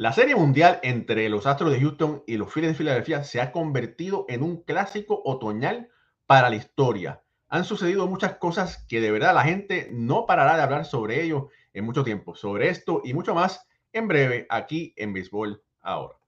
La 0.00 0.14
serie 0.14 0.34
mundial 0.34 0.80
entre 0.82 1.28
los 1.28 1.44
Astros 1.44 1.70
de 1.70 1.78
Houston 1.78 2.24
y 2.26 2.38
los 2.38 2.50
Phillies 2.50 2.70
de 2.70 2.74
Filadelfia 2.74 3.22
se 3.22 3.38
ha 3.38 3.52
convertido 3.52 4.24
en 4.30 4.42
un 4.42 4.62
clásico 4.62 5.20
otoñal 5.26 5.90
para 6.24 6.48
la 6.48 6.56
historia. 6.56 7.22
Han 7.48 7.66
sucedido 7.66 8.06
muchas 8.06 8.38
cosas 8.38 8.86
que 8.88 9.02
de 9.02 9.10
verdad 9.10 9.34
la 9.34 9.42
gente 9.42 9.90
no 9.92 10.24
parará 10.24 10.56
de 10.56 10.62
hablar 10.62 10.86
sobre 10.86 11.22
ello 11.22 11.50
en 11.74 11.84
mucho 11.84 12.02
tiempo. 12.02 12.34
Sobre 12.34 12.70
esto 12.70 13.02
y 13.04 13.12
mucho 13.12 13.34
más 13.34 13.68
en 13.92 14.08
breve 14.08 14.46
aquí 14.48 14.94
en 14.96 15.12
Béisbol 15.12 15.62
ahora. 15.82 16.19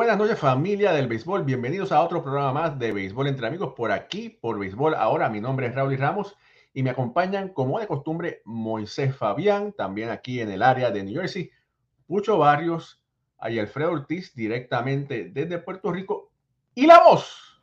Buenas 0.00 0.16
noches 0.16 0.38
familia 0.38 0.94
del 0.94 1.08
béisbol, 1.08 1.44
bienvenidos 1.44 1.92
a 1.92 2.00
otro 2.00 2.22
programa 2.22 2.54
más 2.54 2.78
de 2.78 2.90
béisbol 2.90 3.26
entre 3.26 3.46
amigos 3.46 3.74
por 3.76 3.92
aquí, 3.92 4.30
por 4.30 4.58
béisbol 4.58 4.94
ahora. 4.94 5.28
Mi 5.28 5.42
nombre 5.42 5.66
es 5.66 5.74
Raúl 5.74 5.98
Ramos 5.98 6.38
y 6.72 6.82
me 6.82 6.88
acompañan 6.88 7.50
como 7.50 7.78
de 7.78 7.86
costumbre 7.86 8.40
Moisés 8.46 9.14
Fabián, 9.14 9.74
también 9.74 10.08
aquí 10.08 10.40
en 10.40 10.50
el 10.50 10.62
área 10.62 10.90
de 10.90 11.04
New 11.04 11.20
Jersey, 11.20 11.50
Pucho 12.06 12.38
Barrios 12.38 13.04
y 13.46 13.58
Alfredo 13.58 13.92
Ortiz 13.92 14.34
directamente 14.34 15.28
desde 15.34 15.58
Puerto 15.58 15.92
Rico. 15.92 16.32
Y 16.74 16.86
la 16.86 17.00
voz, 17.00 17.60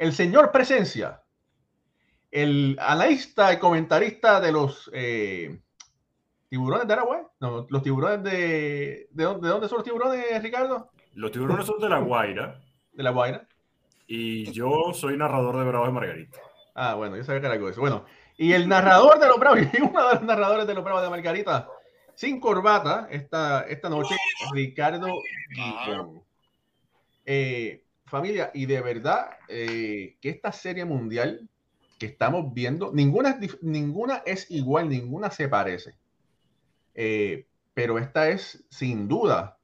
el 0.00 0.12
señor 0.12 0.50
Presencia, 0.50 1.22
el 2.32 2.76
analista 2.80 3.52
y 3.52 3.60
comentarista 3.60 4.40
de 4.40 4.50
los 4.50 4.90
eh, 4.92 5.60
tiburones 6.48 6.88
de 6.88 6.92
Aragüey, 6.94 7.20
no, 7.38 7.64
los 7.70 7.82
tiburones 7.84 8.24
de, 8.24 9.08
¿de 9.12 9.24
dónde 9.24 9.68
son 9.68 9.78
los 9.78 9.84
tiburones, 9.84 10.42
Ricardo? 10.42 10.90
Los 11.14 11.32
tiburones 11.32 11.66
son 11.66 11.80
de 11.80 11.88
La 11.88 11.98
Guaira. 11.98 12.60
De 12.92 13.02
La 13.02 13.10
Guaira. 13.10 13.46
Y 14.06 14.50
yo 14.52 14.92
soy 14.92 15.16
narrador 15.16 15.56
de 15.58 15.64
Bravos 15.64 15.88
de 15.88 15.92
Margarita. 15.92 16.38
Ah, 16.74 16.94
bueno, 16.94 17.16
yo 17.16 17.24
sabía 17.24 17.40
que 17.40 17.46
era 17.46 17.54
algo 17.54 17.66
de 17.66 17.72
eso. 17.72 17.80
Bueno, 17.80 18.04
y 18.36 18.52
el 18.52 18.68
narrador 18.68 19.18
de 19.18 19.28
los 19.28 19.38
Bravos, 19.38 19.60
y 19.72 19.82
uno 19.82 20.08
de 20.08 20.14
los 20.14 20.22
narradores 20.22 20.66
de 20.66 20.74
los 20.74 20.82
Bravos 20.82 21.02
de 21.02 21.10
Margarita, 21.10 21.68
sin 22.14 22.40
corbata, 22.40 23.08
esta, 23.10 23.62
esta 23.62 23.88
noche, 23.88 24.16
Ricardo 24.52 25.08
Guillón. 25.50 26.22
Eh, 27.24 27.84
familia, 28.06 28.50
y 28.54 28.66
de 28.66 28.80
verdad 28.80 29.30
eh, 29.48 30.16
que 30.20 30.30
esta 30.30 30.52
serie 30.52 30.84
mundial 30.84 31.48
que 31.98 32.06
estamos 32.06 32.52
viendo, 32.52 32.90
ninguna, 32.92 33.38
ninguna 33.60 34.22
es 34.26 34.50
igual, 34.50 34.88
ninguna 34.88 35.30
se 35.30 35.48
parece. 35.48 35.94
Eh, 36.94 37.46
pero 37.74 37.98
esta 37.98 38.28
es 38.30 38.64
sin 38.70 39.06
duda 39.06 39.59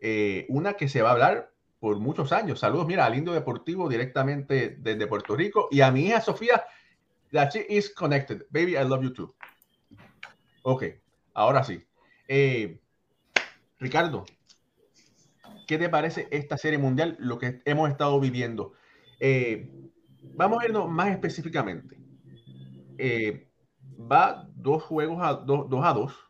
eh, 0.00 0.46
una 0.48 0.74
que 0.74 0.88
se 0.88 1.02
va 1.02 1.10
a 1.10 1.12
hablar 1.12 1.52
por 1.78 1.98
muchos 1.98 2.32
años. 2.32 2.60
Saludos, 2.60 2.86
mira, 2.86 3.06
al 3.06 3.16
Indio 3.16 3.32
Deportivo 3.32 3.88
directamente 3.88 4.76
desde 4.78 5.06
Puerto 5.06 5.34
Rico 5.34 5.68
y 5.70 5.80
a 5.80 5.90
mi 5.90 6.06
hija 6.06 6.20
Sofía, 6.20 6.64
that 7.32 7.50
she 7.52 7.66
is 7.68 7.92
connected. 7.94 8.42
Baby, 8.50 8.76
I 8.76 8.84
love 8.84 9.02
you 9.02 9.12
too. 9.12 9.34
Ok, 10.62 10.84
ahora 11.34 11.64
sí. 11.64 11.82
Eh, 12.28 12.80
Ricardo, 13.78 14.26
¿qué 15.66 15.78
te 15.78 15.88
parece 15.88 16.28
esta 16.30 16.58
serie 16.58 16.78
mundial, 16.78 17.16
lo 17.18 17.38
que 17.38 17.62
hemos 17.64 17.90
estado 17.90 18.20
viviendo? 18.20 18.74
Eh, 19.18 19.70
vamos 20.34 20.58
a 20.58 20.62
vernos 20.62 20.88
más 20.90 21.08
específicamente. 21.08 21.98
Eh, 22.98 23.48
va 24.00 24.46
dos 24.54 24.82
juegos 24.82 25.18
a 25.22 25.34
dos, 25.34 25.68
dos 25.70 25.84
a 25.84 25.92
dos 25.94 26.29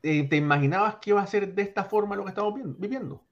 ¿te 0.00 0.36
imaginabas 0.36 0.96
que 0.96 1.10
iba 1.10 1.22
a 1.22 1.26
ser 1.26 1.54
de 1.54 1.62
esta 1.62 1.84
forma 1.84 2.16
lo 2.16 2.24
que 2.24 2.30
estamos 2.30 2.54
viviendo? 2.78 3.24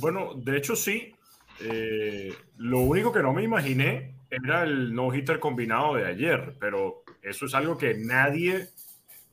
Bueno, 0.00 0.34
de 0.34 0.56
hecho 0.56 0.76
sí. 0.76 1.14
Eh, 1.60 2.34
lo 2.58 2.80
único 2.80 3.12
que 3.12 3.22
no 3.22 3.32
me 3.32 3.42
imaginé 3.42 4.14
era 4.30 4.64
el 4.64 4.94
no-hitter 4.94 5.38
combinado 5.38 5.94
de 5.94 6.06
ayer, 6.06 6.56
pero 6.60 7.02
eso 7.22 7.46
es 7.46 7.54
algo 7.54 7.78
que 7.78 7.94
nadie 7.94 8.68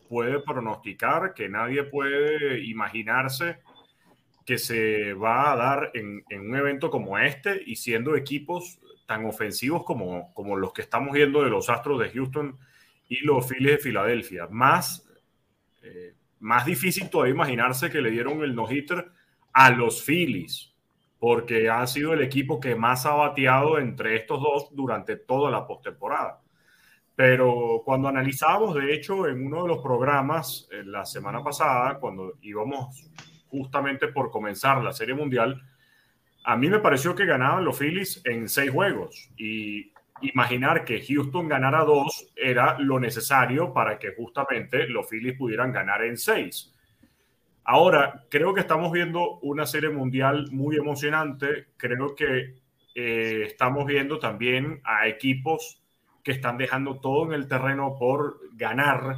puede 0.07 0.39
pronosticar, 0.39 1.33
que 1.33 1.49
nadie 1.49 1.83
puede 1.83 2.63
imaginarse 2.63 3.59
que 4.45 4.57
se 4.57 5.13
va 5.13 5.51
a 5.51 5.55
dar 5.55 5.91
en, 5.93 6.23
en, 6.29 6.41
un 6.49 6.55
evento 6.55 6.89
como 6.89 7.17
este 7.17 7.61
y 7.65 7.77
siendo 7.77 8.15
equipos 8.15 8.79
tan 9.05 9.25
ofensivos 9.25 9.83
como, 9.83 10.33
como 10.33 10.55
los 10.55 10.73
que 10.73 10.81
estamos 10.81 11.13
viendo 11.13 11.43
de 11.43 11.49
los 11.49 11.69
Astros 11.69 11.99
de 11.99 12.09
Houston 12.09 12.57
y 13.07 13.23
los 13.25 13.47
Phillies 13.47 13.71
de 13.71 13.77
Filadelfia. 13.77 14.47
Más 14.47 15.07
eh, 15.83 16.15
más 16.39 16.65
difícil 16.65 17.09
todavía 17.09 17.33
imaginarse 17.33 17.89
que 17.89 18.01
le 18.01 18.11
dieron 18.11 18.41
el 18.43 18.55
no-hitter 18.55 19.11
a 19.53 19.69
los 19.69 20.03
Phillies, 20.03 20.73
porque 21.19 21.69
ha 21.69 21.85
sido 21.87 22.13
el 22.13 22.21
equipo 22.21 22.59
que 22.59 22.75
más 22.75 23.05
ha 23.05 23.13
bateado 23.13 23.77
entre 23.77 24.15
estos 24.15 24.41
dos 24.41 24.69
durante 24.71 25.15
toda 25.15 25.51
la 25.51 25.67
postemporada. 25.67 26.41
Pero 27.15 27.81
cuando 27.85 28.07
analizábamos, 28.07 28.75
de 28.75 28.93
hecho, 28.93 29.27
en 29.27 29.45
uno 29.45 29.63
de 29.63 29.67
los 29.69 29.83
programas 29.83 30.67
eh, 30.71 30.83
la 30.83 31.05
semana 31.05 31.43
pasada, 31.43 31.99
cuando 31.99 32.33
íbamos 32.41 33.09
justamente 33.47 34.07
por 34.07 34.31
comenzar 34.31 34.83
la 34.83 34.91
Serie 34.91 35.13
Mundial, 35.13 35.61
a 36.43 36.57
mí 36.57 36.69
me 36.69 36.79
pareció 36.79 37.15
que 37.15 37.25
ganaban 37.25 37.63
los 37.63 37.77
Phillies 37.77 38.21
en 38.25 38.49
seis 38.49 38.71
juegos 38.71 39.29
y 39.37 39.92
imaginar 40.23 40.85
que 40.85 41.03
Houston 41.05 41.47
ganara 41.47 41.83
dos 41.83 42.27
era 42.35 42.77
lo 42.79 42.99
necesario 42.99 43.73
para 43.73 43.99
que 43.99 44.13
justamente 44.13 44.87
los 44.87 45.09
Phillies 45.09 45.37
pudieran 45.37 45.71
ganar 45.71 46.03
en 46.03 46.17
seis. 46.17 46.73
Ahora, 47.65 48.25
creo 48.29 48.53
que 48.53 48.61
estamos 48.61 48.91
viendo 48.91 49.39
una 49.39 49.65
serie 49.65 49.89
mundial 49.89 50.47
muy 50.51 50.75
emocionante. 50.75 51.67
Creo 51.77 52.15
que 52.15 52.55
eh, 52.95 53.43
estamos 53.45 53.85
viendo 53.85 54.19
también 54.19 54.81
a 54.83 55.07
equipos 55.07 55.81
que 56.23 56.31
están 56.31 56.57
dejando 56.57 56.99
todo 56.99 57.25
en 57.25 57.33
el 57.33 57.47
terreno 57.47 57.95
por 57.97 58.39
ganar. 58.53 59.17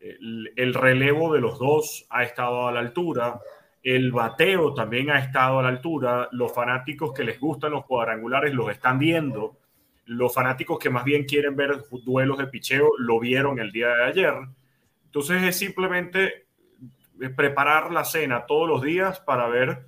El, 0.00 0.52
el 0.56 0.74
relevo 0.74 1.32
de 1.32 1.40
los 1.40 1.58
dos 1.58 2.06
ha 2.10 2.24
estado 2.24 2.66
a 2.66 2.72
la 2.72 2.80
altura. 2.80 3.40
El 3.82 4.10
bateo 4.12 4.74
también 4.74 5.10
ha 5.10 5.18
estado 5.18 5.60
a 5.60 5.62
la 5.62 5.68
altura. 5.68 6.28
Los 6.32 6.52
fanáticos 6.52 7.12
que 7.12 7.24
les 7.24 7.38
gustan 7.38 7.72
los 7.72 7.84
cuadrangulares 7.84 8.52
los 8.54 8.70
están 8.70 8.98
viendo 8.98 9.58
los 10.06 10.34
fanáticos 10.34 10.78
que 10.78 10.90
más 10.90 11.04
bien 11.04 11.24
quieren 11.24 11.56
ver 11.56 11.84
duelos 12.04 12.38
de 12.38 12.46
picheo 12.46 12.90
lo 12.98 13.18
vieron 13.18 13.58
el 13.58 13.72
día 13.72 13.88
de 13.88 14.04
ayer. 14.04 14.34
Entonces 15.06 15.42
es 15.42 15.56
simplemente 15.56 16.46
eh, 17.20 17.28
preparar 17.30 17.92
la 17.92 18.04
cena 18.04 18.46
todos 18.46 18.68
los 18.68 18.82
días 18.82 19.20
para 19.20 19.48
ver 19.48 19.86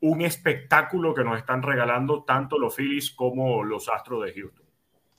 un 0.00 0.22
espectáculo 0.22 1.14
que 1.14 1.24
nos 1.24 1.38
están 1.38 1.62
regalando 1.62 2.24
tanto 2.24 2.58
los 2.58 2.76
Phillies 2.76 3.10
como 3.10 3.64
los 3.64 3.88
Astros 3.88 4.24
de 4.24 4.32
Houston. 4.32 4.66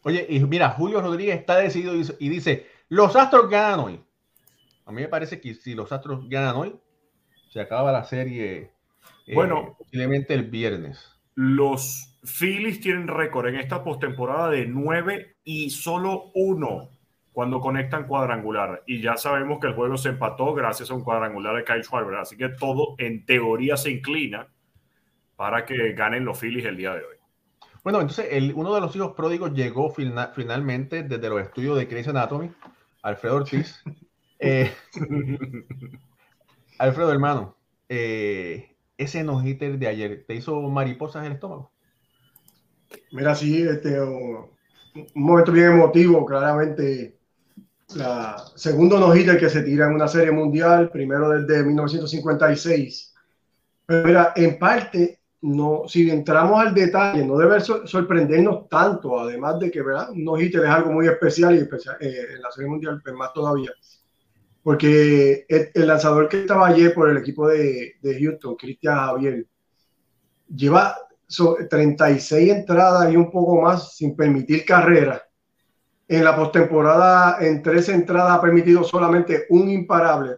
Oye, 0.04 0.26
y 0.30 0.40
mira, 0.42 0.70
Julio 0.70 1.02
Rodríguez 1.02 1.40
está 1.40 1.58
decidido 1.58 1.96
y 1.96 2.30
dice, 2.30 2.68
los 2.90 3.16
Astros 3.16 3.50
ganan 3.50 3.80
hoy. 3.80 4.04
A 4.86 4.92
mí 4.92 5.02
me 5.02 5.08
parece 5.08 5.42
que 5.42 5.56
si 5.56 5.74
los 5.74 5.92
Astros 5.92 6.30
ganan 6.30 6.56
hoy, 6.56 6.76
se 7.50 7.60
acaba 7.60 7.92
la 7.92 8.04
serie 8.04 8.76
eh, 9.26 9.34
bueno, 9.34 9.76
posiblemente 9.78 10.34
el 10.34 10.44
viernes. 10.44 11.15
Los 11.36 12.18
Phillies 12.24 12.80
tienen 12.80 13.08
récord 13.08 13.48
en 13.48 13.58
esta 13.58 13.84
postemporada 13.84 14.50
de 14.50 14.66
9 14.66 15.38
y 15.44 15.70
solo 15.70 16.32
uno 16.34 16.90
cuando 17.32 17.60
conectan 17.60 18.08
cuadrangular. 18.08 18.84
Y 18.88 19.02
ya 19.02 19.18
sabemos 19.18 19.60
que 19.60 19.68
el 19.68 19.74
juego 19.74 19.98
se 19.98 20.10
empató 20.10 20.54
gracias 20.54 20.90
a 20.90 20.94
un 20.94 21.04
cuadrangular 21.04 21.56
de 21.56 21.66
Kyle 21.66 21.84
Schwarber. 21.84 22.16
Así 22.16 22.38
que 22.38 22.50
todo 22.50 22.96
en 22.98 23.26
teoría 23.26 23.76
se 23.76 23.92
inclina 23.92 24.48
para 25.36 25.66
que 25.66 25.94
ganen 25.94 26.24
los 26.24 26.40
Phillies 26.40 26.66
el 26.66 26.78
día 26.78 26.94
de 26.94 27.00
hoy. 27.00 27.16
Bueno, 27.84 28.00
entonces 28.00 28.30
el, 28.32 28.54
uno 28.56 28.74
de 28.74 28.82
los 28.82 28.96
hijos 28.96 29.14
pródigos 29.14 29.54
llegó 29.54 29.92
finalmente 29.92 31.04
desde 31.04 31.30
los 31.30 31.42
estudios 31.42 31.78
de 31.78 31.86
Grey's 31.86 32.08
Anatomy, 32.08 32.50
Alfredo 33.04 33.36
Ortiz. 33.36 33.84
eh, 34.40 34.74
Alfredo, 36.80 37.12
hermano, 37.12 37.56
eh, 37.88 38.75
ese 38.98 39.24
no-hitter 39.24 39.78
de 39.78 39.88
ayer 39.88 40.26
te 40.28 40.36
hizo 40.36 40.60
mariposas 40.62 41.22
en 41.22 41.28
el 41.28 41.34
estómago. 41.34 41.72
Mira, 43.12 43.36
sí, 43.36 43.62
este, 43.62 44.00
un 44.02 44.48
momento 45.14 45.52
bien 45.52 45.74
emotivo, 45.74 46.26
claramente 46.26 47.16
la 47.94 48.44
segundo 48.56 49.00
no 49.00 49.16
hitter 49.16 49.40
que 49.40 49.50
se 49.50 49.62
tira 49.62 49.88
en 49.88 49.94
una 49.94 50.08
serie 50.08 50.32
mundial, 50.32 50.90
primero 50.90 51.30
desde 51.30 51.64
1956. 51.64 53.14
Pero 53.86 54.08
mira, 54.08 54.34
en 54.36 54.58
parte, 54.58 55.20
no, 55.42 55.84
si 55.88 56.10
entramos 56.10 56.60
al 56.60 56.74
detalle, 56.74 57.24
no 57.26 57.38
debe 57.38 57.60
sorprendernos 57.60 58.68
tanto, 58.68 59.20
además 59.20 59.60
de 59.60 59.70
que 59.70 59.82
¿verdad? 59.82 60.10
un 60.10 60.24
no 60.24 60.40
hitter 60.40 60.64
es 60.64 60.70
algo 60.70 60.92
muy 60.92 61.08
especial 61.08 61.56
y 61.56 61.60
especial, 61.60 61.98
eh, 62.00 62.26
en 62.36 62.42
la 62.42 62.52
serie 62.52 62.70
mundial, 62.70 63.00
pues 63.04 63.16
más 63.16 63.32
todavía. 63.34 63.72
Porque 64.66 65.46
el, 65.48 65.88
lanzador 65.88 66.28
que 66.28 66.42
estaba 66.42 66.66
ayer 66.66 66.92
por 66.92 67.08
el 67.08 67.18
equipo 67.18 67.48
de, 67.48 67.98
Houston, 68.02 68.56
Cristian 68.56 68.98
Javier, 68.98 69.46
lleva 70.48 70.98
36 71.70 72.52
entradas 72.52 73.14
y 73.14 73.16
un 73.16 73.30
poco 73.30 73.62
más 73.62 73.96
sin 73.96 74.16
permitir 74.16 74.66
carrera 74.66 75.22
en 76.08 76.24
la 76.24 76.36
postemporada, 76.36 77.38
en 77.46 77.62
tres 77.62 77.90
entradas, 77.90 78.40
ha 78.40 78.42
permitido 78.42 78.84
solamente 78.84 79.46
un 79.50 79.70
imparable. 79.70 80.38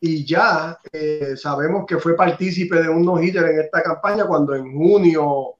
Y 0.00 0.24
ya 0.24 0.78
eh, 0.90 1.34
sabemos 1.36 1.84
que 1.86 1.98
fue 1.98 2.16
partícipe 2.16 2.80
de 2.80 2.88
un 2.88 3.04
no-hitter 3.04 3.44
en 3.50 3.60
esta 3.60 3.82
campaña 3.82 4.24
cuando 4.26 4.54
en 4.54 4.72
junio 4.72 5.56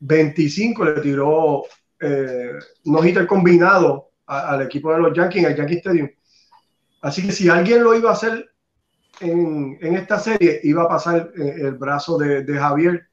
25 0.00 0.84
le 0.84 1.00
tiró 1.00 1.62
eh, 1.98 2.50
no-hitter 2.84 3.26
combinado 3.26 4.10
al 4.26 4.60
equipo 4.60 4.92
de 4.92 4.98
los 4.98 5.16
Yankees 5.16 5.42
en 5.42 5.50
el 5.50 5.56
Yankee 5.56 5.76
Stadium. 5.76 6.10
Así 7.04 7.20
que 7.20 7.32
si 7.32 7.50
alguien 7.50 7.84
lo 7.84 7.94
iba 7.94 8.08
a 8.08 8.14
hacer 8.14 8.48
en, 9.20 9.76
en 9.82 9.94
esta 9.94 10.18
serie, 10.18 10.60
iba 10.62 10.84
a 10.84 10.88
pasar 10.88 11.32
eh, 11.36 11.56
el 11.58 11.72
brazo 11.72 12.16
de, 12.16 12.44
de, 12.44 12.58
Javier, 12.58 13.08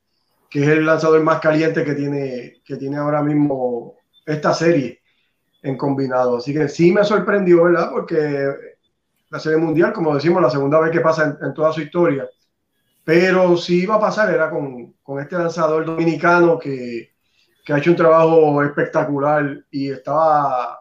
que 0.49 0.63
es 0.63 0.69
el 0.69 0.85
lanzador 0.85 1.21
más 1.23 1.41
caliente 1.41 1.83
que 1.83 1.93
tiene, 1.93 2.61
que 2.63 2.77
tiene 2.77 2.95
ahora 2.95 3.21
mismo 3.21 3.97
esta 4.25 4.53
serie 4.53 5.01
en 5.61 5.75
combinado. 5.75 6.37
Así 6.37 6.53
que 6.53 6.69
sí 6.69 6.93
me 6.93 7.03
sorprendió, 7.03 7.65
¿verdad? 7.65 7.91
Porque 7.91 8.47
la 9.29 9.39
Serie 9.41 9.57
Mundial, 9.57 9.91
como 9.91 10.15
decimos, 10.15 10.41
la 10.41 10.49
segunda 10.49 10.79
vez 10.79 10.91
que 10.91 11.01
pasa 11.01 11.37
en, 11.41 11.53
toda 11.53 11.73
su 11.73 11.81
historia. 11.81 12.29
Pero 13.03 13.57
sí 13.57 13.83
iba 13.83 13.95
a 13.95 13.99
pasar, 13.99 14.33
era 14.33 14.49
con, 14.49 14.93
con 15.03 15.19
este 15.19 15.37
lanzador 15.37 15.83
dominicano 15.83 16.57
que, 16.57 17.11
que, 17.65 17.73
ha 17.73 17.77
hecho 17.77 17.91
un 17.91 17.97
trabajo 17.97 18.63
espectacular 18.63 19.65
y 19.69 19.91
estaba 19.91 20.79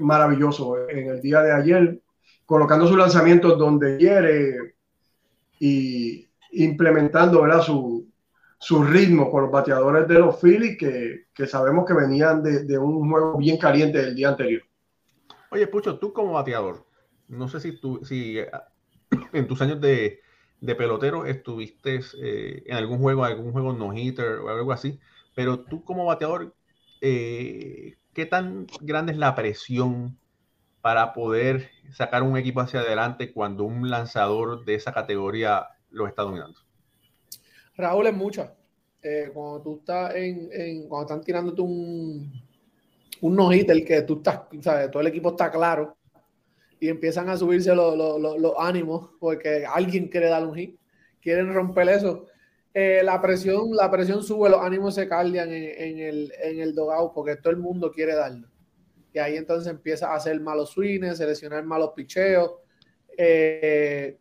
maravilloso 0.00 0.86
en 0.90 1.08
el 1.08 1.22
día 1.22 1.40
de 1.40 1.52
ayer, 1.52 2.02
colocando 2.46 2.86
sus 2.86 2.96
lanzamientos 2.96 3.58
donde 3.58 3.96
quiere 3.96 4.74
y 5.58 6.28
implementando 6.52 7.42
¿verdad? 7.42 7.62
Su, 7.62 8.08
su 8.58 8.82
ritmo 8.84 9.30
con 9.30 9.42
los 9.42 9.50
bateadores 9.50 10.06
de 10.06 10.18
los 10.18 10.40
Phillies 10.40 10.76
que, 10.78 11.26
que 11.34 11.46
sabemos 11.46 11.84
que 11.84 11.94
venían 11.94 12.42
de, 12.42 12.64
de, 12.64 12.78
un 12.78 13.10
juego 13.10 13.36
bien 13.36 13.56
caliente 13.56 13.98
del 13.98 14.14
día 14.14 14.28
anterior. 14.28 14.62
Oye, 15.50 15.66
Pucho, 15.66 15.98
tú 15.98 16.12
como 16.12 16.32
bateador, 16.32 16.86
no 17.28 17.48
sé 17.48 17.60
si 17.60 17.72
tú, 17.72 18.00
si 18.04 18.38
en 19.32 19.46
tus 19.46 19.60
años 19.62 19.80
de, 19.80 20.20
de 20.60 20.74
pelotero 20.76 21.26
estuviste 21.26 22.00
eh, 22.22 22.62
en 22.66 22.76
algún 22.76 22.98
juego, 22.98 23.24
algún 23.24 23.52
juego 23.52 23.72
no-hitter 23.72 24.38
o 24.38 24.48
algo 24.48 24.72
así, 24.72 25.00
pero 25.34 25.60
tú 25.60 25.84
como 25.84 26.04
bateador, 26.04 26.54
eh, 27.00 27.96
¿qué 28.14 28.26
tan 28.26 28.66
grande 28.80 29.12
es 29.12 29.18
la 29.18 29.34
presión 29.34 30.18
para 30.82 31.14
poder 31.14 31.70
sacar 31.92 32.22
un 32.24 32.36
equipo 32.36 32.60
hacia 32.60 32.80
adelante 32.80 33.32
cuando 33.32 33.64
un 33.64 33.88
lanzador 33.88 34.64
de 34.64 34.74
esa 34.74 34.92
categoría 34.92 35.68
lo 35.90 36.08
está 36.08 36.22
dominando? 36.22 36.58
Raúl, 37.76 38.08
es 38.08 38.14
mucha. 38.14 38.52
Eh, 39.02 39.30
cuando 39.32 39.62
tú 39.62 39.76
estás 39.78 40.14
en, 40.16 40.88
cuando 40.88 41.06
están 41.06 41.24
tirándote 41.24 41.62
un, 41.62 42.32
un 43.20 43.36
no 43.36 43.50
el 43.52 43.84
que 43.84 44.02
tú 44.02 44.18
estás, 44.18 44.42
sabes, 44.60 44.90
todo 44.90 45.00
el 45.00 45.08
equipo 45.08 45.30
está 45.30 45.50
claro 45.50 45.96
y 46.78 46.88
empiezan 46.88 47.28
a 47.28 47.36
subirse 47.36 47.74
los, 47.74 47.96
los, 47.96 48.38
los, 48.40 48.52
ánimos 48.58 49.10
porque 49.18 49.64
alguien 49.64 50.08
quiere 50.08 50.28
dar 50.28 50.46
un 50.46 50.54
hit, 50.54 50.78
quieren 51.20 51.52
romper 51.54 51.88
eso. 51.88 52.26
Eh, 52.74 53.02
la 53.04 53.20
presión, 53.20 53.74
la 53.74 53.90
presión 53.90 54.22
sube, 54.22 54.48
los 54.48 54.60
ánimos 54.60 54.94
se 54.94 55.08
caldean 55.08 55.52
en, 55.52 55.64
en 55.64 55.98
el, 55.98 56.32
en 56.42 56.60
el 56.60 56.74
dogado 56.74 57.12
porque 57.12 57.36
todo 57.36 57.52
el 57.52 57.58
mundo 57.58 57.92
quiere 57.92 58.14
darlo. 58.14 58.48
Y 59.12 59.18
ahí 59.18 59.36
entonces 59.36 59.70
empieza 59.70 60.10
a 60.10 60.16
hacer 60.16 60.40
malos 60.40 60.70
swings, 60.70 61.18
seleccionar 61.18 61.64
malos 61.64 61.92
picheos. 61.94 62.52
Eh, 63.16 64.18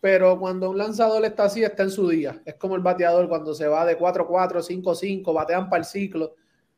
pero 0.00 0.38
cuando 0.38 0.70
un 0.70 0.78
lanzador 0.78 1.24
está 1.24 1.44
así, 1.44 1.62
está 1.62 1.84
en 1.84 1.90
su 1.90 2.08
día. 2.08 2.42
Es 2.44 2.54
como 2.54 2.74
el 2.74 2.82
bateador 2.82 3.28
cuando 3.28 3.54
se 3.54 3.68
va 3.68 3.84
de 3.84 3.98
4-4, 3.98 4.62
5-5, 4.62 5.34
batean 5.34 5.68
para 5.68 5.80
el 5.80 5.84
ciclo. 5.84 6.34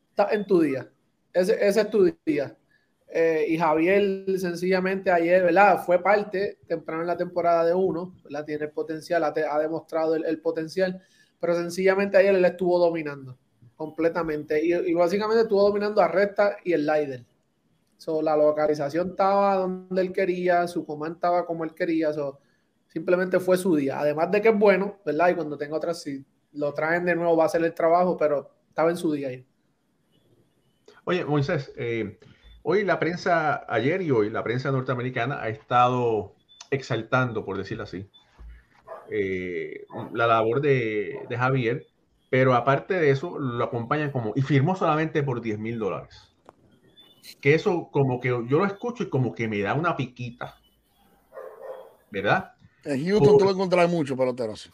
Está 0.09 0.29
en 0.31 0.45
tu 0.45 0.61
día. 0.61 0.89
Ese, 1.33 1.53
ese 1.65 1.81
es 1.81 1.89
tu 1.89 2.11
día. 2.25 2.55
Eh, 3.07 3.45
y 3.49 3.57
Javier, 3.57 4.25
sencillamente 4.37 5.09
ayer, 5.09 5.43
¿verdad? 5.43 5.83
Fue 5.85 6.01
parte 6.03 6.59
temprano 6.67 7.01
en 7.01 7.07
la 7.07 7.17
temporada 7.17 7.65
de 7.65 7.73
uno, 7.73 8.13
¿verdad? 8.23 8.45
Tiene 8.45 8.65
el 8.65 8.71
potencial, 8.71 9.23
ha, 9.23 9.27
ha 9.27 9.59
demostrado 9.59 10.15
el, 10.15 10.41
potencial, 10.41 11.01
pero 11.39 11.55
sencillamente 11.55 12.17
ayer 12.17 12.35
él 12.35 12.43
estuvo 12.43 12.77
dominando 12.77 13.37
completamente. 13.75 14.63
Y, 14.63 14.93
básicamente 14.93 15.43
estuvo 15.43 15.63
dominando 15.63 16.01
a 16.01 16.07
recta 16.07 16.57
y 16.63 16.73
el 16.73 16.83
slider. 16.83 17.25
So, 18.05 18.21
la 18.21 18.37
localización 18.37 19.09
estaba 19.09 19.55
donde 19.55 19.99
él 19.99 20.13
quería, 20.13 20.67
su 20.67 20.85
comando 20.85 21.15
estaba 21.15 21.43
como 21.43 21.63
él 21.63 21.73
quería. 21.73 22.13
So, 22.13 22.39
simplemente 22.85 23.39
fue 23.39 23.57
su 23.57 23.75
día. 23.75 23.99
Además 23.99 24.29
de 24.29 24.43
que 24.43 24.49
es 24.49 24.59
bueno, 24.59 24.99
¿verdad? 25.03 25.29
Y 25.29 25.33
cuando 25.33 25.57
tenga 25.57 25.75
otras, 25.75 26.03
si 26.03 26.23
lo 26.53 26.71
traen 26.75 27.03
de 27.05 27.15
nuevo 27.15 27.35
va 27.35 27.45
a 27.45 27.45
hacer 27.47 27.63
el 27.63 27.73
trabajo, 27.73 28.15
pero 28.15 28.51
estaba 28.69 28.91
en 28.91 28.97
su 28.97 29.11
día 29.11 29.29
ahí. 29.29 29.43
Oye, 31.05 31.25
Moisés, 31.25 31.73
eh, 31.77 32.19
hoy 32.61 32.83
la 32.83 32.99
prensa, 32.99 33.65
ayer 33.67 34.03
y 34.03 34.11
hoy, 34.11 34.29
la 34.29 34.43
prensa 34.43 34.69
norteamericana 34.69 35.41
ha 35.41 35.49
estado 35.49 36.35
exaltando, 36.69 37.43
por 37.43 37.57
decirlo 37.57 37.85
así, 37.85 38.07
eh, 39.09 39.87
la 40.13 40.27
labor 40.27 40.61
de, 40.61 41.21
de, 41.27 41.37
Javier, 41.37 41.87
pero 42.29 42.53
aparte 42.53 42.93
de 42.93 43.09
eso, 43.09 43.39
lo 43.39 43.63
acompañan 43.63 44.11
como, 44.11 44.31
y 44.35 44.43
firmó 44.43 44.75
solamente 44.75 45.23
por 45.23 45.41
10 45.41 45.57
mil 45.57 45.79
dólares. 45.79 46.34
Que 47.39 47.55
eso 47.55 47.89
como 47.91 48.19
que 48.19 48.29
yo 48.29 48.43
lo 48.59 48.65
escucho 48.65 49.03
y 49.03 49.09
como 49.09 49.33
que 49.33 49.47
me 49.47 49.59
da 49.61 49.73
una 49.73 49.95
piquita, 49.95 50.55
¿verdad? 52.11 52.53
En 52.83 53.03
Houston 53.05 53.37
tú 53.37 53.45
lo 53.45 53.51
encontrarás 53.51 53.89
mucho 53.89 54.15
peloteros. 54.15 54.71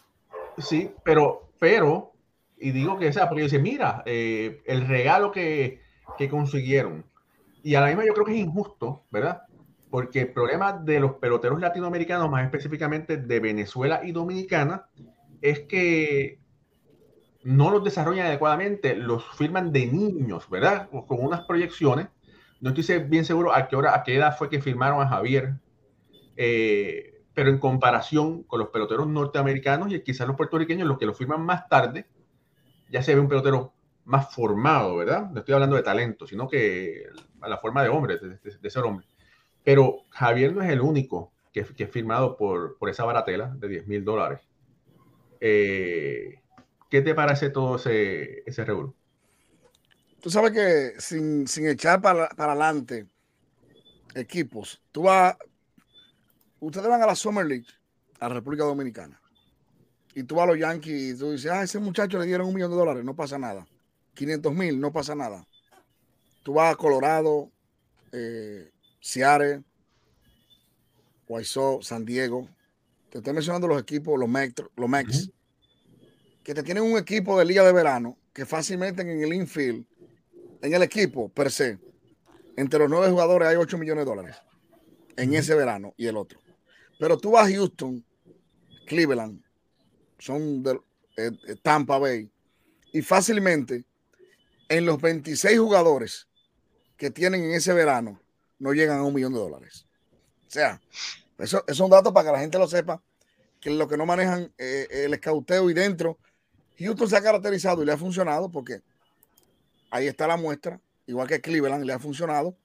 Sí, 0.58 0.92
pero, 1.04 1.54
pero, 1.60 2.14
y 2.60 2.72
digo 2.72 2.98
que 2.98 3.14
sea, 3.14 3.30
porque 3.30 3.44
dice, 3.44 3.60
mira, 3.60 4.04
eh, 4.06 4.62
el 4.66 4.88
regalo 4.88 5.32
que, 5.32 5.82
que, 6.18 6.30
consiguieron. 6.30 7.06
Y 7.64 7.76
a 7.76 7.82
la 7.82 7.88
misma 7.88 8.06
yo 8.06 8.14
creo 8.14 8.26
que 8.26 8.34
es 8.34 8.40
injusto, 8.40 9.06
¿verdad? 9.12 9.44
Porque 9.90 10.22
el 10.22 10.34
problema 10.34 10.74
de 10.74 11.00
los 11.00 11.14
peloteros 11.16 11.62
latinoamericanos, 11.62 12.30
más 12.30 12.44
específicamente 12.44 13.18
de 13.18 13.40
Venezuela 13.40 14.02
y 14.04 14.12
Dominicana, 14.12 14.88
es 15.42 15.62
que 15.62 16.40
no 17.44 17.72
los 17.72 17.84
desarrollan 17.84 18.28
adecuadamente, 18.28 18.96
los 18.96 19.24
firman 19.36 19.72
de 19.72 19.88
niños, 19.88 20.50
¿verdad? 20.50 20.90
Con 20.90 21.24
unas 21.24 21.42
proyecciones. 21.42 22.08
No 22.62 22.70
estoy 22.70 23.00
bien 23.00 23.26
seguro 23.26 23.54
a 23.54 23.68
qué 23.68 23.76
hora, 23.76 23.96
a 23.96 24.04
qué 24.04 24.16
edad 24.16 24.38
fue 24.38 24.50
que 24.50 24.62
firmaron 24.62 25.02
a 25.02 25.08
Javier. 25.08 25.56
Eh, 26.38 27.12
pero 27.34 27.50
en 27.50 27.60
comparación 27.60 28.44
con 28.44 28.60
los 28.60 28.70
peloteros 28.70 29.08
norteamericanos 29.08 29.92
y 29.92 30.02
quizás 30.02 30.28
los 30.28 30.36
puertorriqueños, 30.36 30.88
los 30.88 30.98
que 30.98 31.06
lo 31.06 31.14
firman 31.14 31.46
más 31.46 31.68
tarde, 31.68 32.06
ya 32.90 33.02
se 33.02 33.16
ve 33.16 33.22
un 33.22 33.28
pelotero 33.28 33.74
más 34.06 34.34
formado, 34.34 34.98
¿verdad? 34.98 35.30
No 35.32 35.40
estoy 35.40 35.54
hablando 35.54 35.76
de 35.76 35.84
talento, 35.84 36.28
sino 36.28 36.48
que 36.48 37.06
a 37.40 37.50
la 37.50 37.58
forma 37.58 37.84
de 37.84 37.90
hombre, 37.90 38.18
de, 38.18 38.70
ser 38.70 38.84
hombre. 38.84 39.08
Pero 39.64 40.04
Javier 40.10 40.54
no 40.54 40.62
es 40.62 40.70
el 40.70 40.82
único 40.82 41.32
que, 41.54 41.64
que 41.64 41.84
es 41.86 41.90
firmado 41.90 42.36
por, 42.36 42.78
por, 42.78 42.90
esa 42.90 43.06
baratela 43.06 43.56
de 43.58 43.68
10 43.68 43.88
mil 43.88 44.04
dólares. 44.04 44.42
Eh, 45.40 46.42
¿Qué 46.90 47.02
te 47.02 47.16
parece 47.16 47.50
todo 47.50 47.78
ese, 47.78 48.44
ese 48.46 48.66
revuelo? 48.66 48.94
Tú 50.22 50.30
sabes 50.30 50.52
que 50.52 51.02
sin, 51.02 51.48
sin 51.48 51.68
echar 51.68 52.02
para, 52.02 52.30
para 52.30 52.52
adelante 52.52 53.08
equipos, 54.14 54.82
tú 54.92 55.04
vas, 55.04 55.36
ustedes 56.60 56.88
van 56.88 57.02
a 57.02 57.08
la 57.08 57.16
Summer 57.16 57.46
League, 57.46 57.66
a 58.20 58.28
la 58.30 58.36
República 58.36 58.64
Dominicana, 58.64 59.20
y 60.14 60.24
tú 60.24 60.36
vas 60.36 60.44
a 60.44 60.48
los 60.48 60.60
Yankees 60.60 61.16
y 61.16 61.18
tú 61.18 61.32
dices, 61.32 61.52
ah, 61.52 61.64
ese 61.64 61.80
muchacho 61.80 62.20
le 62.20 62.26
dieron 62.26 62.48
un 62.48 62.54
millón 62.54 62.72
de 62.72 62.78
dólares, 62.78 63.04
no 63.04 63.16
pasa 63.16 63.40
nada. 63.40 63.66
500 64.14 64.54
mil, 64.54 64.80
no 64.80 64.92
pasa 64.92 65.16
nada. 65.16 65.46
Tú 66.44 66.54
vas 66.54 66.74
a 66.74 66.76
Colorado, 66.76 67.50
eh, 68.12 68.72
Seattle, 69.00 69.64
San 71.82 72.06
Diego. 72.06 72.50
Te 73.10 73.20
estoy 73.20 73.34
mencionando 73.34 73.68
los 73.68 73.82
equipos, 73.82 74.20
los 74.20 74.30
Mex, 74.30 74.54
los 74.76 74.90
Mex 74.90 75.08
uh 75.08 75.20
-huh. 75.20 75.34
que 76.44 76.54
te 76.54 76.64
tienen 76.64 76.84
un 76.84 76.98
equipo 76.98 77.40
de 77.40 77.46
liga 77.46 77.64
de 77.64 77.72
verano 77.72 78.18
que 78.34 78.46
fácilmente 78.46 79.02
en 79.02 79.10
el 79.10 79.34
infield, 79.34 79.86
en 80.62 80.74
el 80.74 80.84
equipo 80.84 81.30
per 81.30 81.52
se, 81.52 81.80
entre 82.56 82.80
los 82.80 82.90
nueve 82.90 83.10
jugadores 83.10 83.48
hay 83.48 83.56
8 83.56 83.78
millones 83.78 84.06
de 84.06 84.10
dólares 84.10 84.36
en 85.16 85.34
ese 85.34 85.56
verano 85.56 85.94
y 85.98 86.08
el 86.08 86.18
otro. 86.18 86.40
Pero 87.00 87.18
tú 87.18 87.32
vas 87.32 87.48
a 87.48 87.52
Houston, 87.52 88.04
Cleveland, 88.86 89.42
son 90.20 90.62
de 90.64 90.80
eh, 91.18 91.32
Tampa 91.62 91.98
Bay, 91.98 92.30
y 92.94 93.02
fácilmente 93.02 93.86
en 94.70 94.86
los 94.86 95.02
26 95.02 95.60
jugadores 95.60 96.28
que 96.98 97.10
tienen 97.10 97.44
en 97.44 97.52
ese 97.52 97.74
verano, 97.74 98.22
no 98.60 98.74
llegan 98.74 99.00
a 99.00 99.04
un 99.04 99.14
millón 99.14 99.34
de 99.34 99.40
dólares. 99.40 99.88
O 100.48 100.52
sea, 100.52 100.80
eso, 101.40 101.64
es 101.68 101.80
un 101.80 101.90
dato 101.90 102.14
para 102.14 102.28
que 102.28 102.34
la 102.34 102.40
gente 102.40 102.60
lo 102.60 102.68
sepa, 102.68 103.02
que 103.60 103.72
lo 103.72 103.88
que 103.88 103.98
no 103.98 104.06
manejan 104.06 104.54
eh, 104.58 104.88
el 104.92 105.14
escauteo 105.14 105.70
y 105.70 105.74
dentro, 105.74 106.20
Houston 106.78 107.10
se 107.10 107.18
ha 107.18 107.22
caracterizado 107.22 107.82
y 107.82 107.86
le 107.86 107.94
ha 107.94 107.98
funcionado 107.98 108.50
porque 108.50 108.82
ahí 109.92 110.08
está 110.08 110.26
la 110.26 110.38
muestra, 110.38 110.82
igual 111.06 111.28
que 111.28 111.42
Cleveland 111.42 111.86
le 111.86 111.94
ha 111.94 112.00
funcionado. 112.00 112.58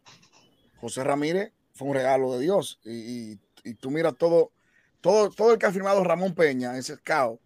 José 0.81 1.05
Ramírez 1.05 1.53
fue 1.75 1.89
un 1.89 1.95
regalo 1.95 2.33
de 2.33 2.41
Dios 2.41 2.81
y, 2.85 3.37
tú 3.81 3.91
miras 3.91 4.17
todo, 4.17 4.53
todo, 5.01 5.31
todo 5.31 5.53
el 5.53 5.59
que 5.59 5.67
ha 5.67 5.73
firmado 5.73 6.03
Ramón 6.05 6.35
Peña, 6.35 6.79
ese 6.79 6.97
caos, 6.99 7.39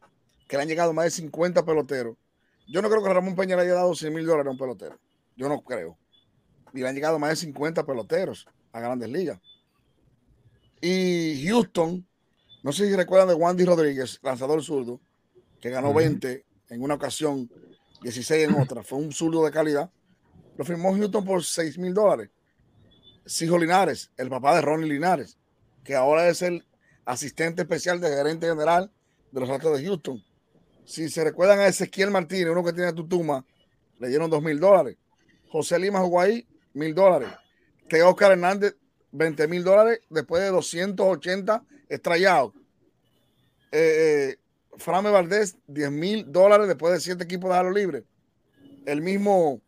que 0.46 0.56
le 0.56 0.62
han 0.62 0.68
llegado 0.68 0.92
más 0.92 1.06
de 1.06 1.10
50 1.10 1.64
peloteros. 1.64 2.16
Yo 2.68 2.82
no 2.82 2.88
creo 2.88 3.02
que 3.02 3.12
Ramón 3.12 3.34
Peña 3.34 3.56
le 3.56 3.62
haya 3.62 3.74
dado 3.74 3.94
100 3.94 4.14
mil 4.14 4.26
dólares 4.26 4.48
a 4.48 4.50
un 4.52 4.58
pelotero. 4.58 4.98
Yo 5.36 5.48
no 5.48 5.62
creo. 5.62 5.96
Y 6.72 6.80
le 6.80 6.88
han 6.88 6.94
llegado 6.94 7.18
más 7.18 7.30
de 7.30 7.36
50 7.36 7.84
peloteros 7.84 8.46
a 8.72 8.80
grandes 8.80 9.08
ligas. 9.08 9.40
Y 10.80 11.46
Houston, 11.46 12.06
no 12.62 12.72
sé 12.72 12.86
si 12.86 12.94
recuerdan 12.94 13.28
de 13.28 13.34
Wandy 13.34 13.64
Rodríguez, 13.64 14.18
lanzador 14.22 14.62
zurdo, 14.62 15.00
que 15.60 15.70
ganó 15.70 15.92
20 15.92 16.44
en 16.70 16.82
una 16.82 16.94
ocasión, 16.94 17.50
16 18.02 18.48
en 18.48 18.54
otra. 18.60 18.82
Fue 18.82 18.98
un 18.98 19.12
zurdo 19.12 19.44
de 19.44 19.50
calidad. 19.50 19.90
Lo 20.56 20.64
firmó 20.64 20.94
Houston 20.94 21.24
por 21.24 21.44
6 21.44 21.78
mil 21.78 21.94
dólares. 21.94 22.30
Sijo 23.26 23.58
Linares, 23.58 24.10
el 24.16 24.28
papá 24.28 24.54
de 24.54 24.62
Ronnie 24.62 24.88
Linares, 24.88 25.38
que 25.84 25.94
ahora 25.94 26.28
es 26.28 26.42
el 26.42 26.66
asistente 27.04 27.62
especial 27.62 28.00
de 28.00 28.08
gerente 28.08 28.48
general 28.48 28.90
de 29.30 29.40
los 29.40 29.50
Astros 29.50 29.78
de 29.78 29.86
Houston. 29.86 30.22
Si 30.84 31.08
se 31.08 31.22
recuerdan 31.22 31.60
a 31.60 31.66
Ezequiel 31.66 32.10
Martínez, 32.10 32.48
uno 32.48 32.64
que 32.64 32.72
tiene 32.72 32.92
Tutuma, 32.92 33.46
le 33.98 34.08
dieron 34.08 34.28
2 34.30 34.42
mil 34.42 34.58
dólares. 34.58 34.96
José 35.48 35.78
Lima 35.78 36.00
jugó 36.00 36.22
mil 36.72 36.94
dólares. 36.94 37.28
Que 37.88 38.02
Oscar 38.02 38.32
Hernández 38.32 38.76
20 39.12 39.48
mil 39.48 39.64
dólares 39.64 40.00
después 40.08 40.42
de 40.42 40.48
280 40.48 41.64
estrellados. 41.88 42.52
Eh, 43.72 44.32
eh, 44.32 44.38
Frame 44.80 45.10
Valdés, 45.10 45.56
10 45.68 45.90
mil 45.90 46.32
dólares 46.32 46.66
después 46.66 46.92
de 46.92 47.00
7 47.00 47.22
equipos 47.22 47.50
de 47.50 47.56
Jalo 47.56 47.70
Libre. 47.70 48.04
El 48.86 49.02
mismo 49.02 49.60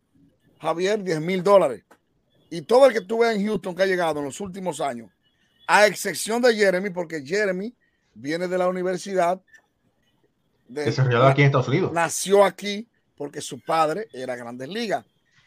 Javier, 0.60 1.02
10 1.02 1.20
mil 1.20 1.42
dólares. 1.42 1.84
Y 2.50 2.62
todo 2.62 2.86
el 2.86 2.92
que 2.92 3.00
tú 3.00 3.24
en 3.24 3.44
Houston 3.46 3.74
que 3.74 3.82
ha 3.82 3.86
llegado 3.86 4.20
en 4.20 4.26
los 4.26 4.40
últimos 4.40 4.80
años, 4.80 5.10
a 5.66 5.86
excepción 5.86 6.42
de 6.42 6.54
Jeremy, 6.54 6.90
porque 6.90 7.24
Jeremy 7.24 7.74
viene 8.14 8.48
de 8.48 8.58
la 8.58 8.68
universidad. 8.68 9.40
De, 10.68 10.84
Desarrollado 10.84 11.26
aquí 11.26 11.42
en 11.42 11.46
Estados 11.46 11.68
Unidos. 11.68 11.92
Nació 11.92 12.44
aquí 12.44 12.88
porque 13.16 13.40
su 13.40 13.60
padre 13.60 14.08
era 14.12 14.36
Grandes 14.36 14.68
Ligas. 14.68 15.04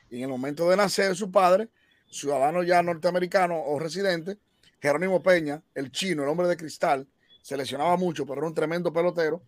Y 0.09 0.17
en 0.17 0.23
el 0.23 0.29
momento 0.29 0.69
de 0.69 0.77
nacer 0.77 1.15
su 1.15 1.31
padre, 1.31 1.69
ciudadano 2.09 2.63
ya 2.63 2.81
norteamericano 2.81 3.59
o 3.59 3.79
residente, 3.79 4.37
Jerónimo 4.81 5.21
Peña, 5.21 5.61
el 5.73 5.91
chino, 5.91 6.23
el 6.23 6.29
hombre 6.29 6.47
de 6.47 6.57
cristal, 6.57 7.07
se 7.41 7.57
lesionaba 7.57 7.95
mucho, 7.97 8.25
pero 8.25 8.39
era 8.39 8.47
un 8.47 8.53
tremendo 8.53 8.91
pelotero. 8.91 9.41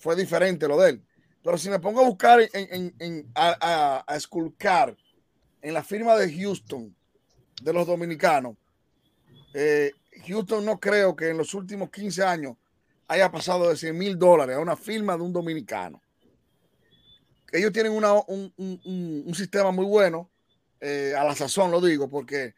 Fue 0.00 0.16
diferente 0.16 0.66
lo 0.66 0.80
de 0.80 0.90
él. 0.90 1.02
Pero 1.44 1.56
si 1.56 1.70
me 1.70 1.78
pongo 1.78 2.00
a 2.00 2.04
buscar, 2.04 2.40
en, 2.52 3.30
a, 3.34 4.04
esculcar 4.16 4.96
en 5.62 5.74
la 5.74 5.84
firma 5.84 6.16
de 6.16 6.34
Houston, 6.34 6.94
de 7.62 7.72
los 7.72 7.86
dominicanos, 7.86 8.56
eh, 9.54 9.92
Houston 10.26 10.64
no 10.64 10.80
creo 10.80 11.14
que 11.14 11.28
en 11.28 11.36
los 11.36 11.54
últimos 11.54 11.90
15 11.90 12.22
años 12.24 12.56
haya 13.08 13.30
pasado 13.30 13.68
de 13.68 13.76
100 13.76 13.96
mil 13.96 14.18
dólares 14.18 14.56
a 14.56 14.60
una 14.60 14.76
firma 14.76 15.16
de 15.16 15.22
un 15.22 15.32
dominicano. 15.32 16.00
Ellos 17.52 17.72
tienen 17.72 17.92
un, 17.92 19.34
sistema 19.34 19.70
muy 19.70 19.84
bueno 19.84 20.30
eh, 20.80 21.14
a 21.16 21.24
la 21.24 21.34
sazón 21.34 21.70
lo 21.70 21.80
digo, 21.80 22.08
porque 22.08 22.54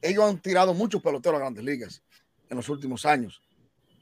ellos 0.00 0.24
han 0.24 0.40
tirado 0.40 0.72
muchos 0.72 1.02
peloteros 1.02 1.36
a 1.36 1.40
grandes 1.40 1.64
ligas 1.64 2.02
en 2.48 2.56
los 2.56 2.68
últimos 2.68 3.04
años. 3.04 3.42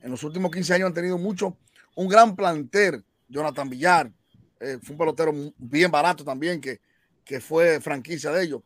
En 0.02 0.10
los 0.10 0.22
últimos 0.22 0.50
15 0.52 0.74
años 0.74 0.86
han 0.88 0.94
tenido 0.94 1.18
mucho, 1.18 1.56
un 1.96 2.08
gran 2.08 2.36
planter. 2.36 3.02
Jonathan 3.28 3.68
Villar 3.68 4.12
eh, 4.60 4.78
fue 4.80 4.92
un 4.92 4.98
pelotero 4.98 5.32
bien 5.58 5.90
barato 5.90 6.24
también, 6.24 6.60
que, 6.60 6.80
que 7.24 7.40
fue 7.40 7.80
franquicia 7.80 8.30
de 8.30 8.44
ellos. 8.44 8.62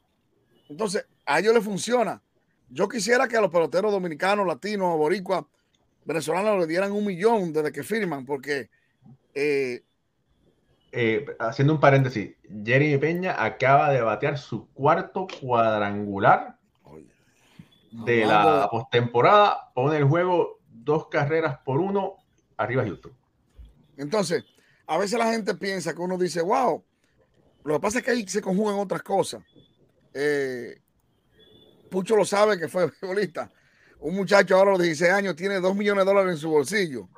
Entonces, 0.69 1.07
a 1.25 1.41
ellos 1.41 1.55
les 1.55 1.65
funciona. 1.65 2.23
Yo 2.69 2.89
quisiera 2.89 3.27
que 3.27 3.37
a 3.37 3.41
los 3.41 3.51
peloteros 3.51 3.91
dominicanos, 3.91 4.47
latinos, 4.47 4.97
boricuas, 4.99 5.45
venezolanos 6.05 6.61
le 6.61 6.67
dieran 6.67 6.93
un 6.93 7.07
millón 7.07 7.53
desde 7.53 7.73
que 7.73 7.83
firman, 7.83 8.25
porque 8.27 8.69
eh, 9.35 9.83
eh, 10.93 11.25
haciendo 11.39 11.75
un 11.75 11.81
paréntesis, 11.81 12.35
Jeremy 12.65 12.99
Peña 12.99 13.43
acaba 13.43 13.91
de 13.91 14.01
batear 14.01 14.39
su 14.39 14.69
cuarto 14.73 15.27
cuadrangular 15.41 16.57
de 17.93 18.27
la 18.27 18.69
postemporada. 18.71 19.71
Pone 19.75 19.99
el 19.99 20.05
juego 20.05 20.61
dos 20.69 21.09
carreras 21.09 21.59
por 21.65 21.81
uno 21.81 22.17
arriba 22.57 22.85
Houston. 22.85 23.13
Entonces, 24.01 24.45
a 24.87 24.97
veces 24.97 25.19
la 25.19 25.31
gente 25.31 25.55
piensa 25.55 25.93
que 25.93 26.01
uno 26.01 26.17
dice, 26.17 26.41
wow, 26.41 26.83
lo 27.65 27.75
que 27.75 27.81
pasa 27.81 27.99
es 27.99 28.05
que 28.05 28.11
ahí 28.13 28.27
se 28.27 28.41
conjugan 28.41 28.77
otras 28.77 29.03
cosas. 29.03 29.43
Eh, 30.15 30.81
Pucho 31.91 32.17
lo 32.17 32.25
sabe 32.25 32.59
que 32.59 32.67
fue 32.67 32.91
futbolista. 32.91 33.51
Un 33.99 34.17
muchacho 34.17 34.57
ahora 34.57 34.71
a 34.71 34.75
los 34.75 34.83
16 34.83 35.13
años 35.13 35.37
tiene 35.37 35.61
dos 35.61 35.77
millones 35.77 36.07
de 36.07 36.11
dólares 36.11 36.33
en 36.33 36.39
su 36.39 36.49
bolsillo. 36.49 37.09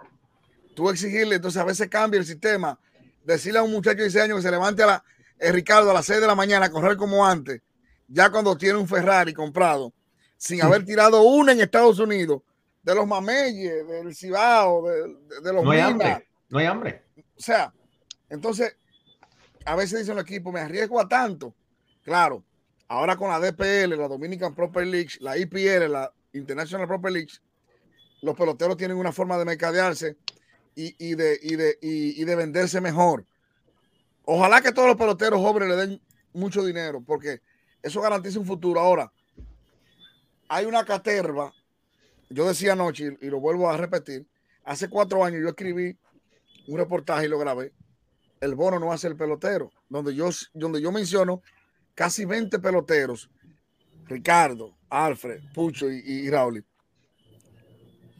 Tú 0.74 0.90
exigirle, 0.90 1.36
entonces 1.36 1.62
a 1.62 1.64
veces 1.64 1.88
cambia 1.88 2.18
el 2.18 2.26
sistema 2.26 2.76
decirle 3.22 3.60
a 3.60 3.62
un 3.62 3.70
muchacho 3.70 3.98
de 3.98 4.04
16 4.04 4.24
años 4.24 4.38
que 4.38 4.42
se 4.42 4.50
levante 4.50 4.82
a 4.82 4.86
la, 4.86 5.04
eh, 5.38 5.52
Ricardo 5.52 5.88
a 5.88 5.94
las 5.94 6.06
6 6.06 6.20
de 6.20 6.26
la 6.26 6.34
mañana 6.34 6.66
a 6.66 6.70
correr 6.70 6.96
como 6.96 7.24
antes, 7.24 7.60
ya 8.08 8.30
cuando 8.30 8.56
tiene 8.56 8.78
un 8.78 8.88
Ferrari 8.88 9.32
comprado, 9.32 9.92
sin 10.36 10.60
haber 10.62 10.84
tirado 10.84 11.22
una 11.22 11.52
en 11.52 11.60
Estados 11.60 12.00
Unidos, 12.00 12.42
de 12.82 12.94
los 12.96 13.06
Mameyes, 13.06 13.86
del 13.86 14.12
Cibao, 14.16 14.84
de, 14.84 15.52
los 15.52 15.62
No 15.62 15.72
no 16.52 16.58
hay 16.58 16.66
hambre. 16.66 17.02
O 17.16 17.40
sea, 17.40 17.72
entonces, 18.28 18.76
a 19.64 19.74
veces 19.74 20.00
dicen 20.00 20.16
los 20.16 20.24
equipos, 20.24 20.52
me 20.52 20.60
arriesgo 20.60 21.00
a 21.00 21.08
tanto. 21.08 21.54
Claro, 22.04 22.44
ahora 22.88 23.16
con 23.16 23.30
la 23.30 23.40
DPL, 23.40 23.96
la 23.96 24.06
Dominican 24.06 24.54
Proper 24.54 24.86
League, 24.86 25.12
la 25.20 25.38
IPL, 25.38 25.90
la 25.90 26.12
International 26.34 26.86
Proper 26.86 27.10
League, 27.10 27.32
los 28.20 28.36
peloteros 28.36 28.76
tienen 28.76 28.98
una 28.98 29.12
forma 29.12 29.38
de 29.38 29.46
mercadearse 29.46 30.18
y, 30.74 31.14
de, 31.14 31.38
de, 31.38 31.78
y, 31.80 32.22
de 32.22 32.36
venderse 32.36 32.82
mejor. 32.82 33.24
Ojalá 34.26 34.60
que 34.60 34.72
todos 34.72 34.88
los 34.88 34.96
peloteros 34.98 35.40
jóvenes 35.40 35.70
le 35.70 35.76
den 35.76 36.00
mucho 36.34 36.62
dinero, 36.62 37.00
porque 37.00 37.40
eso 37.82 38.02
garantiza 38.02 38.38
un 38.38 38.46
futuro. 38.46 38.78
Ahora, 38.78 39.10
hay 40.48 40.66
una 40.66 40.84
caterva, 40.84 41.50
yo 42.28 42.46
decía 42.46 42.72
anoche, 42.72 43.16
y 43.22 43.26
lo 43.28 43.40
vuelvo 43.40 43.70
a 43.70 43.76
repetir, 43.78 44.26
hace 44.64 44.90
cuatro 44.90 45.24
años 45.24 45.40
yo 45.40 45.48
escribí 45.48 45.96
un 46.66 46.78
reportaje 46.78 47.26
y 47.26 47.28
lo 47.28 47.38
grabé, 47.38 47.72
el 48.40 48.54
bono 48.54 48.78
no 48.78 48.92
hace 48.92 49.08
el 49.08 49.16
pelotero, 49.16 49.70
donde 49.88 50.14
yo, 50.14 50.28
donde 50.54 50.80
yo 50.80 50.90
menciono 50.92 51.42
casi 51.94 52.24
20 52.24 52.58
peloteros, 52.58 53.30
Ricardo, 54.06 54.76
Alfred, 54.88 55.40
Pucho 55.54 55.90
y, 55.90 56.02
y 56.04 56.30
Raúl. 56.30 56.64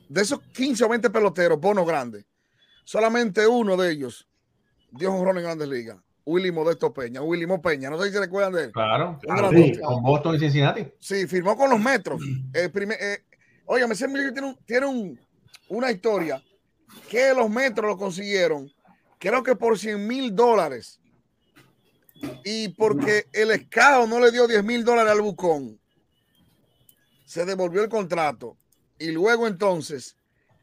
De 0.09 0.21
esos 0.21 0.41
15 0.41 0.85
o 0.85 0.89
20 0.89 1.11
peloteros, 1.11 1.59
bono 1.59 1.85
grande, 1.85 2.27
Solamente 2.85 3.47
uno 3.47 3.77
de 3.77 3.93
ellos 3.93 4.29
dio 4.91 5.13
un 5.13 5.25
rol 5.25 5.39
en 5.39 5.45
Grandes 5.45 5.69
Ligas. 5.69 5.99
Willy 6.25 6.53
Modesto 6.53 6.93
Peña, 6.93 7.21
Willy 7.21 7.47
Mo 7.47 7.61
Peña, 7.61 7.91
no 7.91 7.99
sé 7.99 8.09
si 8.09 8.13
se 8.13 8.21
recuerdan 8.21 8.53
de 8.53 8.65
él. 8.65 8.73
Claro, 8.73 9.19
con 9.83 10.03
Boston 10.03 10.37
y 10.37 10.39
Cincinnati. 10.39 10.87
Sí, 11.01 11.27
firmó 11.27 11.57
con 11.57 11.69
los 11.69 11.81
Metros. 11.81 12.23
El 12.53 12.71
primer, 12.71 12.97
eh, 13.01 13.25
oye, 13.67 13.87
me 13.89 13.95
tiene, 13.97 14.57
tiene 14.65 15.17
una 15.69 15.91
historia 15.91 16.41
que 17.09 17.35
los 17.35 17.51
Metros 17.51 17.89
lo 17.89 17.97
consiguieron, 17.99 18.73
creo 19.19 19.43
que 19.43 19.55
por 19.55 19.79
100 19.79 20.07
mil 20.07 20.35
dólares. 20.35 20.99
Y 22.45 22.69
porque 22.71 23.27
el 23.33 23.51
escado 23.51 24.07
no 24.07 24.21
le 24.21 24.31
dio 24.31 24.47
10 24.47 24.63
mil 24.65 24.85
dólares 24.85 25.13
al 25.13 25.23
Bucón, 25.23 25.79
se 27.25 27.45
devolvió 27.45 27.83
el 27.83 27.89
contrato. 27.89 28.57
Y 28.99 29.11
luego 29.11 29.47
entonces, 29.47 30.17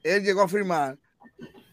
él 0.03 0.24
llegó 0.24 0.41
a 0.41 0.48
firmar 0.48 0.98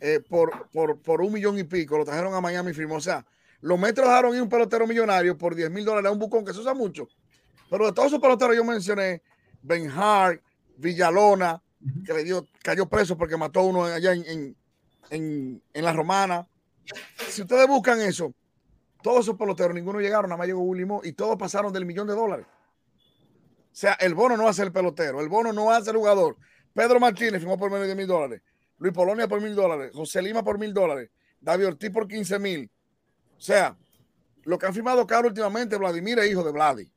eh, 0.00 0.20
por, 0.28 0.68
por, 0.70 1.20
un 1.20 1.32
millón 1.32 1.58
y 1.58 1.64
pico, 1.64 1.98
lo 1.98 2.04
trajeron 2.04 2.34
a 2.34 2.40
Miami 2.40 2.70
y 2.70 2.74
firmó. 2.74 2.96
O 2.96 3.00
sea, 3.00 3.24
los 3.60 3.78
metros 3.78 4.06
dejaron 4.06 4.34
ir 4.34 4.42
un 4.42 4.48
pelotero 4.48 4.86
millonario 4.86 5.36
por 5.36 5.54
10 5.54 5.70
mil 5.70 5.84
dólares 5.84 6.08
a 6.08 6.12
un 6.12 6.18
bucón, 6.18 6.44
que 6.44 6.52
se 6.52 6.60
usa 6.60 6.74
mucho. 6.74 7.08
Pero 7.70 7.86
de 7.86 7.92
todos 7.92 8.08
esos 8.08 8.20
peloteros 8.20 8.56
yo 8.56 8.64
mencioné, 8.64 9.22
Ben 9.62 9.90
Hart, 9.90 10.40
Villalona, 10.76 11.62
que 12.04 12.12
le 12.12 12.24
dio, 12.24 12.46
cayó 12.62 12.86
preso 12.88 13.16
porque 13.16 13.36
mató 13.36 13.60
a 13.60 13.64
uno 13.64 13.84
allá 13.84 14.12
en, 14.12 14.56
en, 15.10 15.62
en, 15.72 15.84
la 15.84 15.92
Romana. 15.92 16.46
Si 17.28 17.42
ustedes 17.42 17.66
buscan 17.66 18.00
eso, 18.00 18.34
todos 19.02 19.20
esos 19.20 19.36
peloteros, 19.36 19.74
ninguno 19.74 20.00
llegaron, 20.00 20.28
nada 20.28 20.38
más 20.38 20.46
llegó 20.46 20.62
Willy 20.62 20.86
y 21.04 21.12
todos 21.12 21.36
pasaron 21.36 21.72
del 21.72 21.84
millón 21.84 22.06
de 22.06 22.14
dólares. 22.14 22.46
O 22.46 23.78
sea, 23.78 23.92
el 23.94 24.14
bono 24.14 24.36
no 24.36 24.48
hace 24.48 24.62
el 24.62 24.72
pelotero, 24.72 25.20
el 25.20 25.28
bono 25.28 25.52
no 25.52 25.70
hace 25.70 25.90
el 25.90 25.96
jugador. 25.96 26.36
Pedro 26.72 26.98
Martínez 26.98 27.40
firmó 27.40 27.58
por 27.58 27.70
menos 27.70 27.86
de 27.86 27.94
mil 27.94 28.06
dólares. 28.06 28.42
Luis 28.78 28.92
Polonia 28.92 29.28
por 29.28 29.40
mil 29.40 29.54
dólares, 29.54 29.92
José 29.94 30.22
Lima 30.22 30.42
por 30.42 30.58
mil 30.58 30.72
dólares, 30.74 31.10
David 31.40 31.68
Ortiz 31.68 31.90
por 31.90 32.06
15 32.06 32.38
mil. 32.38 32.70
O 33.36 33.40
sea, 33.40 33.76
lo 34.44 34.58
que 34.58 34.66
han 34.66 34.74
firmado 34.74 35.06
caro 35.06 35.28
últimamente, 35.28 35.76
Vladimir 35.76 36.18
es 36.18 36.30
hijo 36.30 36.44
de 36.44 36.52
Vladi. 36.52 36.90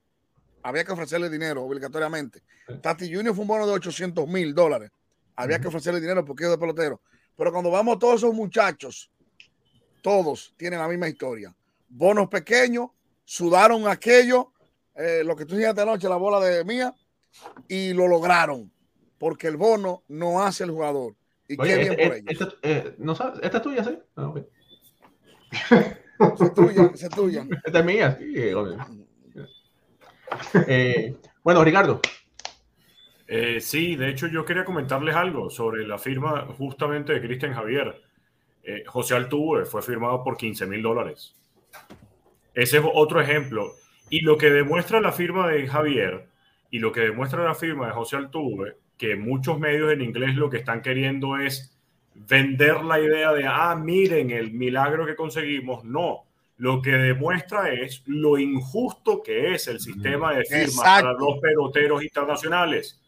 Había 0.63 0.83
que 0.83 0.91
ofrecerle 0.91 1.29
dinero 1.29 1.63
obligatoriamente. 1.63 2.43
Tati 2.81 3.13
Junior 3.13 3.33
fue 3.33 3.43
un 3.43 3.47
bono 3.47 3.67
de 3.67 3.73
800 3.73 4.27
mil 4.27 4.53
dólares. 4.53 4.91
Había 5.35 5.59
que 5.59 5.67
ofrecerle 5.67 6.01
dinero 6.01 6.25
porque 6.25 6.43
es 6.43 6.49
de 6.49 6.57
pelotero. 6.57 7.01
Pero 7.35 7.51
cuando 7.51 7.71
vamos 7.71 7.99
todos 7.99 8.15
esos 8.15 8.33
muchachos, 8.33 9.09
todos 10.01 10.53
tienen 10.57 10.79
la 10.79 10.87
misma 10.87 11.07
historia. 11.07 11.55
Bonos 11.87 12.27
pequeños, 12.27 12.89
sudaron 13.23 13.87
aquello, 13.87 14.51
eh, 14.95 15.23
lo 15.25 15.35
que 15.35 15.45
tú 15.45 15.55
dijiste 15.55 15.81
anoche, 15.81 16.09
la 16.09 16.17
bola 16.17 16.39
de 16.39 16.65
mía, 16.65 16.93
y 17.67 17.93
lo 17.93 18.07
lograron. 18.07 18.71
Porque 19.17 19.47
el 19.47 19.57
bono 19.57 20.03
no 20.07 20.43
hace 20.43 20.65
el 20.65 20.71
jugador. 20.71 21.15
Y 21.47 21.57
qué 21.57 21.77
bien 21.77 21.95
por 21.95 22.15
ellos. 22.15 22.25
Esta, 22.27 22.49
eh, 22.61 22.95
¿no 22.99 23.15
sabes? 23.15 23.39
¿Esta 23.41 23.57
es 23.57 23.63
tuya, 23.63 23.83
sí? 23.83 23.99
Ah, 24.15 24.33
es 26.39 26.53
tuya, 26.53 26.91
es 26.93 27.09
tuya. 27.09 27.47
Esta 27.65 27.79
es 27.79 27.85
mía, 27.85 28.17
sí. 28.19 28.33
eh, 28.35 28.53
obvio. 28.53 28.77
Eh, 30.67 31.15
bueno, 31.43 31.63
Ricardo. 31.63 32.01
Eh, 33.27 33.59
sí, 33.61 33.95
de 33.95 34.09
hecho 34.09 34.27
yo 34.27 34.43
quería 34.43 34.65
comentarles 34.65 35.15
algo 35.15 35.49
sobre 35.49 35.85
la 35.85 35.99
firma 35.99 36.47
justamente 36.57 37.13
de 37.13 37.21
Cristian 37.21 37.53
Javier. 37.53 38.01
Eh, 38.63 38.83
José 38.87 39.15
Altuve 39.15 39.65
fue 39.65 39.81
firmado 39.81 40.23
por 40.23 40.35
15 40.35 40.65
mil 40.65 40.81
dólares. 40.81 41.35
Ese 42.53 42.77
es 42.77 42.83
otro 42.93 43.21
ejemplo. 43.21 43.71
Y 44.09 44.21
lo 44.21 44.37
que 44.37 44.49
demuestra 44.49 44.99
la 44.99 45.11
firma 45.11 45.47
de 45.47 45.67
Javier 45.67 46.27
y 46.71 46.79
lo 46.79 46.91
que 46.91 47.01
demuestra 47.01 47.43
la 47.43 47.55
firma 47.55 47.87
de 47.87 47.93
José 47.93 48.15
Altuve, 48.15 48.77
que 48.97 49.15
muchos 49.15 49.59
medios 49.59 49.91
en 49.91 50.01
inglés 50.01 50.35
lo 50.35 50.49
que 50.49 50.57
están 50.57 50.81
queriendo 50.81 51.37
es 51.37 51.77
vender 52.15 52.83
la 52.83 52.99
idea 52.99 53.31
de, 53.33 53.45
ah, 53.47 53.75
miren 53.75 54.31
el 54.31 54.51
milagro 54.51 55.05
que 55.05 55.15
conseguimos. 55.15 55.83
No, 55.83 56.25
lo 56.59 56.81
que 56.81 56.91
demuestra 56.91 57.71
es 57.71 58.03
lo 58.05 58.37
injusto 58.37 59.23
que 59.23 59.53
es 59.53 59.69
el 59.69 59.79
sistema 59.79 60.33
de 60.33 60.43
firmas 60.43 60.69
Exacto. 60.69 61.05
para 61.05 61.13
los 61.13 61.39
peloteros 61.39 62.03
internacionales, 62.03 63.01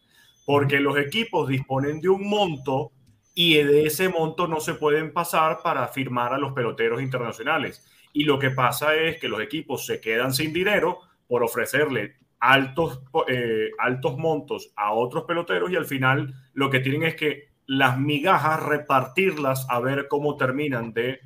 porque 0.46 0.80
los 0.80 0.96
equipos 0.96 1.48
disponen 1.48 2.00
de 2.00 2.08
un 2.08 2.26
monto 2.26 2.92
y 3.34 3.56
de 3.56 3.84
ese 3.84 4.08
monto 4.08 4.46
no 4.46 4.58
se 4.58 4.74
pueden 4.74 5.12
pasar 5.12 5.58
para 5.62 5.86
firmar 5.88 6.32
a 6.32 6.38
los 6.38 6.54
peloteros 6.54 7.02
internacionales. 7.02 7.86
Y 8.14 8.24
lo 8.24 8.38
que 8.38 8.50
pasa 8.50 8.94
es 8.94 9.18
que 9.20 9.28
los 9.28 9.42
equipos 9.42 9.84
se 9.84 10.00
quedan 10.00 10.32
sin 10.32 10.54
dinero 10.54 11.00
por 11.28 11.42
ofrecerle 11.42 12.16
altos, 12.40 13.02
eh, 13.28 13.70
altos 13.78 14.16
montos 14.16 14.72
a 14.76 14.94
otros 14.94 15.24
peloteros 15.24 15.70
y 15.70 15.76
al 15.76 15.84
final 15.84 16.34
lo 16.54 16.70
que 16.70 16.80
tienen 16.80 17.02
es 17.02 17.16
que 17.16 17.50
las 17.66 17.98
migajas 17.98 18.62
repartirlas 18.62 19.66
a 19.68 19.78
ver 19.78 20.08
cómo 20.08 20.38
terminan 20.38 20.94
de 20.94 21.20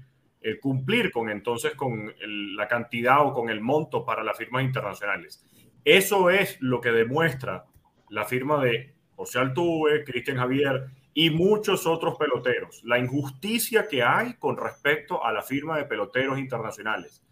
cumplir 0.61 1.11
con 1.11 1.29
entonces 1.31 1.75
con 1.75 2.13
la 2.57 2.69
cantidad 2.69 3.27
o 3.27 3.33
con 3.33 3.51
el 3.51 3.61
monto 3.61 4.05
para 4.05 4.23
las 4.23 4.37
firmas 4.37 4.63
internacionales. 4.63 5.45
Eso 5.85 6.31
es 6.31 6.57
lo 6.61 6.81
que 6.81 6.91
demuestra 6.91 7.65
la 8.11 8.25
firma 8.25 8.63
de 8.63 8.95
José 9.15 9.39
Altuve, 9.39 10.05
Cristian 10.05 10.37
Javier 10.37 10.87
y 11.15 11.31
muchos 11.31 11.87
otros 11.87 12.17
peloteros. 12.19 12.83
La 12.85 12.99
injusticia 12.99 13.89
que 13.89 14.03
hay 14.03 14.35
con 14.35 14.57
respecto 14.57 15.25
a 15.25 15.33
la 15.33 15.43
firma 15.43 15.79
de 15.79 15.85
peloteros 15.85 16.39
internacionales. 16.39 17.25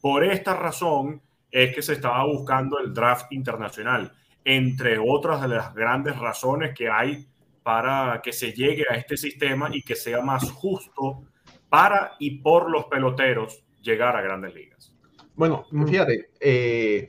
Por 0.00 0.24
esta 0.24 0.54
razón 0.54 1.22
es 1.50 1.74
que 1.74 1.82
se 1.82 1.94
estaba 1.94 2.24
buscando 2.24 2.78
el 2.78 2.94
draft 2.94 3.32
internacional, 3.32 4.12
entre 4.44 4.98
otras 4.98 5.42
de 5.42 5.48
las 5.48 5.74
grandes 5.74 6.18
razones 6.18 6.74
que 6.74 6.88
hay 6.88 7.26
para 7.62 8.20
que 8.22 8.32
se 8.32 8.52
llegue 8.52 8.84
a 8.88 8.94
este 8.94 9.16
sistema 9.16 9.68
y 9.72 9.82
que 9.82 9.94
sea 9.94 10.20
más 10.20 10.50
justo 10.50 11.24
para 11.72 12.16
y 12.18 12.42
por 12.42 12.70
los 12.70 12.84
peloteros 12.84 13.64
llegar 13.80 14.14
a 14.14 14.20
grandes 14.20 14.54
ligas. 14.54 14.94
Bueno, 15.34 15.64
fíjate, 15.88 16.28
eh, 16.38 17.08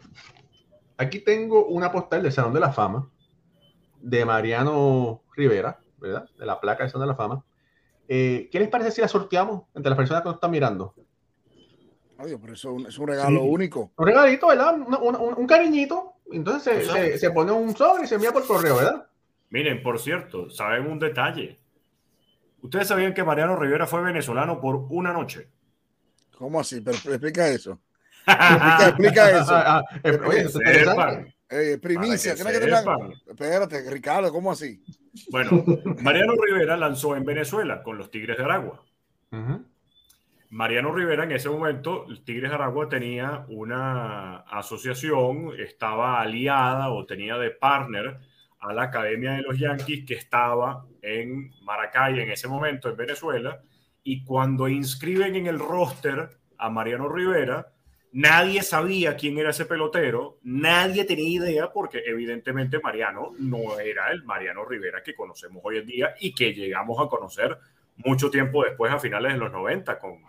aquí 0.96 1.20
tengo 1.20 1.66
una 1.66 1.92
postal 1.92 2.24
del 2.24 2.32
Salón 2.32 2.54
de 2.54 2.62
la 2.62 2.72
Fama 2.72 3.10
de 4.00 4.24
Mariano 4.24 5.22
Rivera, 5.36 5.78
¿verdad? 5.98 6.30
De 6.38 6.46
la 6.46 6.62
placa 6.62 6.84
del 6.84 6.92
Salón 6.94 7.08
de 7.08 7.12
la 7.12 7.18
Fama. 7.18 7.44
Eh, 8.08 8.48
¿Qué 8.54 8.60
les 8.60 8.70
parece 8.70 8.92
si 8.92 9.02
la 9.02 9.10
sorteamos 9.10 9.64
entre 9.76 9.90
las 9.90 9.98
personas 9.98 10.24
que 10.24 10.30
nos 10.30 10.36
están 10.36 10.52
mirando? 10.52 10.96
Adiós, 12.18 12.40
pero 12.42 12.54
eso 12.54 12.78
es 12.88 12.98
un- 12.98 13.08
regalo 13.08 13.42
Sí. 13.42 13.46
único. 13.50 13.92
Un 13.98 14.06
regalito, 14.08 14.48
¿verdad? 14.48 14.76
Un, 14.76 14.96
un- 14.96 15.34
un- 15.40 15.48
cariñito. 15.48 16.14
Entonces 16.32 16.86
se, 16.88 16.94
se- 16.94 17.18
se 17.18 17.32
pone 17.32 17.52
un 17.52 17.76
sobre 17.76 18.06
y 18.06 18.08
se 18.08 18.16
envía 18.16 18.32
por 18.32 18.48
correo, 18.48 18.78
¿verdad? 18.78 19.08
Miren, 19.50 19.84
por 19.84 20.00
cierto, 20.00 20.50
saben 20.50 20.88
un 20.90 21.00
detalle. 21.00 21.60
Ustedes 22.64 22.88
sabían 22.88 23.14
que 23.14 23.26
Mariano 23.26 23.58
Rivera 23.58 23.86
fue 23.86 24.02
venezolano 24.02 24.62
por 24.62 24.88
una 24.90 25.12
noche. 25.12 25.50
¿Cómo 26.38 26.62
así? 26.62 26.80
Pero 26.80 26.96
explica 26.96 27.48
eso. 27.50 27.80
Explica, 28.26 28.88
explica 28.88 29.30
eso. 29.32 29.54
Ah, 29.54 29.84
ah, 29.86 30.00
eh, 30.02 30.20
oye, 30.26 30.40
eso 30.40 30.60
está 30.60 30.72
interesante. 30.72 31.12
Sepan, 31.12 31.34
Eh, 31.50 31.78
primicia. 31.78 32.32
Espérate, 32.32 33.92
Ricardo, 33.92 34.32
¿cómo 34.32 34.54
así? 34.54 34.82
Bueno, 35.30 35.62
Mariano 36.02 36.36
Rivera 36.42 36.78
lanzó 36.78 37.18
en 37.18 37.26
Venezuela 37.26 37.84
con 37.84 37.98
los 37.98 38.10
Tigres 38.10 38.38
de 38.38 38.44
Aragua. 38.46 38.82
Mariano 40.50 40.94
Rivera 40.94 41.26
en 41.26 41.34
ese 41.34 41.50
momento, 41.50 42.06
el 42.08 42.24
Tigres 42.24 42.50
de 42.50 42.56
Aragua 42.56 42.88
tenía 42.88 43.44
una 43.50 44.38
asociación, 44.38 45.52
estaba 45.60 46.22
aliada 46.22 46.92
o 46.92 47.06
tenía 47.06 47.38
de 47.38 47.52
partner 47.52 48.22
a 48.64 48.74
la 48.74 48.84
Academia 48.84 49.34
de 49.34 49.42
los 49.42 49.60
Yankees 49.60 50.06
que 50.06 50.14
estaba 50.14 50.86
en 51.02 51.52
Maracay 51.64 52.20
en 52.20 52.32
ese 52.32 52.48
momento, 52.48 52.90
en 52.90 52.96
Venezuela, 52.96 53.62
y 54.04 54.24
cuando 54.24 54.68
inscriben 54.70 55.36
en 55.36 55.48
el 55.48 55.60
roster 55.60 56.30
a 56.58 56.70
Mariano 56.70 57.10
Rivera, 57.10 57.74
nadie 58.14 58.64
sabía 58.64 59.18
quién 59.18 59.38
era 59.38 59.50
ese 59.50 59.66
pelotero, 59.66 60.40
nadie 60.44 61.04
tenía 61.04 61.28
idea 61.28 61.72
porque 61.72 62.04
evidentemente 62.06 62.80
Mariano 62.80 63.34
no 63.38 63.80
era 63.80 64.12
el 64.12 64.24
Mariano 64.24 64.64
Rivera 64.64 65.04
que 65.04 65.14
conocemos 65.14 65.62
hoy 65.66 65.80
en 65.80 65.86
día 65.86 66.16
y 66.20 66.34
que 66.34 66.54
llegamos 66.54 66.98
a 67.02 67.10
conocer 67.10 67.58
mucho 67.98 68.30
tiempo 68.30 68.64
después, 68.64 68.94
a 68.94 69.00
finales 69.00 69.34
de 69.34 69.40
los 69.40 69.52
90, 69.52 70.00
con, 70.00 70.22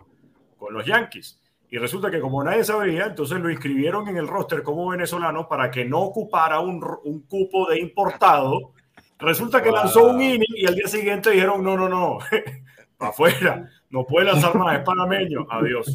con 0.56 0.74
los 0.74 0.84
Yankees. 0.84 1.40
Y 1.74 1.78
resulta 1.78 2.08
que 2.08 2.20
como 2.20 2.44
nadie 2.44 2.62
sabía, 2.62 3.06
entonces 3.06 3.40
lo 3.40 3.50
inscribieron 3.50 4.06
en 4.06 4.16
el 4.16 4.28
roster 4.28 4.62
como 4.62 4.90
venezolano 4.90 5.48
para 5.48 5.72
que 5.72 5.84
no 5.84 6.02
ocupara 6.02 6.60
un, 6.60 6.80
un 7.02 7.22
cupo 7.22 7.68
de 7.68 7.80
importado. 7.80 8.74
Resulta 9.18 9.60
que 9.60 9.70
Wow. 9.70 9.78
lanzó 9.78 10.04
un 10.10 10.22
inning 10.22 10.54
y 10.54 10.66
al 10.68 10.76
día 10.76 10.86
siguiente 10.86 11.32
dijeron, 11.32 11.64
no, 11.64 11.76
no, 11.76 11.88
no, 11.88 12.18
afuera, 13.00 13.68
no 13.90 14.06
puede 14.06 14.26
lanzar 14.26 14.54
más, 14.54 14.78
es 14.78 14.84
panameño, 14.84 15.48
adiós. 15.50 15.92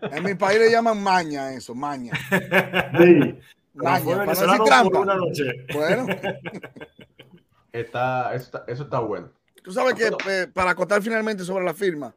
En 0.00 0.24
mi 0.24 0.34
país 0.34 0.60
le 0.60 0.70
llaman 0.70 1.02
maña 1.02 1.48
a 1.48 1.52
eso, 1.52 1.74
maña. 1.74 2.12
Sí. 2.98 3.38
Maña, 3.74 4.00
fue 4.00 4.16
para 4.24 4.56
no 4.56 4.64
trampa. 4.64 4.98
una 5.00 5.14
noche. 5.14 5.44
Bueno, 5.74 6.06
Está, 7.70 8.34
eso, 8.34 8.44
está, 8.46 8.64
eso 8.66 8.84
está 8.84 8.98
bueno. 9.00 9.28
tú 9.62 9.72
sabes 9.72 9.92
que 9.92 10.10
eh, 10.30 10.46
para 10.54 10.70
acotar 10.70 11.02
finalmente 11.02 11.44
sobre 11.44 11.66
la 11.66 11.74
firma, 11.74 12.14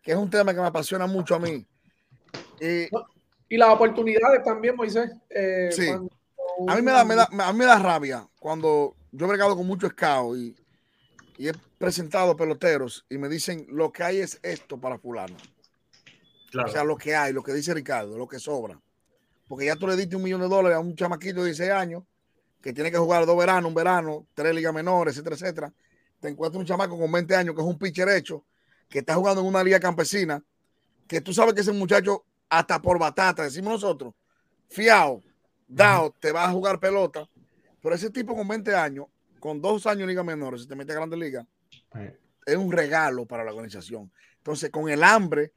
que 0.00 0.12
es 0.12 0.16
un 0.16 0.30
tema 0.30 0.54
que 0.54 0.60
me 0.60 0.68
apasiona 0.68 1.08
mucho 1.08 1.34
a 1.34 1.40
mí. 1.40 1.66
Eh, 2.62 2.88
Y 3.48 3.56
las 3.58 3.68
oportunidades 3.70 4.42
también, 4.44 4.76
Moisés. 4.76 5.10
eh, 5.28 5.68
Sí. 5.72 5.86
cuando 5.86 6.72
a 6.72 6.76
mí 6.76 6.82
me 6.82 6.92
da, 6.92 7.04
me 7.04 7.14
da- 7.16 7.28
a 7.30 7.52
mí 7.52 7.58
me 7.58 7.64
da 7.66 7.78
rabia 7.78 8.26
cuando 8.38 8.94
yo 9.10 9.26
he 9.26 9.28
bregado 9.28 9.56
con 9.56 9.66
muchos 9.66 9.90
scouts 9.90 10.38
y, 10.38 10.56
y 11.38 11.48
he 11.48 11.52
presentado 11.78 12.36
peloteros 12.36 13.04
y 13.10 13.18
me 13.18 13.28
dicen 13.28 13.66
lo 13.68 13.90
que 13.92 14.02
hay 14.04 14.18
es 14.20 14.38
esto 14.42 14.78
para 14.78 14.98
fulano. 14.98 15.36
Claro. 16.50 16.68
O 16.68 16.72
sea, 16.72 16.84
lo 16.84 16.96
que 16.96 17.16
hay, 17.16 17.32
lo 17.32 17.42
que 17.42 17.52
dice 17.52 17.72
Ricardo, 17.74 18.16
lo 18.16 18.28
que 18.28 18.38
sobra. 18.38 18.78
Porque 19.48 19.66
ya 19.66 19.76
tú 19.76 19.86
le 19.86 19.96
diste 19.96 20.16
un 20.16 20.22
millón 20.22 20.40
de 20.42 20.48
dólares 20.48 20.76
a 20.76 20.80
un 20.80 20.94
chamaquito 20.94 21.40
de 21.40 21.46
16 21.46 21.70
años 21.72 22.04
que 22.60 22.72
tiene 22.72 22.90
que 22.90 22.98
jugar 22.98 23.26
dos 23.26 23.36
veranos, 23.36 23.68
un 23.68 23.74
verano, 23.74 24.26
tres 24.34 24.54
ligas 24.54 24.72
menores, 24.72 25.14
etcétera, 25.14 25.34
etcétera. 25.36 25.72
Te 26.20 26.28
encuentras 26.28 26.60
un 26.60 26.66
chamaco 26.66 26.96
con 26.98 27.10
20 27.10 27.34
años 27.34 27.54
que 27.54 27.60
es 27.60 27.66
un 27.66 27.76
pitcher 27.78 28.08
hecho, 28.10 28.44
que 28.88 29.00
está 29.00 29.14
jugando 29.14 29.40
en 29.40 29.46
una 29.48 29.64
liga 29.64 29.80
campesina, 29.80 30.42
que 31.08 31.20
tú 31.20 31.32
sabes 31.34 31.54
que 31.54 31.62
ese 31.62 31.72
muchacho, 31.72 32.24
hasta 32.52 32.82
por 32.82 32.98
batata, 32.98 33.44
decimos 33.44 33.72
nosotros, 33.72 34.12
fiao, 34.68 35.22
dao, 35.66 36.10
te 36.20 36.32
va 36.32 36.44
a 36.44 36.52
jugar 36.52 36.78
pelota. 36.78 37.26
Pero 37.80 37.94
ese 37.94 38.10
tipo 38.10 38.36
con 38.36 38.46
20 38.46 38.74
años, 38.74 39.06
con 39.40 39.58
dos 39.62 39.86
años 39.86 40.02
en 40.02 40.08
liga 40.08 40.22
menores, 40.22 40.62
se 40.62 40.68
te 40.68 40.76
mete 40.76 40.92
a 40.92 40.96
grandes 40.96 41.18
ligas, 41.18 41.46
es 42.44 42.56
un 42.56 42.70
regalo 42.70 43.24
para 43.24 43.42
la 43.42 43.52
organización. 43.52 44.12
Entonces, 44.36 44.68
con 44.70 44.90
el 44.90 45.02
hambre 45.02 45.54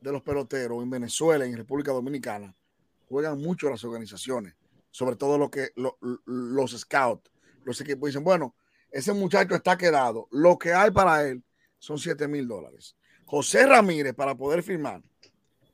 de 0.00 0.10
los 0.10 0.22
peloteros 0.22 0.82
en 0.82 0.90
Venezuela, 0.90 1.44
en 1.44 1.56
República 1.56 1.92
Dominicana, 1.92 2.52
juegan 3.08 3.38
mucho 3.40 3.70
las 3.70 3.84
organizaciones, 3.84 4.54
sobre 4.90 5.14
todo 5.14 5.38
lo 5.38 5.48
que, 5.48 5.70
lo- 5.76 5.96
los 6.24 6.72
scouts. 6.76 7.30
Los 7.64 7.80
equipos 7.80 8.08
dicen, 8.08 8.24
bueno, 8.24 8.56
ese 8.90 9.12
muchacho 9.12 9.54
está 9.54 9.78
quedado, 9.78 10.26
lo 10.32 10.58
que 10.58 10.72
hay 10.74 10.90
para 10.90 11.22
él 11.28 11.44
son 11.78 11.98
7 11.98 12.26
mil 12.26 12.48
dólares. 12.48 12.96
José 13.26 13.64
Ramírez, 13.64 14.12
para 14.14 14.34
poder 14.34 14.62
firmar, 14.64 15.02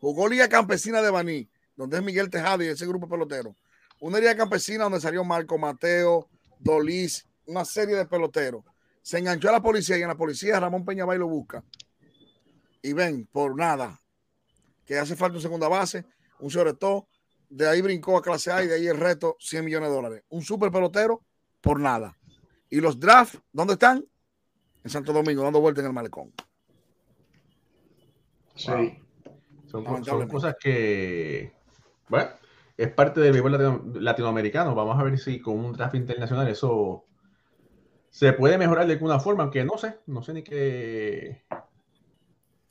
jugó 0.00 0.28
Liga 0.28 0.48
Campesina 0.48 1.02
de 1.02 1.10
Baní, 1.10 1.48
donde 1.76 1.98
es 1.98 2.02
Miguel 2.02 2.30
Tejada 2.30 2.64
y 2.64 2.68
ese 2.68 2.86
grupo 2.86 3.08
pelotero. 3.08 3.54
Una 4.00 4.18
Liga 4.18 4.36
Campesina 4.36 4.84
donde 4.84 5.00
salió 5.00 5.24
Marco 5.24 5.58
Mateo, 5.58 6.28
Dolis, 6.58 7.26
una 7.46 7.64
serie 7.64 7.96
de 7.96 8.06
peloteros 8.06 8.64
se 9.08 9.16
enganchó 9.16 9.48
a 9.48 9.52
la 9.52 9.62
policía 9.62 9.96
y 9.96 10.02
en 10.02 10.08
la 10.08 10.18
policía 10.18 10.60
Ramón 10.60 10.84
Peñabay 10.84 11.18
lo 11.18 11.28
busca. 11.28 11.64
Y 12.82 12.92
ven, 12.92 13.26
por 13.32 13.56
nada, 13.56 14.02
que 14.84 14.98
hace 14.98 15.16
falta 15.16 15.36
un 15.36 15.40
segunda 15.40 15.66
base, 15.66 16.04
un 16.40 16.50
sobre 16.50 16.74
todo, 16.74 17.08
de 17.48 17.66
ahí 17.66 17.80
brincó 17.80 18.18
a 18.18 18.22
clase 18.22 18.52
A 18.52 18.62
y 18.62 18.66
de 18.66 18.74
ahí 18.74 18.86
el 18.86 18.98
reto 18.98 19.38
100 19.40 19.64
millones 19.64 19.88
de 19.88 19.94
dólares. 19.94 20.24
Un 20.28 20.42
super 20.42 20.70
pelotero 20.70 21.22
por 21.62 21.80
nada. 21.80 22.18
Y 22.68 22.82
los 22.82 23.00
drafts, 23.00 23.40
¿dónde 23.50 23.72
están? 23.72 24.04
En 24.84 24.90
Santo 24.90 25.14
Domingo, 25.14 25.42
dando 25.42 25.62
vueltas 25.62 25.84
en 25.84 25.86
el 25.86 25.94
malecón. 25.94 26.30
Sí. 28.56 29.02
Son, 29.70 30.04
son, 30.04 30.28
cosas 30.28 30.56
que, 30.58 31.52
bueno, 32.08 32.30
es 32.76 32.88
parte 32.92 33.20
del 33.20 33.32
béisbol 33.32 34.02
latinoamericano. 34.02 34.74
Vamos 34.74 34.98
a 34.98 35.02
ver 35.02 35.18
si 35.18 35.40
con 35.40 35.58
un 35.58 35.72
draft 35.72 35.94
internacional 35.94 36.48
eso 36.48 37.04
se 38.10 38.32
puede 38.32 38.56
mejorar 38.56 38.86
de 38.86 38.94
alguna 38.94 39.20
forma, 39.20 39.42
aunque 39.42 39.64
no 39.64 39.76
sé, 39.76 39.98
no 40.06 40.22
sé 40.22 40.32
ni 40.32 40.42
qué. 40.42 41.44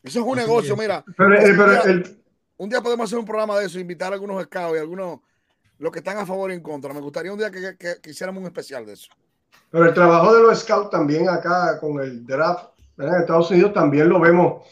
Eso 0.02 0.20
es 0.20 0.26
un 0.26 0.38
negocio, 0.38 0.76
mira. 0.76 1.04
Pero, 1.16 1.36
eh, 1.36 1.54
pero 1.56 1.84
el, 1.84 2.24
un 2.58 2.70
día 2.70 2.82
podemos 2.82 3.06
hacer 3.06 3.20
un 3.20 3.26
programa 3.26 3.60
de 3.60 3.66
eso, 3.66 3.80
invitar 3.80 4.12
a 4.12 4.16
algunos 4.16 4.44
scouts 4.44 4.78
y 4.78 4.80
algunos 4.80 5.20
los 5.78 5.92
que 5.92 6.00
están 6.00 6.18
a 6.18 6.26
favor 6.26 6.52
y 6.52 6.56
en 6.56 6.62
contra. 6.62 6.94
Me 6.94 7.02
gustaría 7.02 7.32
un 7.32 7.38
día 7.38 7.52
que, 7.52 7.78
que, 7.78 8.10
hiciéramos 8.10 8.42
un 8.42 8.48
especial 8.48 8.86
de 8.86 8.94
eso. 8.94 9.12
Pero 9.70 9.86
el 9.86 9.94
trabajo 9.94 10.34
de 10.34 10.42
los 10.42 10.60
scouts 10.60 10.90
también 10.90 11.30
acá 11.30 11.80
con 11.80 12.00
el 12.00 12.26
draft 12.26 12.70
en 12.98 13.14
Estados 13.14 13.52
Unidos 13.52 13.74
también 13.74 14.10
lo 14.10 14.20
vemos 14.20 14.64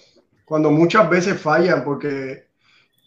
cuando 0.46 0.72
muchas 0.72 1.10
veces 1.10 1.40
fallan 1.42 1.84
porque 1.84 2.46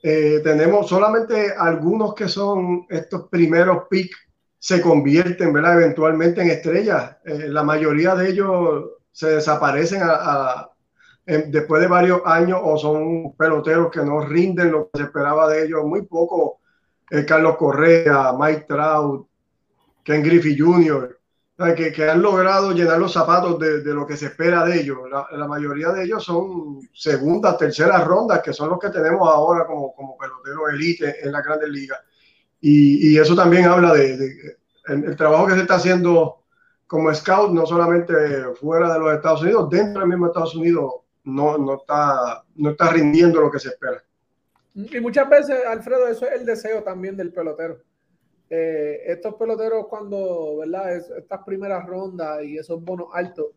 eh, 0.03 0.40
tenemos 0.42 0.88
solamente 0.88 1.53
algunos 1.57 2.14
que 2.14 2.29
son 2.29 2.87
estos 2.88 3.29
primeros 3.29 3.85
picks 3.88 4.16
se 4.59 4.81
convierten. 4.81 5.57
Eventualmente 5.57 6.42
en 6.42 6.51
estrellas. 6.51 7.16
Eh, 7.24 7.48
la 7.48 7.62
mayoría 7.62 8.14
de 8.14 8.31
ellos 8.31 8.85
se 9.12 9.31
desaparecen 9.31 10.03
a, 10.03 10.70
después 11.27 11.81
de 11.83 11.88
varios 11.88 12.22
años 12.24 12.61
o 12.62 12.77
son 12.79 13.37
peloteros 13.37 13.90
que 13.90 14.01
no 14.01 14.20
rinden 14.20 14.72
lo 14.72 14.90
que 14.90 14.98
se 14.98 15.05
esperaba 15.05 15.48
de 15.48 15.64
ellos. 15.64 15.85
Muy 15.85 16.03
poco 16.03 16.61
eh, 17.11 17.24
Carlos 17.24 17.57
Correa, 17.57 18.33
Mike 18.38 18.64
Trout, 18.68 19.29
Ken 20.03 20.22
Griffey 20.22 20.59
Jr., 20.59 21.17
que, 21.77 21.92
que, 21.92 22.09
han 22.09 22.23
logrado 22.23 22.71
llenar 22.71 22.99
los 22.99 23.12
zapatos 23.12 23.59
de, 23.59 23.83
lo 23.92 24.07
que 24.07 24.16
se 24.16 24.27
espera 24.27 24.64
de 24.64 24.81
ellos. 24.81 24.99
La, 25.33 25.49
mayoría 25.49 25.88
de 25.88 26.05
ellos 26.05 26.23
son 26.25 26.81
segundas, 26.94 27.59
terceras 27.59 28.07
rondas, 28.07 28.42
que 28.42 28.53
son 28.53 28.68
los 28.68 28.79
que 28.79 28.90
tenemos 28.90 29.29
ahora 29.29 29.66
como, 29.66 29.92
como 29.92 30.16
peloteros 30.16 30.73
elite 30.73 31.16
en 31.21 31.33
la 31.33 31.42
grandes 31.42 31.68
ligas. 31.68 31.99
Y, 32.61 33.18
eso 33.18 33.35
también 33.35 33.64
habla 33.64 33.92
de, 33.92 34.57
el, 34.87 35.16
trabajo 35.16 35.49
que 35.49 35.55
se 35.55 35.62
está 35.62 35.75
haciendo 35.75 36.44
como 36.87 37.12
scout, 37.12 37.51
no 37.53 37.66
solamente 37.66 38.14
fuera 38.61 38.92
de 38.92 39.01
los 39.01 39.14
Estados 39.14 39.42
Unidos, 39.42 39.68
dentro 39.68 40.01
del 40.01 40.11
mismo 40.11 40.29
Estados 40.29 40.55
Unidos, 40.55 40.92
no, 41.25 41.59
no, 41.59 41.75
está, 41.75 42.44
no 42.55 42.71
está 42.71 42.90
rindiendo 42.90 43.40
lo 43.40 43.51
que 43.51 43.59
se 43.59 43.68
espera. 43.71 44.03
Y 44.75 45.01
muchas 45.01 45.29
veces, 45.29 45.66
Alfredo, 45.66 46.07
eso 46.07 46.25
es 46.27 46.40
el 46.40 46.47
deseo 46.47 46.85
también 46.85 47.16
del 47.16 47.33
pelotero. 47.33 47.81
Eh, 48.51 49.03
estos 49.07 49.35
peloteros 49.35 49.87
cuando, 49.89 50.59
¿verdad? 50.59 50.97
Es, 50.97 51.11
estas 51.11 51.43
primeras 51.45 51.85
rondas 51.87 52.43
y 52.45 52.57
esos 52.57 52.83
bonos 52.83 53.09
altos, 53.13 53.49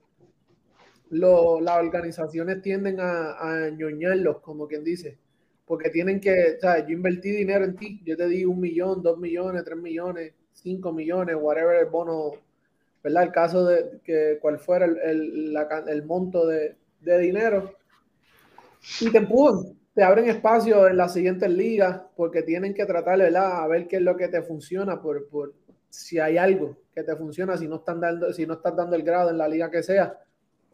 las 1.09 1.77
organizaciones 1.77 2.61
tienden 2.61 2.99
a, 2.99 3.37
a 3.39 3.69
ñoñarlos, 3.69 4.39
como 4.39 4.67
quien 4.67 4.83
dice, 4.83 5.17
porque 5.65 5.89
tienen 5.89 6.19
que, 6.19 6.55
o 6.57 6.59
sea, 6.59 6.85
yo 6.85 6.93
invertí 6.93 7.31
dinero 7.31 7.65
en 7.65 7.75
ti, 7.75 8.01
yo 8.05 8.15
te 8.15 8.27
di 8.27 8.45
un 8.45 8.59
millón, 8.59 9.01
dos 9.01 9.17
millones, 9.17 9.63
tres 9.63 9.77
millones, 9.77 10.33
cinco 10.53 10.91
millones, 10.93 11.35
whatever 11.39 11.77
el 11.77 11.87
bono, 11.87 12.31
¿verdad? 13.03 13.23
El 13.23 13.31
caso 13.31 13.65
de 13.65 13.99
que 14.03 14.37
cuál 14.41 14.59
fuera 14.59 14.85
el, 14.85 15.55
el 15.87 16.03
monto 16.03 16.47
de, 16.47 16.75
de 17.01 17.19
dinero 17.19 17.73
y 18.99 19.11
te 19.11 19.17
empujan, 19.17 19.77
te 20.01 20.05
abren 20.05 20.27
espacio 20.27 20.87
en 20.87 20.97
las 20.97 21.13
siguientes 21.13 21.47
ligas 21.47 22.01
porque 22.15 22.41
tienen 22.41 22.73
que 22.73 22.87
tratar 22.87 23.19
¿verdad? 23.19 23.61
a 23.61 23.67
ver 23.67 23.87
qué 23.87 23.97
es 23.97 24.01
lo 24.01 24.17
que 24.17 24.29
te 24.29 24.41
funciona 24.41 24.99
por, 24.99 25.29
por 25.29 25.53
si 25.91 26.17
hay 26.17 26.39
algo 26.39 26.75
que 26.91 27.03
te 27.03 27.15
funciona 27.15 27.55
si 27.55 27.67
no 27.67 27.75
están 27.75 27.99
dando 27.99 28.33
si 28.33 28.47
no 28.47 28.55
estás 28.55 28.75
dando 28.75 28.95
el 28.95 29.03
grado 29.03 29.29
en 29.29 29.37
la 29.37 29.47
liga 29.47 29.69
que 29.69 29.83
sea 29.83 30.17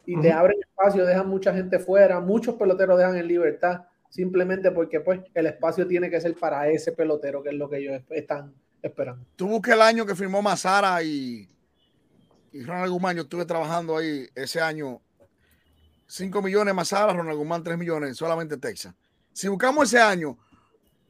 y 0.06 0.14
uh 0.14 0.18
-huh. 0.18 0.22
te 0.22 0.32
abren 0.32 0.56
espacio 0.62 1.04
dejan 1.04 1.28
mucha 1.28 1.52
gente 1.52 1.78
fuera 1.78 2.20
muchos 2.20 2.54
peloteros 2.54 2.96
dejan 2.96 3.18
en 3.18 3.28
libertad 3.28 3.82
simplemente 4.08 4.70
porque 4.70 5.00
pues 5.00 5.20
el 5.34 5.44
espacio 5.44 5.86
tiene 5.86 6.08
que 6.08 6.22
ser 6.22 6.34
para 6.34 6.66
ese 6.70 6.92
pelotero 6.92 7.42
que 7.42 7.50
es 7.50 7.54
lo 7.54 7.68
que 7.68 7.76
ellos 7.76 8.00
están 8.08 8.54
esperando 8.80 9.26
tú 9.36 9.46
busques 9.46 9.74
el 9.74 9.82
año 9.82 10.06
que 10.06 10.14
firmó 10.14 10.40
Mazara 10.40 11.02
y 11.02 11.46
y 12.50 12.62
Ronald 12.62 12.92
Guzmán 12.92 13.14
yo 13.14 13.24
estuve 13.24 13.44
trabajando 13.44 13.98
ahí 13.98 14.26
ese 14.34 14.62
año 14.62 15.02
5 16.06 16.40
millones 16.40 16.74
más 16.74 16.88
Sara, 16.88 17.12
Ronald 17.12 17.36
Guzmán 17.36 17.62
3 17.62 17.76
millones, 17.76 18.16
solamente 18.16 18.56
Texas. 18.56 18.94
Si 19.38 19.46
buscamos 19.46 19.84
ese 19.84 20.02
año, 20.02 20.36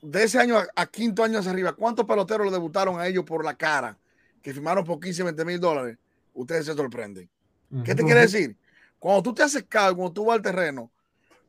de 0.02 0.22
ese 0.22 0.38
año 0.38 0.58
a, 0.58 0.66
a, 0.76 0.84
quinto 0.84 1.24
año 1.24 1.38
hacia 1.38 1.50
arriba, 1.50 1.72
¿cuántos 1.72 2.04
peloteros 2.04 2.44
le 2.44 2.52
debutaron 2.52 3.00
a 3.00 3.06
ellos 3.06 3.24
por 3.24 3.42
la 3.42 3.56
cara? 3.56 3.96
Que 4.42 4.52
firmaron 4.52 4.84
por 4.84 5.00
15, 5.00 5.22
20 5.22 5.44
mil 5.46 5.58
dólares. 5.58 5.96
Ustedes 6.34 6.66
se 6.66 6.74
sorprenden. 6.74 7.26
Uh 7.70 7.78
-huh. 7.78 7.84
¿Qué 7.84 7.94
te 7.94 8.04
quiere 8.04 8.20
decir? 8.20 8.54
Cuando 8.98 9.22
tú 9.22 9.32
te 9.32 9.44
haces 9.44 9.64
cargo, 9.66 9.96
cuando 9.96 10.12
tú 10.12 10.26
vas 10.26 10.36
al 10.36 10.42
terreno, 10.42 10.90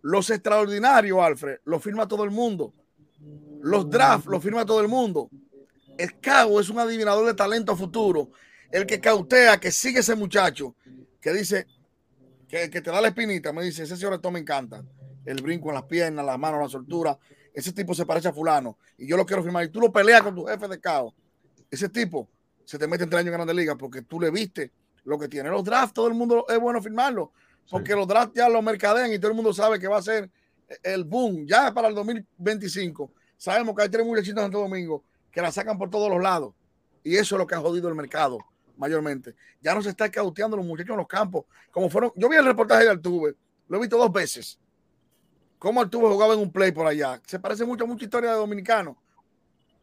los 0.01 0.29
extraordinarios, 0.29 1.19
Alfred, 1.19 1.57
lo 1.65 1.81
firma 1.81 2.07
todo 2.07 2.23
el 2.23 2.31
mundo. 2.31 2.73
Los 3.61 3.89
drafts 3.89 4.27
lo 4.27 4.39
firma 4.39 4.65
todo 4.65 4.79
el 4.79 4.87
mundo. 4.87 5.29
El 5.97 6.17
cago 6.21 6.61
es 6.61 6.69
un 6.69 6.79
adivinador 6.79 7.25
de 7.25 7.33
talento 7.33 7.75
futuro. 7.75 8.31
El 8.71 8.85
que 8.85 9.01
cautea, 9.01 9.59
que 9.59 9.69
sigue 9.69 9.99
ese 9.99 10.15
muchacho, 10.15 10.75
que 11.19 11.33
dice, 11.33 11.67
que, 12.47 12.69
que, 12.69 12.79
te 12.79 12.89
da 12.89 13.01
la 13.01 13.09
espinita, 13.09 13.51
me 13.51 13.63
dice, 13.63 13.83
ese 13.83 13.97
señor 13.97 14.21
me 14.31 14.39
encanta. 14.39 14.81
El 15.25 15.41
brinco 15.41 15.69
en 15.69 15.75
las 15.75 15.84
piernas, 15.84 16.25
las 16.25 16.39
manos, 16.39 16.62
la 16.62 16.69
soltura. 16.69 17.17
Ese 17.53 17.73
tipo 17.73 17.93
se 17.93 18.05
parece 18.05 18.29
a 18.29 18.34
fulano. 18.34 18.77
Y 18.97 19.08
yo 19.08 19.17
lo 19.17 19.25
quiero 19.25 19.43
firmar. 19.43 19.65
Y 19.65 19.69
tú 19.69 19.79
lo 19.79 19.91
peleas 19.91 20.21
con 20.21 20.36
tu 20.36 20.45
jefe 20.45 20.67
de 20.67 20.79
caos. 20.79 21.13
Ese 21.69 21.89
tipo 21.89 22.29
se 22.65 22.77
te 22.77 22.88
mete 22.88 23.03
entre 23.03 23.19
años 23.19 23.27
en 23.27 23.34
Grandes 23.34 23.55
Ligas 23.55 23.75
porque 23.77 24.01
tú 24.01 24.19
le 24.19 24.32
viste 24.32 24.71
lo 25.03 25.17
que 25.17 25.27
tiene. 25.27 25.49
Los 25.49 25.63
drafts, 25.63 25.93
todo 25.93 26.08
el 26.08 26.13
mundo 26.13 26.45
es 26.47 26.60
bueno 26.60 26.82
firmarlo. 26.82 27.32
Porque 27.69 27.91
sí. 27.91 27.97
los 27.97 28.08
drafts 28.08 28.34
ya 28.36 28.49
los 28.49 28.63
mercadean 28.63 29.12
y 29.13 29.19
todo 29.19 29.32
el 29.32 29.36
mundo 29.36 29.53
sabe 29.53 29.79
que 29.79 29.88
va 29.88 29.97
a 29.97 30.01
ser 30.01 30.29
el 30.84 31.03
boom. 31.03 31.45
Ya 31.47 31.73
para 31.73 31.88
el 31.88 31.95
2025 31.95 33.12
sabemos 33.38 33.75
que 33.75 33.84
hay 33.84 33.89
tres 33.89 34.05
muchachitos 34.05 34.38
en 34.38 34.45
Santo 34.45 34.60
Domingo 34.60 35.03
que 35.32 35.41
la 35.41 35.51
sacan 35.51 35.77
por 35.77 35.89
todos 35.89 36.10
los 36.10 36.21
lados. 36.21 36.53
Y 37.03 37.15
eso 37.15 37.36
es 37.36 37.39
lo 37.39 37.47
que 37.47 37.55
ha 37.55 37.60
jodido 37.60 37.88
el 37.88 37.95
mercado 37.95 38.39
mayormente. 38.77 39.36
Ya 39.62 39.75
no 39.75 39.82
se 39.82 39.89
está 39.89 40.10
cauteando 40.10 40.58
los 40.58 40.65
muchachos 40.65 40.91
en 40.91 40.97
los 40.97 41.08
campos. 41.08 41.45
Como 41.71 41.89
fueron, 41.89 42.12
yo 42.15 42.29
vi 42.29 42.38
el 42.38 42.45
reportaje 42.45 42.86
de 42.86 42.89
Altuve, 42.89 43.36
lo 43.67 43.77
he 43.77 43.82
visto 43.82 43.97
dos 43.97 44.12
veces. 44.12 44.58
Cómo 45.60 45.82
Altuve 45.82 46.08
jugaba 46.08 46.34
en 46.34 46.39
un 46.39 46.52
play 46.52 46.72
por 46.72 46.88
allá. 46.88 47.22
Se 47.26 47.38
parece 47.38 47.65
mucho 47.65 47.84
a 47.84 47.88
mucha 47.88 48.06
historia 48.06 48.32
de 48.32 48.38
dominicano. 48.38 48.98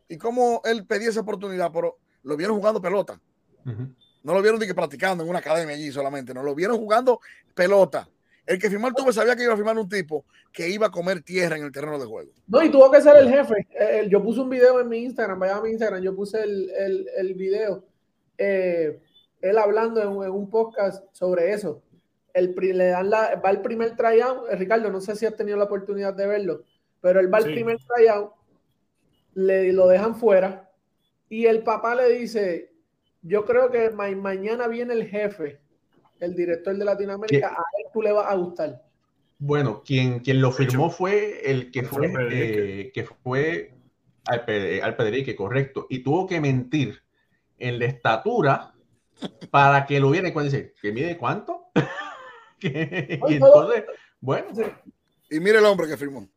Y 0.09 0.17
cómo 0.17 0.62
él 0.65 0.87
pedía 0.87 1.11
esa 1.11 1.21
oportunidad, 1.21 1.71
pero 1.73 1.99
lo 2.23 2.37
vieron 2.37 2.57
jugando 2.57 2.81
pelota. 2.81 3.21
Uh 3.65 3.71
-huh. 3.71 3.95
No 4.23 4.35
lo 4.35 4.43
vieron 4.43 4.59
de 4.59 4.67
que 4.67 4.75
practicando 4.75 5.23
en 5.23 5.31
una 5.31 5.39
academia 5.39 5.75
allí 5.75 5.93
solamente, 5.93 6.35
no 6.35 6.43
lo 6.43 6.55
vieron 6.55 6.79
jugando 6.79 7.21
pelota. 7.55 8.09
El 8.45 8.59
que 8.59 8.71
firmó 8.71 8.87
Altuve 8.87 9.12
sabía 9.12 9.37
que 9.37 9.43
iba 9.43 9.53
a 9.53 9.57
firmar 9.57 9.77
un 9.77 9.89
tipo 9.89 10.25
que 10.53 10.69
iba 10.69 10.87
a 10.87 10.91
comer 10.91 11.21
tierra 11.23 11.57
en 11.57 11.65
el 11.65 11.73
terreno 11.73 11.99
de 11.99 12.07
juego. 12.07 12.33
No, 12.47 12.62
y 12.62 12.71
tuvo 12.71 12.91
que 12.91 13.01
ser 13.01 13.17
el 13.17 13.29
jefe. 13.29 13.67
Eh, 13.79 14.09
yo 14.09 14.23
puse 14.23 14.41
un 14.41 14.49
video 14.49 14.81
en 14.81 14.89
mi 14.89 15.03
Instagram, 15.05 15.39
vaya 15.39 15.57
a 15.57 15.61
mi 15.61 15.71
Instagram, 15.71 16.01
yo 16.03 16.15
puse 16.15 16.43
el, 16.43 16.71
el, 16.71 17.07
el 17.17 17.35
video 17.35 17.85
eh, 18.39 19.01
él 19.41 19.59
hablando 19.59 20.01
en, 20.01 20.09
en, 20.09 20.31
un 20.31 20.49
podcast 20.49 21.05
sobre 21.12 21.53
eso. 21.53 21.83
El, 22.37 22.55
le 22.55 22.88
dan 22.88 23.09
la, 23.09 23.40
va 23.42 23.51
el 23.51 23.62
primer 23.62 23.96
tryout, 23.96 24.51
eh, 24.51 24.57
Ricardo, 24.57 24.90
no 24.90 25.01
sé 25.01 25.16
si 25.16 25.25
has 25.25 25.35
tenido 25.35 25.57
la 25.57 25.64
oportunidad 25.64 26.12
de 26.12 26.27
verlo, 26.27 26.64
pero 27.01 27.18
él 27.18 27.33
va 27.33 27.40
sí. 27.40 27.49
el 27.49 27.55
primer 27.55 27.79
tryout, 27.79 28.33
le 29.33 29.72
lo 29.72 29.88
dejan 29.88 30.16
fuera 30.16 30.70
y 31.31 31.46
el 31.46 31.62
papá 31.62 31.94
le 31.94 32.11
dice, 32.11 32.72
yo 33.22 33.46
creo 33.46 33.70
que 33.70 33.88
ma 33.88 34.11
mañana 34.11 34.68
viene 34.68 34.92
el 34.92 35.07
jefe, 35.07 35.61
el 36.20 36.35
director 36.35 36.77
de 36.77 36.85
Latinoamérica, 36.85 37.49
¿Qué? 37.49 37.55
a 37.55 37.64
él 37.79 37.87
tú 37.90 38.03
le 38.03 38.12
vas 38.12 38.31
a 38.31 38.35
gustar. 38.35 38.83
Bueno, 39.38 39.83
quien, 39.83 40.20
quien 40.20 40.42
lo 40.42 40.53
firmó 40.53 40.90
fue 40.90 41.40
el 41.51 41.70
que 41.70 41.85
fue, 41.85 42.12
eh, 42.31 42.90
que 42.92 43.05
fue 43.05 43.72
al, 44.27 44.44
al 44.83 44.96
Pedrique, 44.96 45.35
correcto, 45.35 45.87
y 45.88 46.01
tuvo 46.01 46.27
que 46.27 46.38
mentir 46.38 47.03
en 47.59 47.79
la 47.79 47.87
estatura 47.87 48.75
para 49.51 49.87
que 49.87 50.01
lo 50.01 50.11
viera 50.11 50.33
cuando 50.35 50.51
dice, 50.51 50.75
¿que 50.81 50.92
mide 50.92 51.16
cuánto? 51.16 51.70
y 53.29 53.35
entonces, 53.35 53.85
bueno. 54.21 54.47
Y 55.31 55.40
mire 55.40 55.59
el 55.59 55.64
hombre 55.64 55.88
que 55.88 55.97
firmó. 55.97 56.29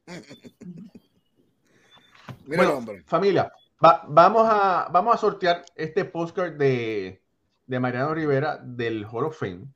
mire 2.45 2.57
bueno, 2.57 2.63
el 2.63 2.69
hombre. 2.69 3.03
Familia, 3.05 3.51
va, 3.83 4.03
vamos, 4.07 4.47
a, 4.49 4.89
vamos 4.91 5.15
a 5.15 5.17
sortear 5.17 5.63
este 5.75 6.05
postcard 6.05 6.53
de, 6.53 7.23
de 7.65 7.79
Mariano 7.79 8.13
Rivera 8.13 8.57
del 8.57 9.05
Hall 9.05 9.25
of 9.25 9.37
Fame. 9.37 9.67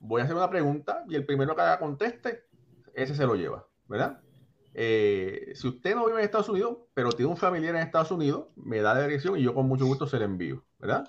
Voy 0.00 0.20
a 0.20 0.24
hacer 0.24 0.36
una 0.36 0.48
pregunta 0.48 1.04
y 1.08 1.14
el 1.14 1.26
primero 1.26 1.54
que 1.54 1.60
haga 1.60 1.78
conteste, 1.78 2.44
ese 2.94 3.14
se 3.14 3.26
lo 3.26 3.34
lleva, 3.34 3.66
¿verdad? 3.86 4.20
Eh, 4.72 5.52
si 5.54 5.68
usted 5.68 5.94
no 5.94 6.06
vive 6.06 6.18
en 6.18 6.24
Estados 6.24 6.48
Unidos, 6.48 6.78
pero 6.94 7.10
tiene 7.10 7.30
un 7.30 7.36
familiar 7.36 7.74
en 7.74 7.82
Estados 7.82 8.10
Unidos, 8.10 8.46
me 8.56 8.80
da 8.80 8.94
la 8.94 9.02
dirección 9.02 9.38
y 9.38 9.42
yo 9.42 9.52
con 9.52 9.66
mucho 9.66 9.84
gusto 9.84 10.06
se 10.06 10.18
la 10.18 10.24
envío, 10.24 10.64
¿verdad? 10.78 11.06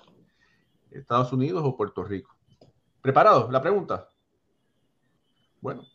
Estados 0.90 1.32
Unidos 1.32 1.62
o 1.64 1.76
Puerto 1.76 2.04
Rico. 2.04 2.36
¿Preparados? 3.00 3.50
La 3.50 3.62
pregunta. 3.62 4.10
Bueno, 5.62 5.86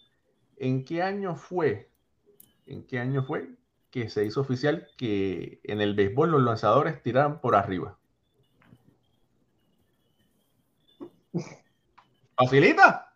¿en 0.56 0.86
qué 0.86 1.04
año 1.04 1.36
fue? 1.36 1.92
¿En 2.66 2.88
qué 2.88 3.00
año 3.00 3.24
fue 3.24 3.50
que 3.92 4.10
se 4.10 4.26
hizo 4.26 4.42
oficial 4.42 4.88
que 4.98 5.60
en 5.64 5.82
el 5.82 5.94
béisbol 5.94 6.32
los 6.32 6.42
lanzadores 6.42 7.04
tiran 7.04 7.42
por 7.42 7.54
arriba? 7.54 7.98
¿Facilita? 12.36 13.14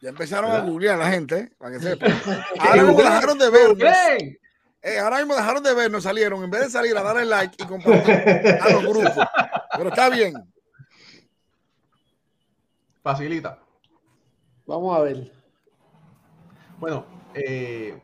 Ya 0.00 0.08
empezaron 0.08 0.50
a 0.50 0.60
googlear 0.60 0.98
la 0.98 1.10
gente, 1.10 1.38
¿eh? 1.38 1.52
para 1.58 1.72
que 1.72 1.80
sepa. 1.80 2.06
Ahora 2.58 2.82
mismo 2.82 3.02
dejaron 3.02 3.38
de 3.38 3.50
vernos. 3.50 3.78
Eh, 4.82 4.98
ahora 4.98 5.18
mismo 5.18 5.34
dejaron 5.34 5.62
de 5.62 5.74
vernos, 5.74 6.02
salieron. 6.04 6.42
En 6.42 6.50
vez 6.50 6.62
de 6.62 6.70
salir 6.70 6.96
a 6.96 7.02
darle 7.02 7.26
like 7.26 7.54
y 7.62 7.66
compartir 7.66 8.14
a 8.62 8.70
los 8.70 8.82
grupos. 8.82 9.26
Pero 9.76 9.90
está 9.90 10.08
bien. 10.08 10.32
Facilita. 13.02 13.58
Vamos 14.70 14.96
a 14.96 15.02
ver. 15.02 15.32
Bueno, 16.78 17.04
eh, 17.34 18.00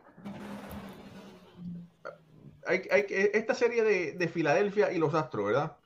hay, 2.67 2.83
hay, 2.91 3.07
esta 3.09 3.55
serie 3.55 3.85
de, 3.85 4.13
de, 4.15 4.27
Filadelfia 4.27 4.91
y 4.91 4.99
los 4.99 5.15
Astros, 5.15 5.47
¿verdad? 5.47 5.77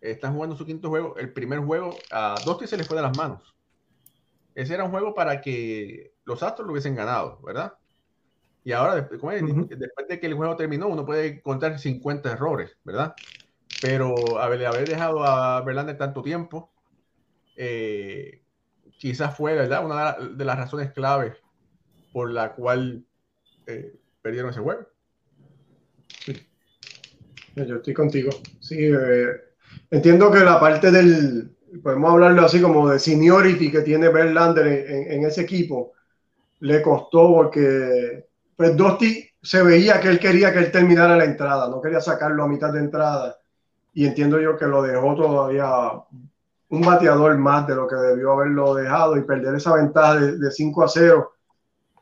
Están 0.00 0.32
jugando 0.32 0.56
su 0.56 0.64
quinto 0.64 0.88
juego. 0.88 1.18
El 1.18 1.34
primer 1.34 1.58
juego 1.58 1.94
a 2.10 2.34
Dusty 2.46 2.66
se 2.66 2.78
les 2.78 2.88
fue 2.88 2.96
de 2.96 3.02
las 3.02 3.14
manos. 3.14 3.54
Ese 4.54 4.72
era 4.72 4.84
un 4.84 4.90
juego 4.90 5.14
para 5.14 5.42
que 5.42 6.14
los 6.24 6.42
Astros 6.42 6.66
lo 6.66 6.72
hubiesen 6.72 6.94
ganado, 6.94 7.38
¿verdad? 7.42 7.74
Y 8.64 8.72
ahora, 8.72 8.94
después, 8.94 9.20
después 9.68 10.08
de 10.08 10.18
que 10.18 10.28
el 10.28 10.34
juego 10.34 10.56
terminó, 10.56 10.88
uno 10.88 11.04
puede 11.04 11.42
contar 11.42 11.78
50 11.78 12.32
errores, 12.32 12.74
¿verdad? 12.84 13.14
Pero 13.82 14.38
haber, 14.40 14.64
haber 14.64 14.88
dejado 14.88 15.22
a 15.22 15.60
Verlander 15.60 15.98
tanto 15.98 16.22
tiempo, 16.22 16.72
eh, 17.54 18.45
quizás 18.98 19.36
fue, 19.36 19.54
¿verdad? 19.54 19.84
Una 19.84 20.12
de 20.12 20.44
las 20.44 20.56
razones 20.56 20.92
claves 20.92 21.34
por 22.12 22.30
la 22.30 22.52
cual 22.54 23.04
eh, 23.66 23.94
perdieron 24.22 24.50
ese 24.50 24.60
juego. 24.60 24.86
Yo 27.54 27.76
estoy 27.76 27.94
contigo. 27.94 28.30
Sí, 28.60 28.76
eh, 28.78 29.28
entiendo 29.90 30.30
que 30.30 30.40
la 30.40 30.60
parte 30.60 30.90
del, 30.90 31.56
podemos 31.82 32.12
hablarlo 32.12 32.44
así 32.44 32.60
como 32.60 32.88
de 32.88 32.98
seniority 32.98 33.70
que 33.70 33.80
tiene 33.80 34.08
Verlander 34.08 34.66
en, 34.66 35.12
en, 35.12 35.24
ese 35.24 35.42
equipo, 35.42 35.92
le 36.60 36.82
costó 36.82 37.32
porque 37.32 38.26
pues 38.56 38.76
Dosti 38.76 39.26
se 39.42 39.62
veía 39.62 40.00
que 40.00 40.08
él 40.08 40.18
quería 40.18 40.52
que 40.52 40.58
él 40.58 40.72
terminara 40.72 41.16
la 41.16 41.24
entrada, 41.24 41.68
no 41.68 41.80
quería 41.80 42.00
sacarlo 42.00 42.44
a 42.44 42.48
mitad 42.48 42.72
de 42.72 42.80
entrada. 42.80 43.38
Y 43.94 44.06
entiendo 44.06 44.40
yo 44.40 44.56
que 44.56 44.66
lo 44.66 44.82
dejó 44.82 45.14
todavía 45.14 45.92
un 46.68 46.80
bateador 46.82 47.36
más 47.38 47.66
de 47.66 47.76
lo 47.76 47.86
que 47.86 47.96
debió 47.96 48.32
haberlo 48.32 48.74
dejado 48.74 49.16
y 49.16 49.22
perder 49.22 49.54
esa 49.54 49.74
ventaja 49.74 50.16
de, 50.16 50.38
de 50.38 50.50
5 50.50 50.84
a 50.84 50.88
0 50.88 51.32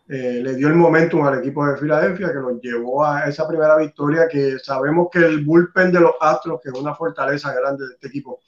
eh, 0.06 0.40
le 0.42 0.54
dio 0.54 0.68
el 0.68 0.74
momentum 0.74 1.26
al 1.26 1.38
equipo 1.38 1.66
de 1.66 1.78
Filadelfia 1.78 2.28
que 2.28 2.34
lo 2.34 2.60
llevó 2.60 3.06
a 3.06 3.26
esa 3.26 3.48
primera 3.48 3.76
victoria 3.76 4.28
que 4.28 4.58
sabemos 4.58 5.08
que 5.10 5.20
el 5.20 5.42
bullpen 5.44 5.90
de 5.92 6.00
los 6.00 6.12
Astros, 6.20 6.60
que 6.62 6.68
es 6.68 6.78
una 6.78 6.94
fortaleza 6.94 7.54
grande 7.54 7.86
de 7.86 7.94
este 7.94 8.08
equipo 8.08 8.40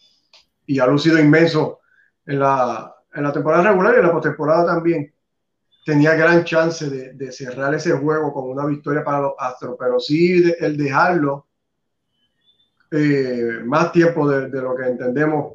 y 0.67 0.79
ha 0.79 0.87
lucido 0.87 1.19
inmenso 1.19 1.81
en 2.27 2.41
la, 2.41 2.95
en 3.15 3.23
la 3.23 3.33
temporada 3.33 3.71
regular 3.71 3.95
y 3.95 4.01
en 4.01 4.07
la 4.07 4.13
postemporada 4.13 4.67
también, 4.67 5.15
tenía 5.87 6.15
gran 6.15 6.45
chance 6.45 6.91
de, 6.91 7.33
cerrar 7.33 7.73
ese 7.75 7.93
juego 7.93 8.33
con 8.35 8.51
una 8.51 8.67
victoria 8.67 9.03
para 9.03 9.21
los 9.21 9.33
Astros, 9.39 9.77
pero 9.79 9.99
sí 9.99 10.53
el 10.59 10.77
dejarlo 10.77 11.47
eh, 12.91 13.61
más 13.65 13.93
tiempo 13.93 14.29
de, 14.29 14.49
lo 14.49 14.75
que 14.77 14.85
entendemos, 14.85 15.55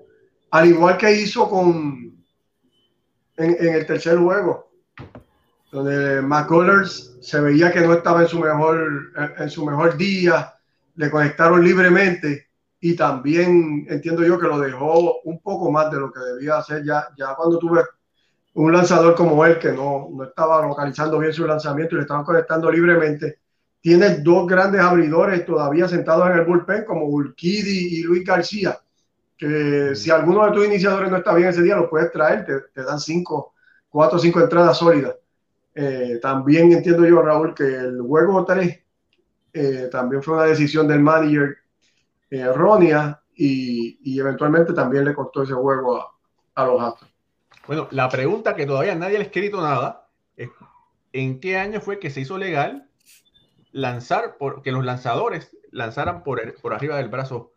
al 0.52 0.68
igual 0.68 0.98
que 0.98 1.12
hizo 1.14 1.50
con 1.50 2.24
en, 3.38 3.76
el 3.76 3.86
tercer 3.86 4.18
juego 4.18 4.70
donde 5.72 6.22
McCullers 6.22 7.18
se 7.22 7.40
veía 7.40 7.72
que 7.72 7.82
no 7.82 7.94
estaba 7.94 8.24
en 8.24 8.28
su 8.28 8.40
mejor, 8.40 9.14
en 9.38 9.50
su 9.50 9.66
mejor 9.66 9.96
día, 9.96 10.54
le 10.96 11.10
conectaron 11.10 11.64
libremente 11.64 12.50
y 12.82 12.94
también 12.96 13.86
entiendo 13.88 14.24
yo 14.26 14.38
que 14.38 14.48
lo 14.48 14.60
dejó 14.60 15.22
un 15.22 15.40
poco 15.40 15.72
más 15.72 15.90
de 15.90 16.00
lo 16.00 16.12
que 16.12 16.20
debía 16.20 16.58
hacer 16.58 16.84
ya, 16.84 17.08
ya 17.18 17.36
cuando 17.36 17.58
tuve 17.58 17.84
un 18.56 18.74
lanzador 18.74 19.16
como 19.16 19.46
él 19.46 19.58
que 19.60 19.72
no, 19.72 20.10
no 20.12 20.26
estaba 20.26 20.68
localizando 20.68 21.20
bien 21.20 21.32
su 21.32 21.48
lanzamiento 21.48 21.96
y 21.96 22.00
le 22.00 22.02
estaban 22.02 22.26
conectando 22.26 22.70
libremente. 22.70 23.40
Tiene 23.80 24.18
dos 24.18 24.46
grandes 24.48 24.82
abridores 24.82 25.46
todavía 25.46 25.88
sentados 25.88 26.28
en 26.28 26.34
el 26.34 26.46
bullpen 26.46 26.84
como 26.84 27.06
Urquidi 27.06 28.00
y 28.00 28.04
Luis 28.04 28.26
García, 28.26 28.78
que 29.42 29.96
si 29.96 30.12
alguno 30.12 30.46
de 30.46 30.52
tus 30.52 30.68
iniciadores 30.68 31.10
no 31.10 31.18
está 31.18 31.34
bien 31.34 31.50
ese 31.50 31.64
día, 31.64 31.76
lo 31.76 31.90
puedes 31.90 32.12
traer, 32.12 32.46
te, 32.46 32.60
te 32.76 32.84
dan 32.84 33.00
cinco, 33.00 33.56
cuatro 33.90 34.20
o 34.20 34.22
cinco 34.22 34.40
entradas 34.40 34.78
sólidas. 34.78 35.16
Eh, 35.74 36.20
también 36.22 36.72
entiendo 36.72 37.08
yo, 37.08 37.24
Raúl, 37.24 37.56
que 37.56 37.64
el 37.64 38.02
juego 38.02 38.46
3 38.46 38.80
eh, 39.54 39.90
también 39.92 40.22
fue 40.22 40.36
una 40.36 40.44
decisión 40.44 40.88
del 40.88 41.00
manager 41.00 41.58
eh, 42.30 42.38
errónea 42.38 43.20
y, 43.34 43.98
y, 44.04 44.20
eventualmente 44.20 44.74
también 44.74 45.06
le 45.06 45.16
costó 45.16 45.42
ese 45.42 45.54
juego 45.54 45.98
a, 45.98 46.12
a, 46.54 46.66
los 46.68 46.80
Astros. 46.80 47.12
Bueno, 47.66 47.88
la 47.90 48.10
pregunta 48.10 48.56
que 48.56 48.68
todavía 48.68 48.94
nadie 48.94 49.18
le 49.18 49.24
ha 49.24 49.28
escrito 49.28 49.60
nada 49.60 50.08
es 50.38 50.50
¿en 51.14 51.40
qué 51.40 51.58
año 51.58 51.82
fue 51.82 51.98
que 51.98 52.12
se 52.12 52.22
hizo 52.22 52.38
legal 52.38 52.88
lanzar, 53.72 54.38
por, 54.38 54.62
que 54.62 54.72
los 54.72 54.86
lanzadores 54.86 55.58
lanzaran 55.72 56.22
por, 56.22 56.40
el, 56.40 56.54
por 56.54 56.76
arriba 56.76 56.98
del 56.98 57.10
brazo 57.10 57.51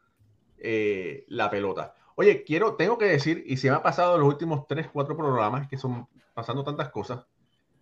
eh, 0.65 1.25
la 1.29 1.51
pelota? 1.51 1.95
Oye, 2.17 2.43
quiero, 2.43 2.77
tengo 2.77 2.97
que 2.97 3.05
decir, 3.05 3.45
y 3.47 3.59
se 3.59 3.69
me 3.69 3.77
ha 3.77 3.83
pasado 3.83 4.17
los 4.17 4.27
últimos 4.27 4.67
3, 4.67 4.89
4 4.91 5.17
programas, 5.17 5.69
que 5.69 5.77
son 5.77 6.09
pasando 6.33 6.65
tantas 6.65 6.89
cosas, 6.89 7.27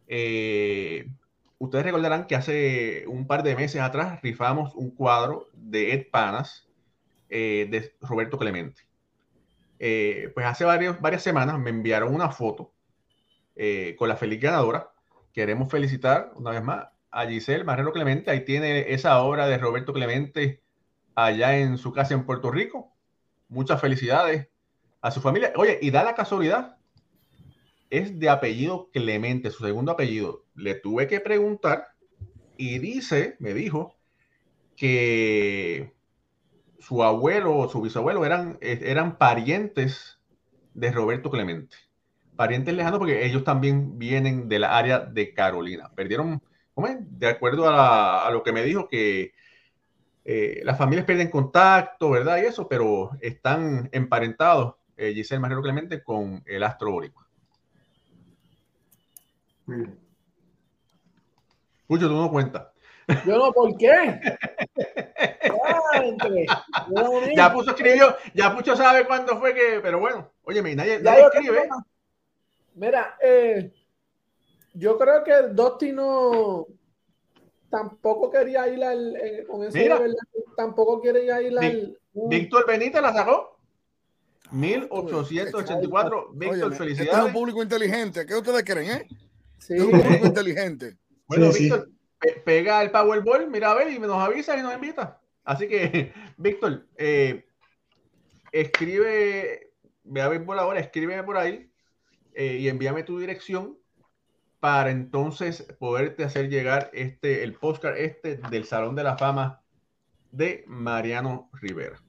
eh, 0.08 1.08
ustedes 1.58 1.84
recordarán 1.84 2.26
que 2.26 2.34
hace 2.34 3.04
un 3.06 3.26
par 3.28 3.44
de 3.44 3.54
meses 3.54 3.80
atrás 3.80 4.20
rifamos 4.20 4.74
un 4.74 4.90
cuadro 4.90 5.48
de 5.52 5.94
Ed 5.94 6.06
Panas 6.10 6.68
eh, 7.28 7.68
de 7.70 7.94
Roberto 8.00 8.36
Clemente. 8.36 8.82
Pues 9.78 10.46
hace 10.46 10.64
varios, 10.64 11.00
varias 11.00 11.22
semanas 11.22 11.58
me 11.58 11.70
enviaron 11.70 12.14
una 12.14 12.30
foto 12.30 12.72
con 13.96 14.08
la 14.08 14.16
feliz 14.16 14.40
ganadora. 14.40 14.92
Queremos 15.32 15.70
felicitar 15.70 16.30
una 16.36 16.50
vez 16.52 16.62
más 16.62 16.86
a 17.10 17.26
Giselle 17.26 17.64
Marrero 17.64 17.92
Clemente. 17.92 18.30
Ahí 18.30 18.44
tiene 18.44 18.92
esa 18.92 19.20
obra 19.22 19.46
de 19.46 19.58
Roberto 19.58 19.92
Clemente 19.92 20.62
allá 21.14 21.58
en 21.58 21.78
su 21.78 21.92
casa 21.92 22.14
en 22.14 22.24
Puerto 22.24 22.50
Rico. 22.50 22.92
Muchas 23.48 23.80
felicidades 23.80 24.48
a 25.00 25.10
su 25.10 25.20
familia. 25.20 25.52
Oye, 25.56 25.78
y 25.82 25.90
da 25.90 26.04
la 26.04 26.14
casualidad 26.14 26.76
es 27.90 28.18
de 28.18 28.30
apellido 28.30 28.88
Clemente, 28.92 29.50
su 29.50 29.64
segundo 29.64 29.92
apellido. 29.92 30.44
Le 30.54 30.74
tuve 30.74 31.06
que 31.06 31.20
preguntar 31.20 31.88
y 32.56 32.78
dice, 32.78 33.36
me 33.38 33.52
dijo, 33.52 33.96
que 34.76 35.92
su 36.78 37.04
abuelo 37.04 37.56
o 37.56 37.68
su 37.68 37.80
bisabuelo 37.80 38.24
eran, 38.24 38.58
eran 38.60 39.18
parientes 39.18 40.18
de 40.74 40.90
Roberto 40.90 41.30
Clemente. 41.30 41.76
Parientes 42.34 42.74
lejanos 42.74 42.98
porque 42.98 43.26
ellos 43.26 43.44
también 43.44 43.98
vienen 43.98 44.48
de 44.48 44.58
la 44.58 44.76
área 44.76 44.98
de 45.00 45.34
Carolina. 45.34 45.90
Perdieron. 45.94 46.42
De 47.10 47.28
acuerdo 47.28 47.68
a, 47.68 48.26
a, 48.26 48.30
lo 48.30 48.42
que 48.42 48.52
me 48.52 48.64
dijo, 48.64 48.88
que 48.88 49.34
eh, 50.24 50.60
las 50.64 50.78
familias 50.78 51.04
pierden 51.04 51.30
contacto, 51.30 52.10
¿verdad? 52.10 52.38
Y 52.38 52.46
eso, 52.46 52.68
pero 52.68 53.10
están 53.20 53.88
emparentados, 53.92 54.76
eh, 54.96 55.12
Giselle 55.12 55.40
Marrero 55.40 55.62
Clemente, 55.62 56.02
con 56.02 56.42
el 56.46 56.62
astro 56.62 56.92
boricua. 56.92 57.26
Pucho, 61.86 62.08
tú 62.08 62.14
no 62.14 62.30
cuentas. 62.30 62.68
Yo 63.26 63.36
no, 63.36 63.52
¿por 63.52 63.76
qué? 63.76 63.90
ya 67.36 67.52
Pucho 67.52 67.70
escribió, 67.70 68.16
ya 68.32 68.54
Pucho 68.54 68.76
sabe 68.76 69.06
cuándo 69.06 69.38
fue 69.38 69.54
que, 69.54 69.80
pero 69.82 69.98
bueno, 69.98 70.30
oye, 70.44 70.62
nadie, 70.74 71.00
nadie 71.00 71.24
escribe. 71.24 71.68
Mira, 72.74 73.16
eh, 73.20 73.72
yo 74.72 74.96
creo 74.96 75.24
que 75.24 75.48
Dosti 75.52 75.92
no 75.92 76.66
tampoco 77.72 78.30
quería 78.30 78.68
ir 78.68 78.84
al 78.84 79.16
eh, 79.16 79.46
con 79.48 79.64
eso 79.64 79.76
Mira, 79.76 79.98
verdad, 79.98 80.18
tampoco 80.54 81.00
quería 81.00 81.40
ir 81.40 81.58
al 81.58 81.98
Víctor 82.12 82.66
Benítez 82.66 83.00
la 83.00 83.14
sacó 83.14 83.58
1884 84.50 86.32
Víctor, 86.34 86.74
felicidades. 86.74 87.08
Este 87.08 87.18
es 87.18 87.24
un 87.24 87.32
público 87.32 87.62
inteligente, 87.62 88.26
¿qué 88.26 88.36
ustedes 88.36 88.62
creen, 88.64 88.90
eh? 88.90 89.08
Sí. 89.56 89.74
Es 89.74 89.82
un 89.82 89.92
público 89.92 90.26
inteligente. 90.26 90.98
Bueno, 91.26 91.50
sí, 91.52 91.64
Víctor, 91.64 91.88
sí. 91.88 91.94
pe 92.18 92.42
pega 92.44 92.82
el 92.82 92.90
Powerball, 92.90 93.48
mira 93.48 93.70
a 93.70 93.74
ver 93.74 93.90
y 93.90 93.98
nos 93.98 94.22
avisa 94.22 94.54
y 94.58 94.62
nos 94.62 94.74
invita. 94.74 95.18
Así 95.42 95.66
que, 95.66 96.12
Víctor, 96.36 96.86
eh, 96.98 97.46
escribe, 98.52 99.72
ve 100.04 100.20
a 100.20 100.28
ver 100.28 100.44
por 100.44 100.58
ahora, 100.58 100.80
escríbeme 100.80 101.22
por 101.22 101.38
ahí 101.38 101.70
eh, 102.34 102.58
y 102.60 102.68
envíame 102.68 103.04
tu 103.04 103.18
dirección 103.18 103.78
para 104.62 104.92
entonces 104.92 105.66
poderte 105.80 106.22
hacer 106.22 106.48
llegar 106.48 106.88
este, 106.92 107.42
el 107.42 107.54
postcard 107.54 107.96
este 107.96 108.36
del 108.36 108.64
Salón 108.64 108.94
de 108.94 109.02
la 109.02 109.18
Fama 109.18 109.60
de 110.30 110.62
Mariano 110.68 111.50
Rivera. 111.54 112.00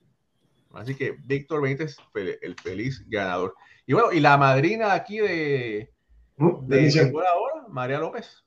Así 0.72 0.94
que 0.94 1.16
Víctor 1.24 1.64
Benítez, 1.64 1.98
el 2.14 2.56
feliz 2.62 3.04
ganador. 3.10 3.56
Y 3.88 3.94
bueno, 3.94 4.12
y 4.12 4.20
la 4.20 4.38
madrina 4.38 4.94
aquí 4.94 5.18
de, 5.18 5.92
de 6.38 7.12
ahora, 7.28 7.68
María 7.70 7.98
López. 7.98 8.44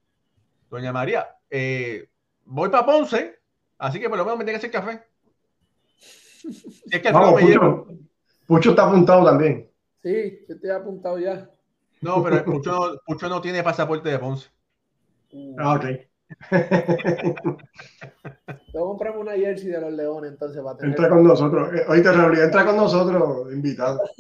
Doña 0.71 0.93
María, 0.93 1.27
eh, 1.51 2.09
voy 2.45 2.69
para 2.69 2.87
Ponce, 2.87 3.41
así 3.77 3.99
que 3.99 4.09
por 4.09 4.19
lo 4.19 4.25
menos 4.25 4.39
me 4.39 4.45
tiene 4.45 4.61
que 4.61 4.69
hacer 4.69 4.71
café. 4.71 5.05
Si 5.99 6.81
es 6.93 7.03
que 7.03 7.09
el 7.09 7.15
Vamos, 7.15 7.41
Pucho, 7.41 7.89
Pucho 8.47 8.71
está 8.71 8.87
apuntado 8.87 9.25
también. 9.25 9.69
Sí, 10.01 10.45
yo 10.49 10.55
estoy 10.55 10.71
apuntado 10.71 11.19
ya. 11.19 11.51
No, 12.01 12.23
pero 12.23 12.45
Pucho, 12.45 12.71
no- 12.71 12.99
Pucho 13.05 13.29
no 13.29 13.41
tiene 13.41 13.63
pasaporte 13.63 14.09
de 14.11 14.19
Ponce. 14.19 14.49
Ah, 15.59 15.75
ok. 15.75 15.85
Comprarme 18.73 19.21
una 19.21 19.33
jersey 19.33 19.69
de 19.69 19.81
los 19.81 19.93
Leones 19.93 20.33
entonces 20.33 20.63
para 20.63 20.77
tener. 20.77 20.91
Entra 20.93 21.09
con 21.09 21.25
nosotros. 21.25 21.75
Eh, 21.75 21.85
Oíste, 21.89 22.13
Raúl, 22.13 22.39
entra 22.39 22.67
con 22.67 22.77
nosotros, 22.77 23.53
invitado. 23.53 24.01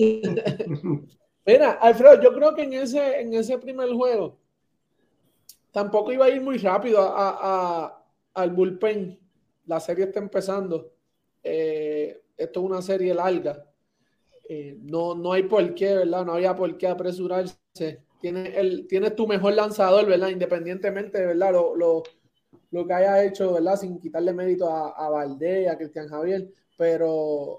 Mira, 1.47 1.73
Alfredo, 1.81 2.21
yo 2.23 2.33
creo 2.35 2.55
que 2.55 2.63
en 2.65 2.73
ese, 2.75 3.21
en 3.21 3.35
ese 3.35 3.59
primer 3.59 3.89
juego 3.93 4.37
tampoco 5.71 6.13
iba 6.13 6.25
a 6.25 6.29
ir 6.31 6.41
muy 6.41 6.59
rápido 6.59 7.01
a, 7.01 7.29
a- 7.29 7.37
a- 7.85 8.03
al 8.35 8.51
bullpen. 8.51 9.19
La 9.67 9.81
serie 9.81 10.05
está 10.07 10.19
empezando. 10.21 10.93
Eh, 11.43 12.21
esto 12.37 12.61
es 12.61 12.67
una 12.67 12.83
serie 12.83 13.15
larga. 13.15 13.65
Eh, 14.49 14.79
no, 14.83 15.15
no 15.15 15.33
hay 15.33 15.43
por 15.45 15.75
qué, 15.75 15.95
¿verdad? 15.95 16.25
No 16.25 16.35
había 16.35 16.55
por 16.55 16.77
qué 16.77 16.87
apresurarse. 16.89 17.57
Tienes, 18.21 18.57
el, 18.57 18.87
tienes 18.89 19.15
tu 19.15 19.27
mejor 19.27 19.55
lanzador, 19.55 20.07
¿verdad? 20.07 20.29
Independientemente, 20.29 21.25
¿verdad? 21.25 21.53
Lo, 21.53 21.77
lo, 21.77 22.03
lo 22.71 22.87
que 22.87 22.95
haya 22.95 23.25
hecho, 23.25 23.55
¿verdad? 23.55 23.77
Sin 23.77 23.99
quitarle 24.01 24.33
mérito 24.33 24.71
a, 24.71 24.91
a 24.91 25.09
Valdés, 25.11 25.69
a 25.69 25.77
Cristian 25.77 26.09
Javier, 26.09 26.49
pero 26.77 27.59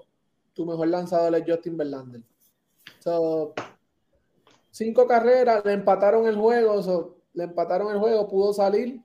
tu 0.54 0.66
mejor 0.66 0.88
lanzador 0.88 1.34
es 1.36 1.44
Justin 1.46 1.76
Verlander. 1.76 2.22
So, 2.98 3.54
cinco 4.70 5.06
carreras, 5.06 5.64
le 5.64 5.72
empataron 5.72 6.26
el 6.26 6.36
juego, 6.36 6.82
so, 6.82 7.18
le 7.34 7.44
empataron 7.44 7.92
el 7.92 7.98
juego, 7.98 8.28
pudo 8.28 8.52
salir. 8.52 9.00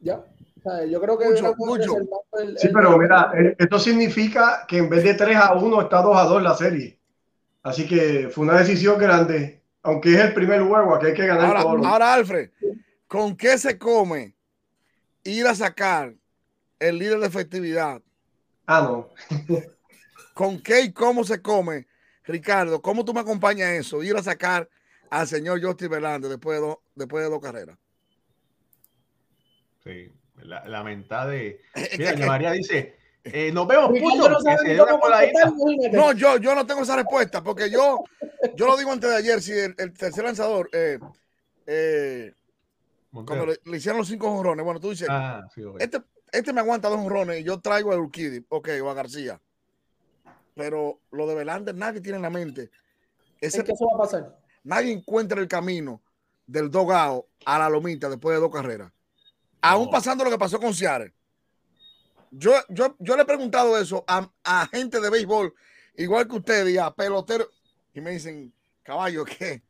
Ya. 0.00 0.24
O 0.58 0.62
sea, 0.62 0.84
yo 0.84 1.00
creo 1.00 1.18
que 1.18 1.28
Mucho, 1.30 1.54
mucho. 1.56 1.96
el- 2.38 2.58
Sí, 2.58 2.68
pero 2.72 2.96
mira, 2.98 3.32
eh, 3.36 3.56
esto 3.58 3.78
significa 3.78 4.64
que 4.68 4.78
en 4.78 4.88
vez 4.88 5.04
de 5.04 5.14
3 5.14 5.36
a 5.36 5.54
1 5.54 5.80
está 5.82 6.02
2 6.02 6.16
a 6.16 6.24
2 6.24 6.42
la 6.42 6.54
serie. 6.54 6.98
Así 7.62 7.86
que 7.86 8.28
fue 8.30 8.44
una 8.44 8.58
decisión 8.58 8.98
grande. 8.98 9.63
Aunque 9.84 10.14
es 10.14 10.20
el 10.20 10.34
primer 10.34 10.62
juego, 10.62 10.94
aquí 10.94 11.06
hay 11.06 11.14
que 11.14 11.26
ganar 11.26 11.44
Ahora, 11.46 11.62
todos 11.62 11.76
los- 11.78 11.86
ahora, 11.86 12.14
Alfred, 12.14 12.50
¿con 13.06 13.36
qué 13.36 13.56
se 13.58 13.78
come 13.78 14.34
ir 15.24 15.46
a 15.46 15.54
sacar 15.54 16.14
el 16.78 16.98
líder 16.98 17.20
de 17.20 17.26
efectividad? 17.26 18.00
Ah, 18.66 18.80
no. 18.82 19.10
¿Con 20.34 20.60
qué 20.60 20.80
y 20.82 20.92
cómo 20.92 21.22
se 21.22 21.40
come? 21.42 21.86
Ricardo, 22.24 22.80
¿cómo 22.80 23.04
tú 23.04 23.12
me 23.12 23.20
acompañas 23.20 23.68
a 23.68 23.74
eso? 23.76 24.02
Ir 24.02 24.16
a 24.16 24.22
sacar 24.22 24.68
al 25.10 25.26
señor 25.28 25.62
Justin 25.62 25.90
Verlander 25.90 26.30
después 26.30 26.58
de, 26.58 26.66
dos- 26.66 26.78
después 26.94 27.22
de 27.22 27.30
dos 27.30 27.40
carreras. 27.40 27.78
Sí, 29.84 30.10
la, 30.36 30.66
la 30.66 30.82
mentada 30.82 31.26
de. 31.26 31.60
Mira, 31.98 32.14
que- 32.14 32.26
María 32.26 32.52
dice: 32.52 32.96
eh, 33.24 33.50
Nos 33.52 33.66
vemos, 33.66 33.90
Pucho. 33.98 34.28
no 35.92 36.12
yo, 36.12 36.36
yo 36.38 36.54
no 36.54 36.66
tengo 36.66 36.82
esa 36.82 36.96
respuesta 36.96 37.42
porque 37.42 37.70
yo, 37.70 38.04
yo 38.54 38.66
lo 38.66 38.76
digo 38.76 38.92
antes 38.92 39.10
de 39.10 39.16
ayer. 39.16 39.42
Si 39.42 39.52
el, 39.52 39.74
el 39.78 39.92
tercer 39.92 40.24
lanzador, 40.24 40.68
eh, 40.72 40.98
eh, 41.66 42.32
cuando 43.10 43.46
le, 43.46 43.58
le 43.64 43.76
hicieron 43.76 43.98
los 43.98 44.08
cinco 44.08 44.30
jonrones, 44.30 44.64
bueno, 44.64 44.80
tú 44.80 44.90
dices, 44.90 45.08
Ah, 45.10 45.42
sí, 45.54 45.62
este, 45.78 46.02
este 46.32 46.52
me 46.52 46.60
aguanta 46.60 46.88
dos 46.88 46.98
jonrones 46.98 47.40
y 47.40 47.44
yo 47.44 47.60
traigo 47.60 47.92
a 47.92 47.96
Urquidi, 47.96 48.44
ok, 48.48 48.68
o 48.82 48.90
a 48.90 48.94
García. 48.94 49.40
Pero 50.54 51.00
lo 51.10 51.26
de 51.26 51.34
Verlander 51.34 51.74
nadie 51.74 52.00
tiene 52.00 52.16
en 52.16 52.22
la 52.22 52.30
mente. 52.30 52.70
Es 53.40 53.54
Ese, 53.54 53.64
que 53.64 53.72
eso 53.72 53.86
va 53.86 53.96
a 53.96 53.98
pasar. 54.06 54.36
nadie 54.62 54.92
encuentra 54.92 55.40
el 55.40 55.48
camino 55.48 56.00
del 56.46 56.70
dogao 56.70 57.26
a 57.44 57.58
la 57.58 57.68
lomita 57.68 58.08
después 58.08 58.36
de 58.36 58.40
dos 58.40 58.52
carreras. 58.52 58.92
Aún 59.60 59.90
pasando 59.90 60.24
lo 60.24 60.30
que 60.30 60.38
pasó 60.38 60.60
con 60.60 60.74
Seattle. 60.74 61.12
Yo, 62.36 62.52
yo, 62.68 62.96
yo 62.98 63.16
le 63.16 63.22
he 63.22 63.26
preguntado 63.26 63.78
eso 63.78 64.04
a, 64.08 64.28
a 64.42 64.66
gente 64.66 65.00
de 65.00 65.08
béisbol, 65.10 65.54
igual 65.96 66.26
que 66.26 66.36
ustedes, 66.36 66.74
y 66.74 66.78
a 66.78 66.90
peloteros, 66.90 67.48
y 67.94 68.00
me 68.00 68.10
dicen, 68.10 68.52
caballo, 68.82 69.24
¿qué? 69.24 69.62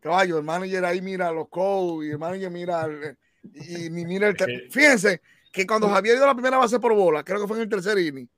Caballo, 0.00 0.36
el 0.38 0.44
manager 0.44 0.84
ahí 0.84 1.00
mira 1.00 1.32
los 1.32 1.48
codes 1.48 2.08
y 2.08 2.10
el 2.12 2.18
manager 2.18 2.50
mira 2.50 2.84
el- 2.84 3.16
y, 3.54 3.88
ni 3.90 4.04
mira 4.04 4.28
el... 4.28 4.36
Fíjense 4.70 5.22
que 5.52 5.66
cuando 5.66 5.88
Javier 5.88 6.16
dio 6.16 6.26
la 6.26 6.34
primera 6.34 6.58
base 6.58 6.78
por 6.78 6.94
bola, 6.94 7.24
creo 7.24 7.40
que 7.40 7.46
fue 7.48 7.56
en 7.56 7.62
el 7.62 7.68
tercer 7.68 7.98
inning, 7.98 8.28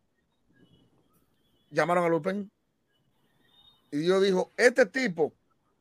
llamaron 1.70 2.04
al 2.04 2.14
Open 2.14 2.50
y 3.90 4.06
yo 4.06 4.20
dijo, 4.20 4.52
este 4.56 4.86
tipo, 4.86 5.32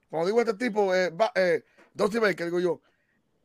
cuando 0.10 0.28
digo 0.28 0.40
este 0.42 0.54
tipo, 0.56 0.94
eh, 0.96 1.12
eh, 1.36 1.64
Dusty 1.94 2.20
Baker, 2.20 2.46
digo 2.46 2.60
yo, 2.60 2.82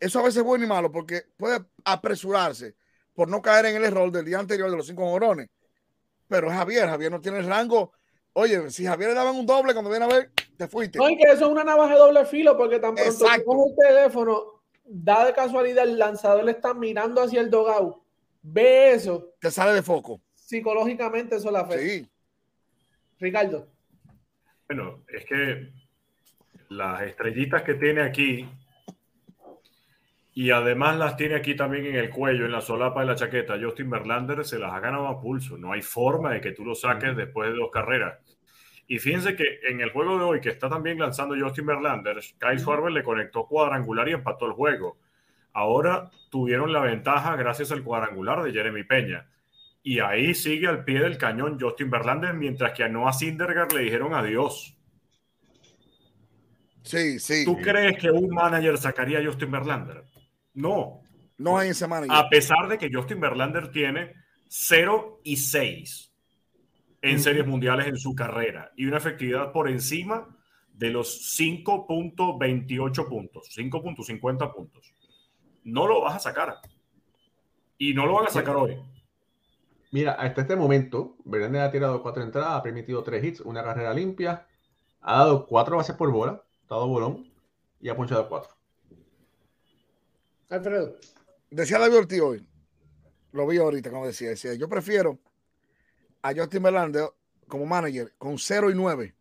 eso 0.01 0.21
a 0.21 0.23
veces 0.23 0.39
es 0.39 0.45
bueno 0.45 0.65
y 0.65 0.69
malo 0.69 0.91
porque 0.93 1.27
puede 1.37 1.65
apresurarse 1.85 2.75
por 3.19 3.29
no 3.29 3.43
caer 3.43 3.67
en 3.67 3.75
el 3.75 3.83
error 3.85 4.13
del 4.13 4.25
día 4.25 4.39
anterior 4.39 4.71
de 4.71 4.77
los 4.77 4.87
cinco 4.87 5.03
morones. 5.03 5.49
Pero 6.29 6.47
es 6.47 6.57
Javier, 6.57 6.89
Javier 6.89 7.11
no 7.11 7.21
tiene 7.21 7.39
el 7.39 7.47
rango. 7.49 7.93
Oye, 8.35 8.71
si 8.71 8.87
Javier 8.87 9.09
le 9.11 9.17
daban 9.17 9.35
un 9.35 9.45
doble 9.45 9.73
cuando 9.73 9.91
viene 9.91 10.05
a 10.05 10.09
ver, 10.09 10.31
te 10.57 10.69
fuiste. 10.69 10.99
No, 11.01 11.11
y 11.11 11.17
que 11.17 11.25
eso 11.25 11.47
es 11.47 11.51
una 11.51 11.65
navaja 11.65 11.95
de 11.95 11.99
doble 11.99 12.25
filo, 12.27 12.57
porque 12.57 12.79
tan 12.79 12.95
pronto 12.95 13.11
Exacto. 13.11 13.45
coges 13.45 13.73
el 13.77 13.89
teléfono, 13.89 14.63
da 14.85 15.27
de 15.27 15.33
casualidad, 15.35 15.83
el 15.83 15.99
lanzador 15.99 16.45
le 16.45 16.53
está 16.53 16.75
mirando 16.75 17.21
hacia 17.21 17.41
el 17.41 17.51
dogout, 17.51 17.97
ve 18.41 18.93
eso, 18.93 19.33
Te 19.41 19.51
sale 19.51 19.73
de 19.73 19.83
foco. 19.83 20.21
psicológicamente 20.35 21.35
eso 21.35 21.51
la 21.51 21.63
afecta. 21.63 21.83
Sí. 21.83 22.09
Ricardo. 23.19 23.67
Bueno, 24.69 25.03
es 25.13 25.25
que 25.25 25.73
las 26.69 27.03
estrellitas 27.03 27.65
que 27.65 27.75
tiene 27.75 28.03
aquí 28.03 28.49
y 30.39 30.53
además 30.53 30.97
las 30.97 31.17
tiene 31.17 31.35
aquí 31.35 31.57
también 31.57 31.87
en 31.87 31.97
el 31.97 32.11
cuello, 32.11 32.45
en 32.45 32.53
la 32.53 32.61
solapa 32.61 33.01
de 33.01 33.07
la 33.07 33.17
chaqueta, 33.17 33.59
Justin 33.61 33.91
Verlander 33.91 34.45
se 34.45 34.57
las 34.57 34.73
ha 34.73 34.79
ganado 34.79 35.09
a 35.09 35.21
pulso. 35.21 35.59
No 35.59 35.73
hay 35.73 35.83
forma 35.83 36.31
de 36.31 36.41
que 36.41 36.53
tú 36.53 36.65
lo 36.65 36.77
saques 36.77 37.17
después 37.17 37.51
de 37.51 37.57
dos 37.57 37.73
carreras. 37.73 38.21
Y 38.87 39.01
fíjense 39.01 39.35
que 39.35 39.59
en 39.69 39.81
el 39.81 39.91
juego 39.91 40.17
de 40.17 40.23
hoy, 40.23 40.41
que 40.41 40.51
está 40.51 40.69
también 40.69 40.97
lanzando 41.01 41.35
Justin 41.37 41.67
Verlander, 41.67 42.21
Kyle 42.39 42.61
Schwarber 42.61 42.93
le 42.93 43.03
conectó 43.03 43.47
cuadrangular 43.49 44.09
y 44.09 44.13
empató 44.13 44.47
el 44.47 44.53
juego. 44.53 44.99
Ahora 45.55 46.09
tuvieron 46.31 46.73
la 46.73 46.83
ventaja 46.83 47.35
gracias 47.35 47.73
al 47.73 47.83
cuadrangular 47.83 48.41
de 48.45 48.53
Jeremy 48.53 48.85
Peña. 48.85 49.29
Y 49.83 49.99
ahí 49.99 50.37
sigue 50.37 50.69
al 50.69 50.85
pie 50.85 51.01
del 51.01 51.19
cañón 51.19 51.59
Justin 51.61 51.91
Verlander, 51.91 52.35
mientras 52.35 52.75
que 52.75 52.85
a 52.85 52.89
Noah 52.89 53.13
Syndergaard 53.13 53.73
le 53.73 53.81
dijeron 53.81 54.15
adiós. 54.15 54.79
Sí, 56.85 57.19
sí. 57.19 57.45
¿Tú 57.45 57.57
crees 57.57 57.99
que 57.99 58.13
un 58.13 58.29
manager 58.29 58.79
sacaría 58.79 59.19
a 59.19 59.25
Justin 59.25 59.51
Verlander? 59.51 60.05
No. 60.59 61.03
No 61.37 61.57
hay 61.57 61.69
ese 61.69 61.87
manager. 61.87 62.17
A 62.17 62.29
pesar 62.29 62.67
de 62.67 62.79
que 62.79 62.91
Justin 62.93 63.21
Verlander 63.21 63.71
tiene 63.71 64.15
0 64.49 65.21
y 65.23 65.37
6 65.37 66.13
en 67.01 67.21
series 67.21 67.47
mundiales 67.47 67.87
en 67.87 67.97
su 67.97 68.13
carrera 68.17 68.73
y 68.77 68.87
una 68.87 68.97
efectividad 68.97 69.53
por 69.53 69.69
encima 69.69 70.37
de 70.73 70.91
los 70.91 71.39
5.28 71.39 73.09
puntos, 73.09 73.57
5.50 73.57 74.53
puntos. 74.53 74.93
No 75.63 75.87
lo 75.87 76.01
vas 76.01 76.17
a 76.17 76.19
sacar. 76.19 76.57
Y 77.79 77.95
no 77.95 78.05
lo 78.05 78.15
van 78.15 78.27
a 78.27 78.31
sacar 78.31 78.57
hoy. 78.57 78.77
Mira, 79.93 80.15
hasta 80.15 80.41
este 80.41 80.57
momento, 80.57 81.17
Verlander 81.25 81.63
ha 81.63 81.71
tirado 81.71 82.03
cuatro 82.03 82.25
entradas, 82.25 82.55
ha 82.55 82.63
permitido 82.65 83.05
tres 83.05 83.23
hits, 83.23 83.41
una 83.43 83.63
carrera 83.63 83.95
limpia, 83.95 84.45
ha 85.03 85.19
dado 85.19 85.47
cuatro 85.47 85.77
bases 85.77 85.95
por 85.95 86.11
bola, 86.11 86.43
ha 86.69 86.75
dado 86.75 86.89
bolón 86.89 87.33
y 87.81 87.89
ha 87.89 87.97
ponchado 87.97 88.29
cuatro. 88.29 88.58
Alfredo. 90.49 90.97
Decía 91.51 91.79
David 91.79 91.97
Ortiz 91.99 92.21
hoy, 92.21 92.47
lo 93.33 93.47
vi 93.47 93.59
ahorita 93.59 93.91
como 93.91 94.07
decía, 94.07 94.31
decía, 94.31 94.55
yo 94.55 94.69
prefiero 94.69 95.19
a 96.23 96.35
Justin 96.35 96.63
Verlander 96.63 97.09
como 97.47 97.65
manager 97.67 98.13
con 98.19 98.39
0 98.39 98.71
y 98.71 98.75
9 98.75 99.15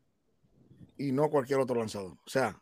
y 0.97 1.11
no 1.11 1.29
cualquier 1.29 1.59
otro 1.59 1.75
lanzador. 1.77 2.13
O 2.25 2.29
sea, 2.29 2.61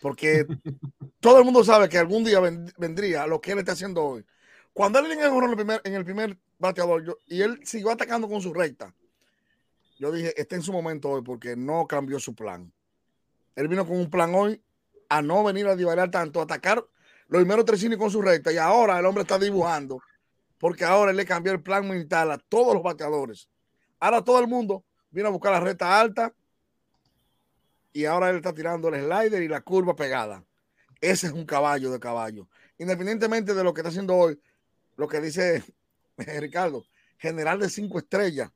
porque 0.00 0.46
todo 1.20 1.38
el 1.38 1.44
mundo 1.44 1.62
sabe 1.64 1.88
que 1.88 1.98
algún 1.98 2.24
día 2.24 2.40
ven- 2.40 2.72
vendría 2.78 3.26
lo 3.26 3.40
que 3.40 3.52
él 3.52 3.58
está 3.58 3.72
haciendo 3.72 4.02
hoy. 4.04 4.24
Cuando 4.72 4.98
él 5.00 5.10
en 5.12 5.20
el, 5.20 5.26
en 5.32 5.44
el 5.50 5.56
primer, 5.56 5.80
en 5.84 5.94
el 5.94 6.04
primer 6.04 6.38
bateador 6.58 7.04
yo- 7.04 7.18
y 7.26 7.42
él 7.42 7.60
siguió 7.64 7.90
atacando 7.90 8.28
con 8.28 8.40
su 8.40 8.52
recta, 8.54 8.94
yo 9.98 10.12
dije, 10.12 10.40
está 10.40 10.54
en 10.54 10.62
su 10.62 10.72
momento 10.72 11.10
hoy 11.10 11.22
porque 11.22 11.56
no 11.56 11.86
cambió 11.86 12.20
su 12.20 12.34
plan. 12.34 12.72
Él 13.56 13.66
vino 13.66 13.84
con 13.86 13.96
un 13.96 14.08
plan 14.10 14.32
hoy 14.34 14.62
a 15.08 15.20
no 15.22 15.42
venir 15.42 15.66
a 15.66 15.74
divagar 15.74 16.10
tanto, 16.10 16.38
a 16.40 16.44
atacar 16.44 16.84
los 17.28 17.42
primeros 17.42 17.64
tres 17.64 17.82
innings 17.82 18.00
con 18.00 18.10
su 18.10 18.22
recta 18.22 18.50
y 18.50 18.56
ahora 18.56 18.98
el 18.98 19.04
hombre 19.04 19.22
está 19.22 19.38
dibujando 19.38 20.00
porque 20.58 20.84
ahora 20.84 21.10
él 21.10 21.16
le 21.16 21.26
cambió 21.26 21.52
el 21.52 21.62
plan 21.62 21.86
mental 21.86 22.30
a 22.30 22.38
todos 22.38 22.74
los 22.74 22.82
bateadores. 22.82 23.48
Ahora 24.00 24.24
todo 24.24 24.40
el 24.40 24.48
mundo 24.48 24.84
vino 25.10 25.28
a 25.28 25.30
buscar 25.30 25.52
la 25.52 25.60
recta 25.60 26.00
alta 26.00 26.34
y 27.92 28.06
ahora 28.06 28.30
él 28.30 28.36
está 28.36 28.52
tirando 28.52 28.88
el 28.88 29.04
slider 29.04 29.42
y 29.42 29.48
la 29.48 29.60
curva 29.60 29.94
pegada. 29.94 30.44
Ese 31.00 31.28
es 31.28 31.32
un 31.32 31.44
caballo 31.44 31.92
de 31.92 32.00
caballo. 32.00 32.48
Independientemente 32.78 33.54
de 33.54 33.62
lo 33.62 33.72
que 33.72 33.82
está 33.82 33.90
haciendo 33.90 34.16
hoy, 34.16 34.40
lo 34.96 35.06
que 35.06 35.20
dice 35.20 35.62
Ricardo, 36.16 36.84
general 37.18 37.60
de 37.60 37.68
cinco 37.68 37.98
estrellas. 37.98 38.50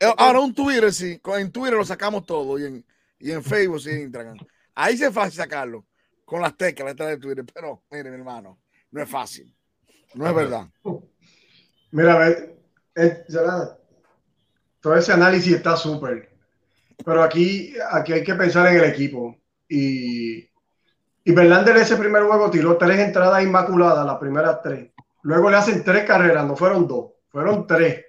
Eh, 0.00 0.14
Ahora 0.16 0.40
un 0.40 0.54
Twitter, 0.54 0.92
sí, 0.92 1.20
en 1.36 1.50
Twitter 1.50 1.74
lo 1.74 1.84
sacamos 1.84 2.24
todo 2.24 2.58
y 2.58 2.64
en, 2.64 2.86
y 3.18 3.32
en 3.32 3.42
Facebook 3.42 3.82
y 3.84 3.90
en 3.90 4.02
Instagram. 4.02 4.38
Ahí 4.74 4.96
sí 4.96 5.04
es 5.04 5.12
fácil 5.12 5.34
sacarlo 5.34 5.84
con 6.28 6.42
las 6.42 6.58
teclas 6.58 6.88
detrás 6.88 7.08
de 7.08 7.16
Twitter, 7.16 7.44
pero 7.54 7.84
mire, 7.90 8.10
mi 8.10 8.16
hermano, 8.16 8.58
no 8.90 9.02
es 9.02 9.08
fácil. 9.08 9.50
No 10.12 10.28
es 10.28 10.34
verdad. 10.34 10.66
Mira, 11.90 12.12
a 12.12 12.18
ver, 12.18 12.54
eh, 12.94 13.24
todo 14.78 14.94
ese 14.94 15.12
análisis 15.14 15.54
está 15.54 15.74
súper. 15.74 16.30
Pero 17.02 17.22
aquí, 17.22 17.74
aquí 17.90 18.12
hay 18.12 18.22
que 18.22 18.34
pensar 18.34 18.66
en 18.66 18.76
el 18.76 18.84
equipo. 18.84 19.38
Y, 19.70 20.40
y 21.24 21.32
Verlander 21.32 21.78
ese 21.78 21.96
primer 21.96 22.24
juego 22.24 22.50
tiró 22.50 22.76
tres 22.76 22.98
entradas 22.98 23.42
inmaculadas, 23.42 24.04
las 24.04 24.18
primeras 24.18 24.60
tres. 24.62 24.90
Luego 25.22 25.48
le 25.48 25.56
hacen 25.56 25.82
tres 25.82 26.04
carreras, 26.04 26.46
no 26.46 26.56
fueron 26.56 26.86
dos, 26.86 27.12
fueron 27.30 27.66
tres. 27.66 28.04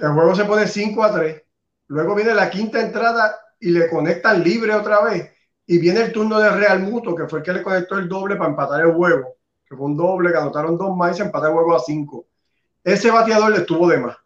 El 0.00 0.12
juego 0.12 0.36
se 0.36 0.44
pone 0.44 0.68
5 0.68 1.02
a 1.02 1.12
3. 1.12 1.42
Luego 1.88 2.14
viene 2.14 2.32
la 2.32 2.48
quinta 2.48 2.80
entrada 2.80 3.36
y 3.58 3.70
le 3.70 3.88
conectan 3.88 4.42
libre 4.42 4.72
otra 4.72 5.02
vez. 5.02 5.33
Y 5.66 5.78
viene 5.78 6.02
el 6.02 6.12
turno 6.12 6.38
de 6.38 6.50
Real 6.50 6.80
Muto, 6.80 7.14
que 7.14 7.26
fue 7.26 7.38
el 7.38 7.44
que 7.44 7.52
le 7.52 7.62
conectó 7.62 7.96
el 7.96 8.08
doble 8.08 8.36
para 8.36 8.50
empatar 8.50 8.80
el 8.82 8.92
juego. 8.92 9.36
Que 9.66 9.76
fue 9.76 9.86
un 9.86 9.96
doble, 9.96 10.30
que 10.30 10.38
anotaron 10.38 10.76
dos 10.76 10.94
más 10.94 11.12
y 11.12 11.18
se 11.18 11.22
empató 11.22 11.46
el 11.46 11.52
juego 11.52 11.76
a 11.76 11.80
cinco. 11.80 12.26
Ese 12.82 13.10
bateador 13.10 13.50
le 13.50 13.58
estuvo 13.58 13.88
de 13.88 13.98
más. 13.98 14.16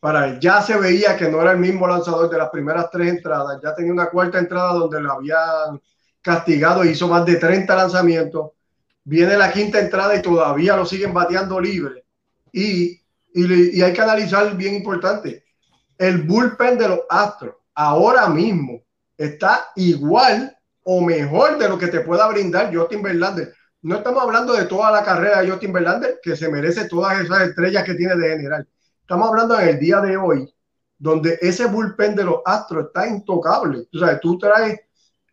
Para 0.00 0.26
él 0.26 0.40
ya 0.40 0.62
se 0.62 0.78
veía 0.78 1.16
que 1.16 1.28
no 1.28 1.40
era 1.40 1.52
el 1.52 1.58
mismo 1.58 1.86
lanzador 1.86 2.28
de 2.30 2.38
las 2.38 2.50
primeras 2.50 2.90
tres 2.90 3.08
entradas. 3.08 3.60
Ya 3.62 3.74
tenía 3.74 3.92
una 3.92 4.10
cuarta 4.10 4.38
entrada 4.38 4.74
donde 4.74 5.00
lo 5.00 5.12
habían 5.12 5.80
castigado 6.22 6.82
e 6.82 6.90
hizo 6.90 7.08
más 7.08 7.24
de 7.24 7.36
30 7.36 7.74
lanzamientos. 7.74 8.50
Viene 9.04 9.36
la 9.36 9.50
quinta 9.50 9.80
entrada 9.80 10.14
y 10.14 10.22
todavía 10.22 10.76
lo 10.76 10.84
siguen 10.84 11.12
bateando 11.12 11.58
libre. 11.58 12.04
Y, 12.52 13.00
y, 13.34 13.78
y 13.78 13.82
hay 13.82 13.92
que 13.92 14.00
analizar 14.00 14.54
bien 14.56 14.74
importante. 14.74 15.44
El 15.96 16.22
bullpen 16.22 16.78
de 16.78 16.88
los 16.88 17.00
Astros 17.08 17.56
ahora 17.74 18.28
mismo 18.28 18.82
está 19.20 19.68
igual 19.76 20.56
o 20.82 21.02
mejor 21.02 21.58
de 21.58 21.68
lo 21.68 21.78
que 21.78 21.88
te 21.88 22.00
pueda 22.00 22.26
brindar 22.28 22.74
Justin 22.74 23.02
Verlander. 23.02 23.52
No 23.82 23.96
estamos 23.96 24.22
hablando 24.22 24.54
de 24.54 24.64
toda 24.64 24.90
la 24.90 25.04
carrera 25.04 25.42
de 25.42 25.50
Justin 25.50 25.74
Verlander, 25.74 26.20
que 26.22 26.34
se 26.36 26.48
merece 26.48 26.88
todas 26.88 27.20
esas 27.20 27.42
estrellas 27.42 27.84
que 27.84 27.94
tiene 27.94 28.16
de 28.16 28.30
general. 28.30 28.66
Estamos 29.02 29.28
hablando 29.28 29.60
en 29.60 29.68
el 29.68 29.78
día 29.78 30.00
de 30.00 30.16
hoy, 30.16 30.50
donde 30.98 31.38
ese 31.42 31.66
bullpen 31.66 32.14
de 32.14 32.24
los 32.24 32.36
Astros 32.46 32.86
está 32.86 33.06
intocable. 33.06 33.86
O 33.94 33.98
sea, 33.98 34.18
tú 34.18 34.38
traes 34.38 34.80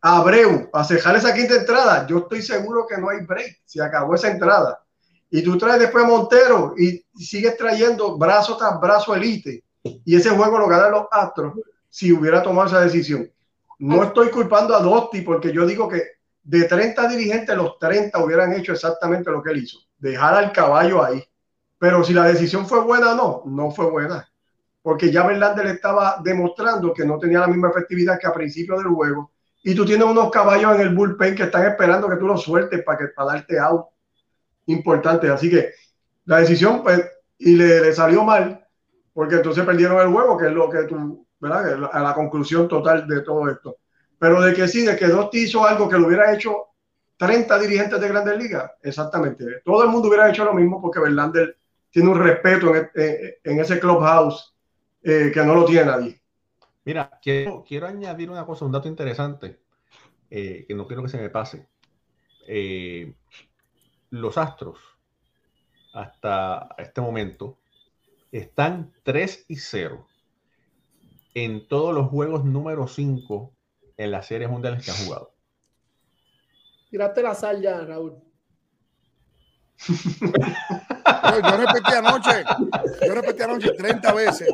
a 0.02 0.18
Abreu 0.18 0.70
a 0.74 0.84
cejar 0.84 1.16
esa 1.16 1.34
quinta 1.34 1.56
entrada, 1.56 2.06
yo 2.08 2.20
estoy 2.20 2.42
seguro 2.42 2.86
que 2.86 2.98
no 2.98 3.10
hay 3.10 3.26
break, 3.26 3.62
se 3.64 3.82
acabó 3.82 4.16
esa 4.16 4.30
entrada. 4.30 4.84
Y 5.30 5.42
tú 5.42 5.58
traes 5.58 5.80
después 5.80 6.04
a 6.04 6.08
Montero 6.08 6.74
y 6.78 7.06
sigues 7.16 7.56
trayendo 7.56 8.18
brazo 8.18 8.58
tras 8.58 8.80
brazo 8.82 9.16
elite. 9.16 9.64
Y 9.82 10.18
ese 10.18 10.30
juego 10.32 10.60
lo 10.60 10.68
ganan 10.68 10.92
los 10.92 11.06
Astros 11.10 11.54
si 11.90 12.12
hubiera 12.12 12.44
tomado 12.44 12.68
esa 12.68 12.82
decisión. 12.82 13.30
No 13.80 14.04
estoy 14.04 14.30
culpando 14.30 14.76
a 14.76 14.82
Dosti 14.82 15.22
porque 15.22 15.52
yo 15.52 15.66
digo 15.66 15.88
que 15.88 16.04
de 16.44 16.64
30 16.64 17.08
dirigentes, 17.10 17.56
los 17.56 17.78
30 17.78 18.24
hubieran 18.24 18.54
hecho 18.54 18.72
exactamente 18.72 19.30
lo 19.30 19.44
que 19.44 19.52
él 19.52 19.64
hizo, 19.64 19.80
dejar 19.98 20.36
al 20.36 20.52
caballo 20.52 21.04
ahí. 21.04 21.24
Pero 21.78 22.04
si 22.04 22.14
la 22.14 22.24
decisión 22.24 22.66
fue 22.66 22.82
buena 22.82 23.12
o 23.12 23.16
no, 23.16 23.44
no 23.46 23.70
fue 23.70 23.90
buena. 23.92 24.28
Porque 24.82 25.12
ya 25.12 25.28
Verlander 25.28 25.68
estaba 25.68 26.22
demostrando 26.24 26.94
que 26.94 27.06
no 27.06 27.20
tenía 27.20 27.42
la 27.42 27.48
misma 27.48 27.70
efectividad 27.70 28.18
que 28.18 28.28
a 28.28 28.34
principio 28.34 28.78
del 28.78 28.88
juego. 28.88 29.32
Y 29.62 29.76
tú 29.76 29.86
tienes 29.86 30.08
unos 30.08 30.32
caballos 30.32 30.74
en 30.76 30.82
el 30.82 30.96
bullpen 30.96 31.36
que 31.36 31.44
están 31.44 31.68
esperando 31.68 32.10
que 32.10 32.16
tú 32.16 32.26
los 32.26 32.42
sueltes 32.42 32.82
para, 32.84 32.98
que, 32.98 33.08
para 33.10 33.34
darte 33.34 33.60
out. 33.60 33.88
Importante. 34.68 35.30
Así 35.30 35.50
que 35.50 35.72
la 36.26 36.40
decisión, 36.40 36.82
pues, 36.82 37.06
y 37.38 37.56
le, 37.56 37.82
le 37.82 37.94
salió 37.94 38.24
mal, 38.24 38.66
porque 39.14 39.36
entonces 39.36 39.66
perdieron 39.66 40.00
el 40.00 40.14
juego, 40.14 40.38
que 40.38 40.48
es 40.48 40.54
lo 40.54 40.70
que 40.70 40.84
tú 40.84 41.27
¿verdad? 41.40 41.90
A 41.92 42.00
la 42.02 42.14
conclusión 42.14 42.68
total 42.68 43.08
de 43.08 43.22
todo 43.22 43.50
esto. 43.50 43.78
Pero 44.20 44.42
de 44.42 44.54
que 44.54 44.68
sí, 44.68 44.86
de 44.86 44.96
que 44.96 45.08
Dosti 45.08 45.44
hizo 45.44 45.66
algo 45.66 45.88
que 45.88 45.98
lo 45.98 46.08
hubiera 46.08 46.34
hecho 46.34 46.68
30 47.18 47.60
dirigentes 47.60 48.00
de 48.00 48.08
Grandes 48.08 48.38
Ligas, 48.38 48.72
exactamente. 48.82 49.62
Todo 49.64 49.84
el 49.84 49.90
mundo 49.90 50.08
hubiera 50.08 50.30
hecho 50.30 50.46
lo 50.46 50.54
mismo 50.54 50.82
porque 50.82 51.00
Verlander 51.00 51.58
tiene 51.90 52.10
un 52.10 52.20
respeto 52.20 52.76
en, 52.76 52.90
e, 52.96 53.40
en 53.44 53.60
ese 53.60 53.80
clubhouse 53.80 54.56
eh, 55.04 55.32
que 55.34 55.44
no 55.44 55.56
lo 55.56 55.66
tiene 55.66 55.86
nadie. 55.86 56.22
Mira, 56.86 57.20
quiero, 57.22 57.64
quiero 57.68 57.88
añadir 57.88 58.30
una 58.30 58.46
cosa, 58.46 58.66
un 58.66 58.72
dato 58.72 58.88
interesante, 58.88 59.60
eh, 60.30 60.66
que 60.68 60.74
no 60.74 60.88
quiero 60.88 61.04
que 61.04 61.10
se 61.10 61.18
me 61.18 61.30
pase. 61.30 61.68
Eh, 62.48 63.14
los 64.12 64.38
Astros, 64.38 64.80
hasta 65.94 66.70
este 66.78 67.02
momento, 67.02 67.58
están 68.32 68.94
3 69.04 69.46
y 69.50 69.58
0 69.58 70.08
en 71.44 71.68
todos 71.68 71.94
los 71.94 72.08
juegos 72.08 72.46
número 72.46 72.88
5 72.88 73.54
en 73.98 74.12
las 74.12 74.26
series 74.26 74.50
mundiales 74.50 74.84
que 74.84 74.90
han 74.90 74.98
jugado. 74.98 75.36
Tiraste 76.90 77.22
la 77.22 77.36
sal 77.36 77.62
ya, 77.62 77.82
Raúl. 77.82 78.16
yo, 79.88 81.58
repetí 81.58 81.94
anoche, 81.96 82.44
yo 83.06 83.14
repetí 83.14 83.44
anoche 83.44 83.72
30 83.74 84.14
veces. 84.14 84.50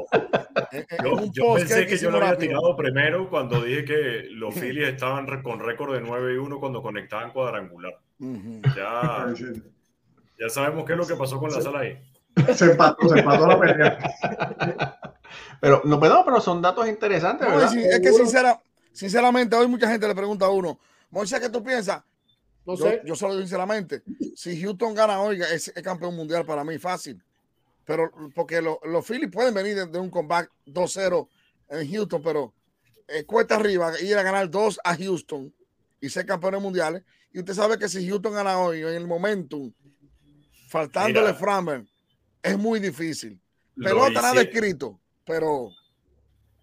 yo, 1.32 1.54
pensé 1.54 1.88
que, 1.88 1.98
yo 1.98 2.12
lo 2.12 2.18
había 2.18 2.38
tirado 2.38 2.76
primero 2.76 3.30
cuando 3.30 3.64
dije 3.64 3.86
que 3.86 4.28
los 4.32 4.54
Phillies 4.54 4.90
estaban 4.90 5.42
con 5.42 5.62
récord 5.62 5.94
de 5.94 6.02
9 6.02 6.34
y 6.34 6.38
1 6.38 6.60
cuando 6.60 6.82
conectaban 6.82 7.32
cuadrangular. 7.32 7.94
ya, 8.76 9.34
ya 10.38 10.50
sabemos 10.50 10.84
qué 10.84 10.92
es 10.92 10.98
lo 10.98 11.08
que 11.08 11.16
pasó 11.16 11.40
con 11.40 11.50
la 11.50 11.62
sala 11.62 11.80
ahí. 11.80 11.98
Se 12.54 12.72
empató, 12.72 13.08
se 13.08 13.20
empató 13.20 13.48
la 13.48 13.58
pelea. 13.58 14.93
Pero, 15.64 15.82
no, 15.86 15.97
pero 15.97 16.41
son 16.41 16.61
datos 16.61 16.89
interesantes. 16.89 17.47
es 17.74 18.01
que 18.01 18.11
sinceramente, 18.91 19.55
hoy 19.55 19.66
mucha 19.66 19.89
gente 19.89 20.05
le 20.05 20.14
pregunta 20.14 20.45
a 20.45 20.49
uno, 20.49 20.78
Moisés, 21.09 21.39
¿qué 21.39 21.47
tú 21.47 21.64
piensas? 21.64 22.03
No 22.66 22.76
yo, 22.76 22.84
sé. 22.84 23.01
Yo 23.05 23.16
solo 23.16 23.39
sinceramente, 23.39 24.03
si 24.36 24.61
Houston 24.61 24.93
gana 24.93 25.22
hoy, 25.22 25.41
es, 25.41 25.72
campeón 25.82 26.18
mundial 26.18 26.45
para 26.45 26.66
mí, 26.66 26.78
fácil. 26.80 27.24
Pero 27.86 28.11
porque 28.36 28.61
los 28.61 29.07
Phillies 29.07 29.32
pueden 29.32 29.53
venir 29.53 29.88
de, 29.88 29.99
un 29.99 30.09
comeback 30.09 30.51
2-0 30.66 31.30
en 31.70 31.91
Houston, 31.93 32.22
pero 32.22 32.53
eh, 33.07 33.24
cuesta 33.24 33.55
arriba 33.55 33.97
ir 34.01 34.18
a 34.18 34.24
ganar 34.24 34.49
2 34.49 34.82
a 34.84 34.97
Houston 34.97 35.53
y 36.01 36.09
ser 36.09 36.26
campeones 36.26 36.61
mundiales. 36.61 37.03
Y 37.32 37.39
usted 37.39 37.53
sabe 37.53 37.80
que 37.80 37.88
si 37.88 38.05
Houston 38.09 38.34
gana 38.34 38.59
hoy 38.59 38.82
en 38.82 38.95
el 38.95 39.07
momentum, 39.07 39.72
faltándole 40.68 41.34
Framber, 41.34 41.86
es 42.41 42.57
muy 42.57 42.82
difícil. 42.82 43.39
Pelota 43.78 44.22
nada 44.22 44.41
escrito 44.41 44.99
pero 45.26 45.70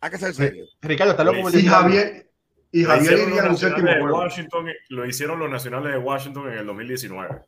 hay 0.01 0.11
que 0.11 0.19
ser 0.19 0.35
serio. 0.35 0.67
Ricardo, 0.81 1.13
está 1.13 1.25
loco. 1.25 1.51
Y 1.57 1.67
Javier, 1.67 2.31
y 2.73 2.85
Javier 2.85 3.29
iría 3.29 3.43
en 3.43 3.51
un 3.51 3.57
séptimo 3.57 3.89
juego. 3.89 4.19
Washington, 4.19 4.67
lo 4.89 5.07
hicieron 5.07 5.39
los 5.39 5.51
nacionales 5.51 5.93
de 5.93 5.99
Washington 5.99 6.53
en 6.53 6.59
el 6.59 6.67
2019. 6.67 7.43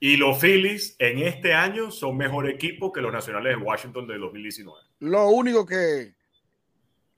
Y 0.00 0.16
los 0.16 0.38
Phillies 0.38 0.96
en 0.98 1.20
este 1.20 1.54
año 1.54 1.90
son 1.90 2.16
mejor 2.16 2.48
equipo 2.48 2.92
que 2.92 3.00
los 3.00 3.12
nacionales 3.12 3.56
de 3.56 3.62
Washington 3.62 4.06
de 4.06 4.18
2019. 4.18 4.78
Lo 5.00 5.28
único 5.28 5.64
que 5.64 6.14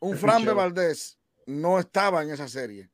un 0.00 0.18
Fran 0.18 0.44
de 0.44 0.52
Valdés 0.52 1.18
no 1.46 1.78
estaba 1.78 2.22
en 2.22 2.30
esa 2.30 2.46
serie. 2.46 2.90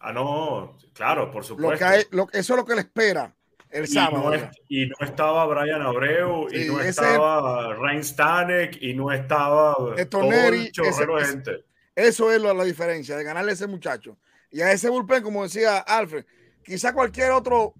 Ah, 0.00 0.12
no, 0.12 0.78
claro, 0.94 1.30
por 1.30 1.44
supuesto. 1.44 1.84
Lo 2.10 2.26
que 2.26 2.38
eso 2.38 2.54
es 2.54 2.56
lo 2.56 2.64
que 2.64 2.74
le 2.74 2.80
espera 2.82 3.34
el 3.70 3.86
sábado. 3.86 4.50
Y 4.68 4.86
no, 4.86 4.96
estaba 5.00 5.46
Brian 5.46 5.82
Abreu, 5.82 6.48
y 6.52 6.66
no 6.66 6.80
estaba 6.80 7.74
Ryan 7.74 8.04
Stanek, 8.04 8.82
y 8.82 8.94
no 8.94 9.12
estaba 9.12 9.94
el 9.96 11.26
gente. 11.26 11.64
Eso 11.94 12.32
es 12.32 12.40
la 12.40 12.64
diferencia 12.64 13.16
de 13.16 13.24
ganarle 13.24 13.50
a 13.50 13.54
ese 13.54 13.66
muchacho. 13.66 14.18
Y 14.50 14.60
a 14.60 14.72
ese 14.72 14.88
bullpen, 14.88 15.22
como 15.22 15.42
decía 15.42 15.78
Alfred, 15.78 16.24
quizá 16.64 16.92
cualquier 16.92 17.32
otro, 17.32 17.74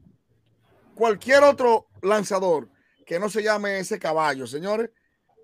cualquier 0.95 1.43
otro 1.45 1.87
lanzador 2.03 2.69
que 3.07 3.19
no 3.19 3.31
se 3.31 3.43
llame 3.43 3.79
ese 3.79 3.99
caballo, 3.99 4.47
señores, 4.47 4.91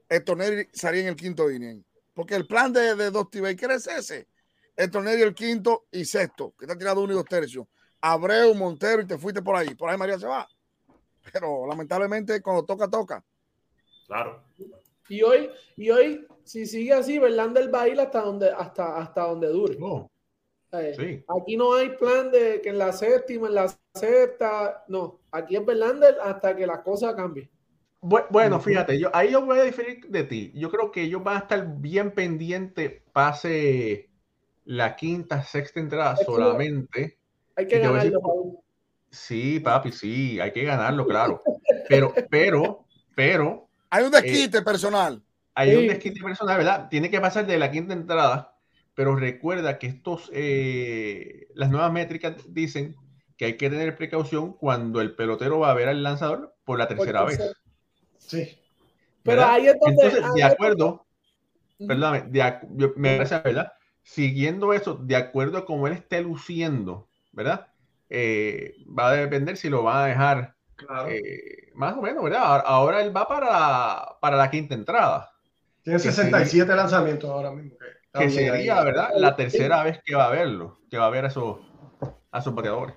el 0.09 0.22
Neri 0.36 0.68
salía 0.72 1.03
en 1.03 1.09
el 1.09 1.16
quinto 1.16 1.51
inning. 1.51 1.84
Porque 2.12 2.34
el 2.34 2.47
plan 2.47 2.72
de, 2.72 2.95
de 2.95 3.11
Dusty 3.11 3.40
Baker 3.40 3.70
es 3.72 3.86
ese. 3.86 4.28
El 4.76 4.90
el 5.07 5.34
quinto 5.34 5.86
y 5.90 6.05
sexto, 6.05 6.55
que 6.59 6.64
está 6.64 6.76
tirado 6.76 7.03
uno 7.03 7.12
y 7.12 7.16
dos 7.16 7.24
tercios. 7.24 7.66
Abreu, 8.07 8.55
Montero 8.55 9.00
y 9.00 9.07
te 9.07 9.16
fuiste 9.16 9.40
por 9.40 9.57
ahí. 9.57 9.74
Por 9.74 9.88
ahí 9.88 9.96
María 9.96 10.18
se 10.18 10.26
va. 10.26 10.46
Pero 11.32 11.66
lamentablemente 11.66 12.42
cuando 12.42 12.62
toca, 12.62 12.86
toca. 12.86 13.24
Claro. 14.07 14.42
Y 15.09 15.22
hoy, 15.22 15.50
y 15.76 15.88
hoy, 15.88 16.26
si 16.44 16.66
sigue 16.66 16.92
así, 16.92 17.18
Verlander 17.18 17.74
va 17.74 17.82
a 17.82 17.88
ir 17.88 17.98
hasta 17.98 18.20
donde, 18.20 18.50
hasta, 18.50 18.98
hasta 18.98 19.22
donde 19.22 19.48
dure. 19.48 19.78
Oh. 19.80 20.11
Eh, 20.72 21.24
aquí 21.28 21.57
no 21.57 21.74
hay 21.74 21.96
plan 21.96 22.30
de 22.30 22.61
que 22.61 22.68
en 22.68 22.78
la 22.78 22.92
séptima, 22.92 23.48
en 23.48 23.55
la 23.55 23.74
sexta, 23.94 24.84
no. 24.88 25.20
Aquí 25.30 25.57
es 25.57 25.64
Verlander 25.64 26.18
hasta 26.22 26.55
que 26.55 26.66
la 26.66 26.82
cosa 26.82 27.16
cambie. 27.16 27.48
Bueno, 28.02 28.61
fíjate, 28.61 28.98
yo 28.98 29.09
ahí 29.14 29.30
yo 29.30 29.46
voy 29.46 29.61
a 29.61 29.62
diferir 29.62 30.07
de 30.09 30.24
ti. 30.24 30.52
Yo 30.55 30.70
creo 30.70 30.90
que 30.90 31.05
ellos 31.05 31.24
van 31.24 31.36
a 31.36 31.40
estar 31.40 31.66
bien 31.78 32.11
pendientes, 32.11 33.00
pase 33.14 34.11
la 34.66 34.94
quinta, 34.94 35.42
sexta 35.42 35.80
entrada 35.80 36.16
solamente. 36.16 37.18
Hay 37.57 37.66
que 37.66 37.78
ganarlo. 37.78 38.20
Sí, 39.11 39.61
papi, 39.61 39.92
sí, 39.92 40.40
hay 40.40 40.52
que 40.52 40.64
ganarlo, 40.64 41.07
claro. 41.07 41.40
Pero, 41.88 42.12
pero, 42.30 42.84
pero. 43.14 43.68
Hay 43.90 44.05
un 44.05 44.11
desquite 44.11 44.59
eh, 44.59 44.62
personal. 44.62 45.22
Hay 45.55 45.76
un 45.76 45.86
desquite 45.86 46.20
personal, 46.20 46.59
¿verdad? 46.59 46.88
Tiene 46.88 47.11
que 47.11 47.20
pasar 47.20 47.46
de 47.46 47.59
la 47.59 47.70
quinta 47.70 47.92
entrada, 47.92 48.57
pero 48.94 49.14
recuerda 49.14 49.78
que 49.78 49.86
estos, 49.86 50.30
eh, 50.32 51.46
las 51.55 51.70
nuevas 51.70 51.92
métricas 51.92 52.34
dicen 52.48 52.96
que 53.36 53.44
hay 53.44 53.57
que 53.57 53.70
tener 53.70 53.96
precaución 53.96 54.52
cuando 54.55 55.00
el 55.00 55.14
pelotero 55.14 55.61
va 55.61 55.70
a 55.70 55.74
ver 55.74 55.88
al 55.88 56.02
lanzador 56.02 56.57
por 56.64 56.78
la 56.78 56.88
tercera 56.88 57.24
vez. 57.24 57.40
Sí. 58.18 58.59
Pero 59.22 59.38
¿verdad? 59.38 59.55
ahí 59.55 59.66
es 59.68 59.76
donde. 59.80 60.07
Entonces, 60.07 60.34
de 60.34 60.42
acuerdo, 60.42 61.07
perdóname, 61.78 62.22
de 62.28 62.42
ac- 62.42 62.66
yo- 62.72 62.92
me 62.96 63.16
parece, 63.16 63.38
¿verdad? 63.40 63.72
Siguiendo 64.02 64.72
eso, 64.72 64.96
de 64.96 65.16
acuerdo 65.16 65.59
a 65.59 65.64
cómo 65.64 65.86
él 65.86 65.94
esté 65.94 66.20
luciendo, 66.20 67.09
¿verdad? 67.35 67.66
Eh, 68.09 68.74
va 68.87 69.11
a 69.11 69.12
depender 69.14 69.57
si 69.57 69.68
lo 69.68 69.82
va 69.82 70.05
a 70.05 70.09
dejar 70.09 70.55
Claro. 70.76 71.09
eh, 71.11 71.70
más 71.74 71.97
o 71.97 72.03
menos, 72.03 72.22
¿verdad? 72.24 72.62
Ahora, 72.64 73.03
él 73.03 73.16
va 73.16 73.26
para, 73.28 74.18
para 74.20 74.37
la 74.37 74.51
quinta 74.51 74.74
entrada, 74.74 75.32
Tiene 75.82 75.99
que 75.99 76.11
67 76.11 76.74
lanzamientos 76.74 77.30
ahora 77.30 77.51
mismo. 77.53 77.76
Que, 78.12 78.24
ahí. 78.24 78.30
sería, 78.30 78.82
¿verdad? 78.82 79.11
La 79.16 79.37
tercera 79.37 79.82
vez 79.82 80.01
que 80.05 80.14
va 80.14 80.26
a 80.26 80.30
verlo, 80.30 80.80
que 80.91 80.99
va 80.99 81.07
a 81.07 81.11
ver 81.11 81.24
a 81.24 81.28
esos, 81.28 81.59
a 82.30 82.39
esos 82.39 82.55
bateadores. 82.55 82.97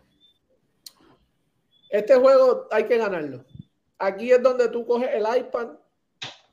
Este 1.89 2.15
juego 2.15 2.67
hay 2.71 2.85
que 2.85 2.97
ganarlo. 2.97 3.45
Aquí 3.97 4.31
es 4.31 4.41
donde 4.43 4.67
tú 4.69 4.85
coges 4.85 5.09
el 5.13 5.25
iPad, 5.37 5.69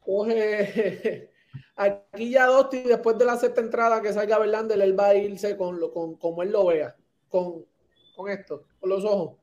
coges. 0.01 1.28
Aquí 1.76 2.30
ya 2.30 2.47
Dosti, 2.47 2.82
después 2.82 3.18
de 3.18 3.24
la 3.24 3.37
sexta 3.37 3.61
entrada 3.61 4.01
que 4.01 4.12
salga 4.12 4.39
Verlander, 4.39 4.80
él 4.80 4.99
va 4.99 5.09
a 5.09 5.14
irse 5.14 5.57
con, 5.57 5.80
lo, 5.80 5.93
con 5.93 6.16
como 6.16 6.43
él 6.43 6.53
lo 6.53 6.66
vea, 6.66 6.95
con, 7.28 7.64
con 8.14 8.30
esto, 8.30 8.62
con 8.80 8.90
los 8.90 9.04
ojos, 9.04 9.36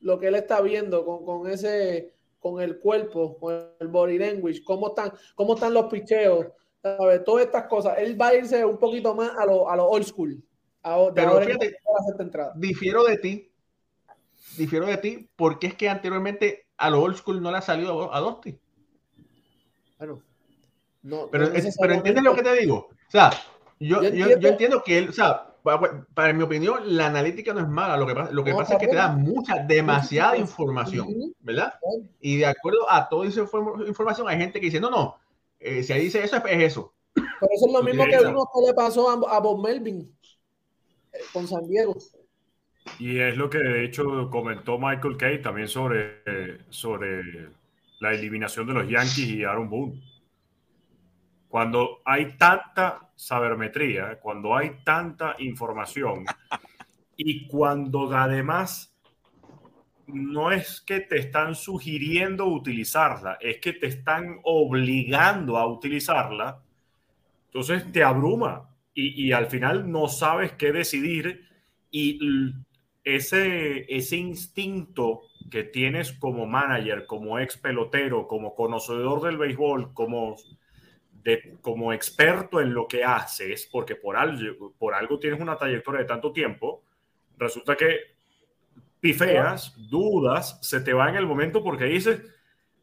lo 0.00 0.18
que 0.18 0.28
él 0.28 0.34
está 0.34 0.60
viendo, 0.60 1.04
con, 1.04 1.24
con 1.24 1.50
ese, 1.50 2.12
con 2.38 2.60
el 2.60 2.78
cuerpo, 2.78 3.36
con 3.38 3.68
el 3.78 3.88
body 3.88 4.18
language, 4.18 4.62
cómo 4.64 4.88
están, 4.88 5.12
cómo 5.34 5.54
están 5.54 5.74
los 5.74 5.86
picheos, 5.86 6.46
¿sabes? 6.82 7.24
todas 7.24 7.46
estas 7.46 7.66
cosas. 7.66 7.98
Él 7.98 8.20
va 8.20 8.28
a 8.28 8.34
irse 8.34 8.64
un 8.64 8.78
poquito 8.78 9.14
más 9.14 9.30
a 9.38 9.46
lo, 9.46 9.70
a 9.70 9.76
lo 9.76 9.86
old 9.86 10.04
school. 10.04 10.42
A, 10.82 10.98
de 10.98 11.12
Pero 11.14 11.30
ahora 11.30 11.46
fíjate, 11.46 11.76
entrada. 12.18 12.52
Difiero 12.56 13.04
de 13.04 13.16
ti, 13.18 13.50
difiero 14.58 14.86
de 14.86 14.98
ti, 14.98 15.30
porque 15.36 15.68
es 15.68 15.74
que 15.74 15.88
anteriormente 15.88 16.66
a 16.76 16.90
lo 16.90 17.00
old 17.02 17.16
school 17.16 17.40
no 17.40 17.50
le 17.50 17.58
ha 17.58 17.62
salido 17.62 18.12
a 18.12 18.20
Dosti. 18.20 18.58
Bueno, 19.98 20.22
no, 21.02 21.28
Pero, 21.30 21.48
no 21.48 21.54
es- 21.54 21.76
pero 21.80 21.94
entiendes 21.94 22.24
lo 22.24 22.34
que 22.34 22.42
te 22.42 22.52
digo. 22.60 22.88
O 22.90 23.10
sea, 23.10 23.30
yo, 23.80 24.02
Yo 24.02 24.38
yo, 24.38 24.48
entiendo 24.48 24.82
que 24.82 24.98
él, 24.98 25.08
o 25.08 25.12
sea, 25.12 25.53
pa- 25.64 26.06
para, 26.14 26.32
mi 26.32 26.42
opinión, 26.44 26.96
la 26.96 27.06
analítica 27.06 27.52
no 27.52 27.60
es 27.60 27.68
mala. 27.68 27.96
Lo 27.96 28.06
que 28.06 28.14
pasa, 28.14 28.30
lo 28.32 28.44
que 28.44 28.50
No, 28.52 28.58
pasa 28.58 28.74
es 28.74 28.80
que 28.80 28.86
te 28.88 28.94
da 28.96 29.08
mucha, 29.08 29.58
demasiada 29.58 30.36
información. 30.36 31.08
¿verdad? 31.40 31.74
Y 32.20 32.36
de 32.36 32.46
acuerdo 32.46 32.88
a 32.88 33.08
toda 33.08 33.26
esa 33.26 33.40
inform- 33.42 33.86
información, 33.88 34.28
hay 34.28 34.38
gente 34.38 34.60
que 34.60 34.66
dice, 34.66 34.80
no, 34.80 34.90
no, 34.90 35.16
eh, 35.58 35.82
si 35.82 35.92
ahí 35.92 36.02
dice 36.04 36.22
eso, 36.22 36.36
es, 36.36 36.42
es 36.44 36.62
eso. 36.62 36.92
Pero 37.14 37.52
eso 37.52 37.66
es 37.66 37.72
lo 37.72 37.82
mismo 37.82 38.04
que 38.04 38.18
vimos 38.18 38.46
que 38.54 38.66
le 38.66 38.74
pasó 38.74 39.10
a, 39.10 39.36
a 39.36 39.40
Bob 39.40 39.62
Melvin 39.66 40.14
eh, 41.12 41.18
con 41.32 41.48
San 41.48 41.66
Diego. 41.66 41.96
Y 42.98 43.18
es 43.18 43.36
lo 43.36 43.48
que 43.48 43.58
de 43.58 43.84
hecho 43.84 44.28
comentó 44.30 44.78
Michael 44.78 45.16
Kay 45.16 45.42
también 45.42 45.68
sobre, 45.68 46.20
sobre 46.70 47.48
la 48.00 48.12
eliminación 48.12 48.66
de 48.66 48.74
los 48.74 48.88
Yankees 48.88 49.18
y 49.30 49.44
Aaron 49.44 49.70
Boone. 49.70 50.02
Cuando 51.54 52.00
hay 52.04 52.36
tanta 52.36 53.12
sabermetría, 53.14 54.18
cuando 54.18 54.56
hay 54.56 54.78
tanta 54.82 55.36
información 55.38 56.24
y 57.16 57.46
cuando 57.46 58.12
además 58.12 58.92
no 60.08 60.50
es 60.50 60.80
que 60.80 60.98
te 60.98 61.16
están 61.16 61.54
sugiriendo 61.54 62.46
utilizarla, 62.46 63.38
es 63.40 63.58
que 63.58 63.72
te 63.72 63.86
están 63.86 64.40
obligando 64.42 65.56
a 65.56 65.68
utilizarla, 65.68 66.60
entonces 67.44 67.92
te 67.92 68.02
abruma 68.02 68.68
y, 68.92 69.30
al 69.30 69.46
final 69.46 69.88
no 69.88 70.08
sabes 70.08 70.54
qué 70.54 70.72
decidir 70.72 71.48
y 71.88 72.18
ese, 73.04 73.86
ese 73.94 74.16
instinto 74.16 75.20
que 75.52 75.62
tienes 75.62 76.14
como 76.14 76.46
manager, 76.46 77.06
como 77.06 77.38
ex 77.38 77.56
pelotero, 77.56 78.26
como 78.26 78.56
conocedor 78.56 79.22
del 79.22 79.38
béisbol, 79.38 79.94
como, 79.94 80.34
de, 81.24 81.56
como 81.62 81.92
experto 81.92 82.60
en 82.60 82.74
lo 82.74 82.86
que 82.86 83.02
haces, 83.02 83.68
porque 83.72 83.96
por 83.96 84.16
algo, 84.16 84.74
por 84.78 84.94
algo 84.94 85.18
tienes 85.18 85.40
una 85.40 85.56
trayectoria 85.56 86.02
de 86.02 86.06
tanto 86.06 86.32
tiempo, 86.32 86.84
resulta 87.38 87.76
que 87.76 88.14
pifeas, 89.00 89.74
dudas, 89.90 90.58
se 90.62 90.80
te 90.80 90.92
va 90.92 91.08
en 91.08 91.16
el 91.16 91.26
momento 91.26 91.64
porque 91.64 91.86
dices, 91.86 92.22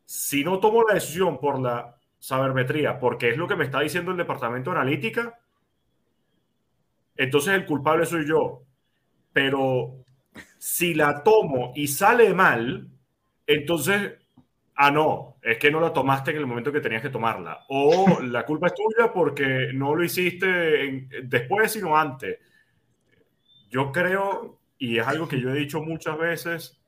si 0.05 0.43
no 0.43 0.59
tomo 0.59 0.83
la 0.83 0.95
decisión 0.95 1.39
por 1.39 1.59
la 1.59 1.95
sabermetría, 2.19 2.99
porque 2.99 3.29
es 3.29 3.37
lo 3.37 3.47
que 3.47 3.55
me 3.55 3.65
está 3.65 3.79
diciendo 3.79 4.11
el 4.11 4.17
departamento 4.17 4.71
de 4.71 4.77
analítica, 4.77 5.39
entonces 7.15 7.53
el 7.53 7.65
culpable 7.65 8.05
soy 8.05 8.27
yo. 8.27 8.63
Pero 9.33 10.03
si 10.57 10.93
la 10.93 11.23
tomo 11.23 11.73
y 11.75 11.87
sale 11.87 12.33
mal, 12.33 12.87
entonces, 13.47 14.13
ah, 14.83 14.89
no, 14.91 15.37
es 15.43 15.57
que 15.59 15.69
no 15.69 15.79
la 15.79 15.93
tomaste 15.93 16.31
en 16.31 16.37
el 16.37 16.47
momento 16.47 16.71
que 16.71 16.81
tenías 16.81 17.03
que 17.03 17.09
tomarla. 17.09 17.65
O 17.69 18.19
la 18.21 18.45
culpa 18.45 18.67
es 18.67 18.73
tuya 18.73 19.13
porque 19.13 19.69
no 19.73 19.93
lo 19.95 20.03
hiciste 20.03 20.85
en- 20.85 21.09
después, 21.23 21.71
sino 21.71 21.95
antes. 21.95 22.39
Yo 23.69 23.91
creo, 23.91 24.59
y 24.77 24.97
es 24.97 25.07
algo 25.07 25.27
que 25.27 25.39
yo 25.39 25.51
he 25.51 25.59
dicho 25.59 25.81
muchas 25.81 26.17
veces, 26.17 26.81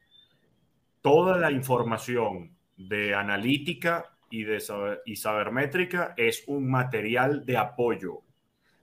toda 1.01 1.37
la 1.37 1.51
información 1.51 2.57
de 2.77 3.13
analítica 3.13 4.05
y 4.31 4.43
de 4.43 4.59
saber, 4.59 5.01
y 5.05 5.15
sabermétrica 5.15 6.15
es 6.17 6.43
un 6.47 6.69
material 6.69 7.45
de 7.45 7.57
apoyo, 7.57 8.21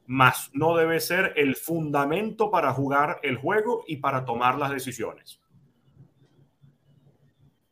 más 0.07 0.51
no 0.55 0.77
debe 0.77 1.01
ser 1.01 1.33
el 1.37 1.57
fundamento 1.57 2.51
para 2.51 2.73
jugar 2.73 3.19
el 3.25 3.37
juego 3.39 3.85
y 3.89 3.97
para 3.97 4.25
tomar 4.25 4.57
las 4.57 4.71
decisiones. 4.71 5.41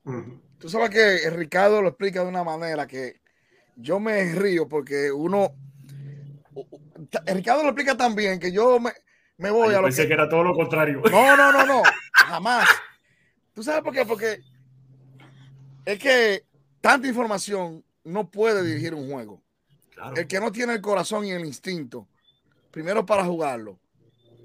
Ujú. 0.05 0.47
Tú 0.59 0.69
sabes 0.69 0.91
que 0.91 1.31
Ricardo 1.31 1.81
lo 1.83 1.89
explica 1.89 2.23
de 2.23 2.29
una 2.29 2.43
manera 2.45 2.87
que 2.87 3.21
yo 3.77 4.01
me 4.01 4.35
río 4.35 4.69
porque 4.69 5.11
uno. 5.13 5.55
Ricardo 7.27 7.63
lo 7.63 7.69
explica 7.69 7.97
tan 7.97 8.15
bien 8.15 8.41
que 8.41 8.51
yo 8.51 8.81
me, 8.81 8.91
me 9.37 9.51
voy 9.51 9.75
Ah, 9.75 9.79
a 9.79 9.81
lo 9.81 9.85
pensé 9.87 10.03
que. 10.03 10.09
que 10.09 10.15
era 10.15 10.29
todo 10.29 10.43
lo 10.43 10.55
contrario. 10.55 11.01
No, 11.11 11.37
no, 11.37 11.53
no, 11.53 11.65
no. 11.65 11.83
Jamás. 12.13 12.69
¿Tú 13.55 13.63
sabes 13.63 13.83
por 13.83 13.93
qué? 13.93 14.05
Porque 14.05 14.41
es 15.85 15.99
que 15.99 16.45
tanta 16.81 17.07
información 17.09 17.85
no 18.05 18.31
puede 18.31 18.65
dirigir 18.65 18.95
un 18.95 19.11
juego. 19.11 19.41
Claro. 19.91 20.17
El 20.17 20.27
que 20.27 20.41
no 20.41 20.51
tiene 20.53 20.75
el 20.75 20.81
corazón 20.81 21.25
y 21.25 21.31
el 21.33 21.45
instinto, 21.45 22.09
primero 22.71 23.05
para 23.07 23.25
jugarlo 23.25 23.79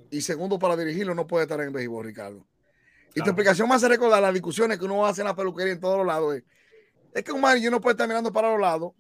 y 0.09 0.22
segundo 0.22 0.59
para 0.59 0.76
dirigirlo, 0.78 1.16
no 1.16 1.26
puede 1.28 1.43
estar 1.43 1.59
en 1.61 1.74
béisbol, 1.74 2.05
Ricardo. 2.05 2.45
Y 3.16 3.22
tu 3.22 3.30
explicación 3.30 3.70
me 3.70 3.76
hace 3.76 3.88
recordar 3.88 4.22
las 4.22 4.34
discusiones 4.34 4.80
que 4.80 4.86
uno 4.86 5.05
hace 5.05 5.22
en 5.22 5.28
la 5.28 5.36
peluquería 5.36 5.74
en 5.74 5.80
todos 5.80 5.97
los 5.97 6.07
lados. 6.07 6.36
Es, 6.36 6.43
es 7.14 7.24
que 7.24 7.32
un 7.32 7.41
manager 7.41 7.72
no 7.72 7.80
puede 7.80 7.93
estar 7.93 8.07
mirando 8.07 8.32
para 8.32 8.51
los 8.51 8.59
lados. 8.59 8.93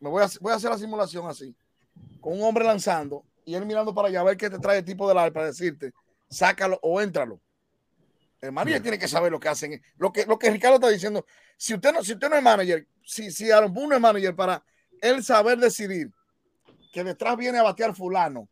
Me 0.00 0.08
voy 0.08 0.22
a, 0.22 0.28
voy 0.40 0.52
a 0.52 0.56
hacer 0.56 0.70
la 0.70 0.78
simulación 0.78 1.26
así, 1.26 1.54
con 2.20 2.34
un 2.34 2.42
hombre 2.42 2.64
lanzando 2.64 3.24
y 3.44 3.54
él 3.54 3.64
mirando 3.64 3.94
para 3.94 4.08
allá 4.08 4.20
a 4.20 4.24
ver 4.24 4.36
qué 4.36 4.50
te 4.50 4.58
trae 4.58 4.78
el 4.78 4.84
tipo 4.84 5.08
del 5.08 5.16
ar 5.16 5.32
para 5.32 5.46
decirte, 5.46 5.92
sácalo 6.28 6.78
o 6.82 7.00
éntralo. 7.00 7.40
El 8.40 8.52
manager 8.52 8.82
tiene 8.82 8.98
que 8.98 9.08
saber 9.08 9.32
lo 9.32 9.40
que 9.40 9.48
hacen. 9.48 9.82
Lo 9.96 10.12
que, 10.12 10.26
lo 10.26 10.38
que 10.38 10.50
Ricardo 10.50 10.76
está 10.76 10.88
diciendo. 10.90 11.24
Si 11.56 11.74
usted 11.74 11.92
no, 11.92 12.04
si 12.04 12.12
usted 12.12 12.28
no 12.28 12.36
es 12.36 12.42
manager, 12.42 12.86
si, 13.02 13.32
si 13.32 13.50
Aaron 13.50 13.72
Boone 13.72 13.88
no 13.88 13.94
es 13.96 14.00
manager 14.00 14.36
para 14.36 14.62
él 15.00 15.24
saber 15.24 15.58
decidir 15.58 16.12
que 16.92 17.02
detrás 17.02 17.36
viene 17.36 17.58
a 17.58 17.62
batear 17.62 17.94
fulano 17.94 18.48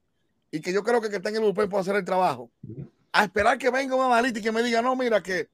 y 0.51 0.61
que 0.61 0.73
yo 0.73 0.83
creo 0.83 1.01
que, 1.01 1.11
que 1.11 1.17
está 1.17 1.29
en 1.29 1.37
el 1.37 1.43
bullpen 1.43 1.69
puede 1.69 1.83
hacer 1.83 1.97
el 1.97 2.05
trabajo, 2.05 2.51
a 3.21 3.25
esperar 3.25 3.59
que 3.59 3.71
venga 3.71 3.95
un 3.95 4.03
analista 4.05 4.39
y 4.39 4.43
que 4.43 4.53
me 4.53 4.63
diga, 4.63 4.83
no, 4.83 4.95
mira, 4.97 5.23
que, 5.23 5.49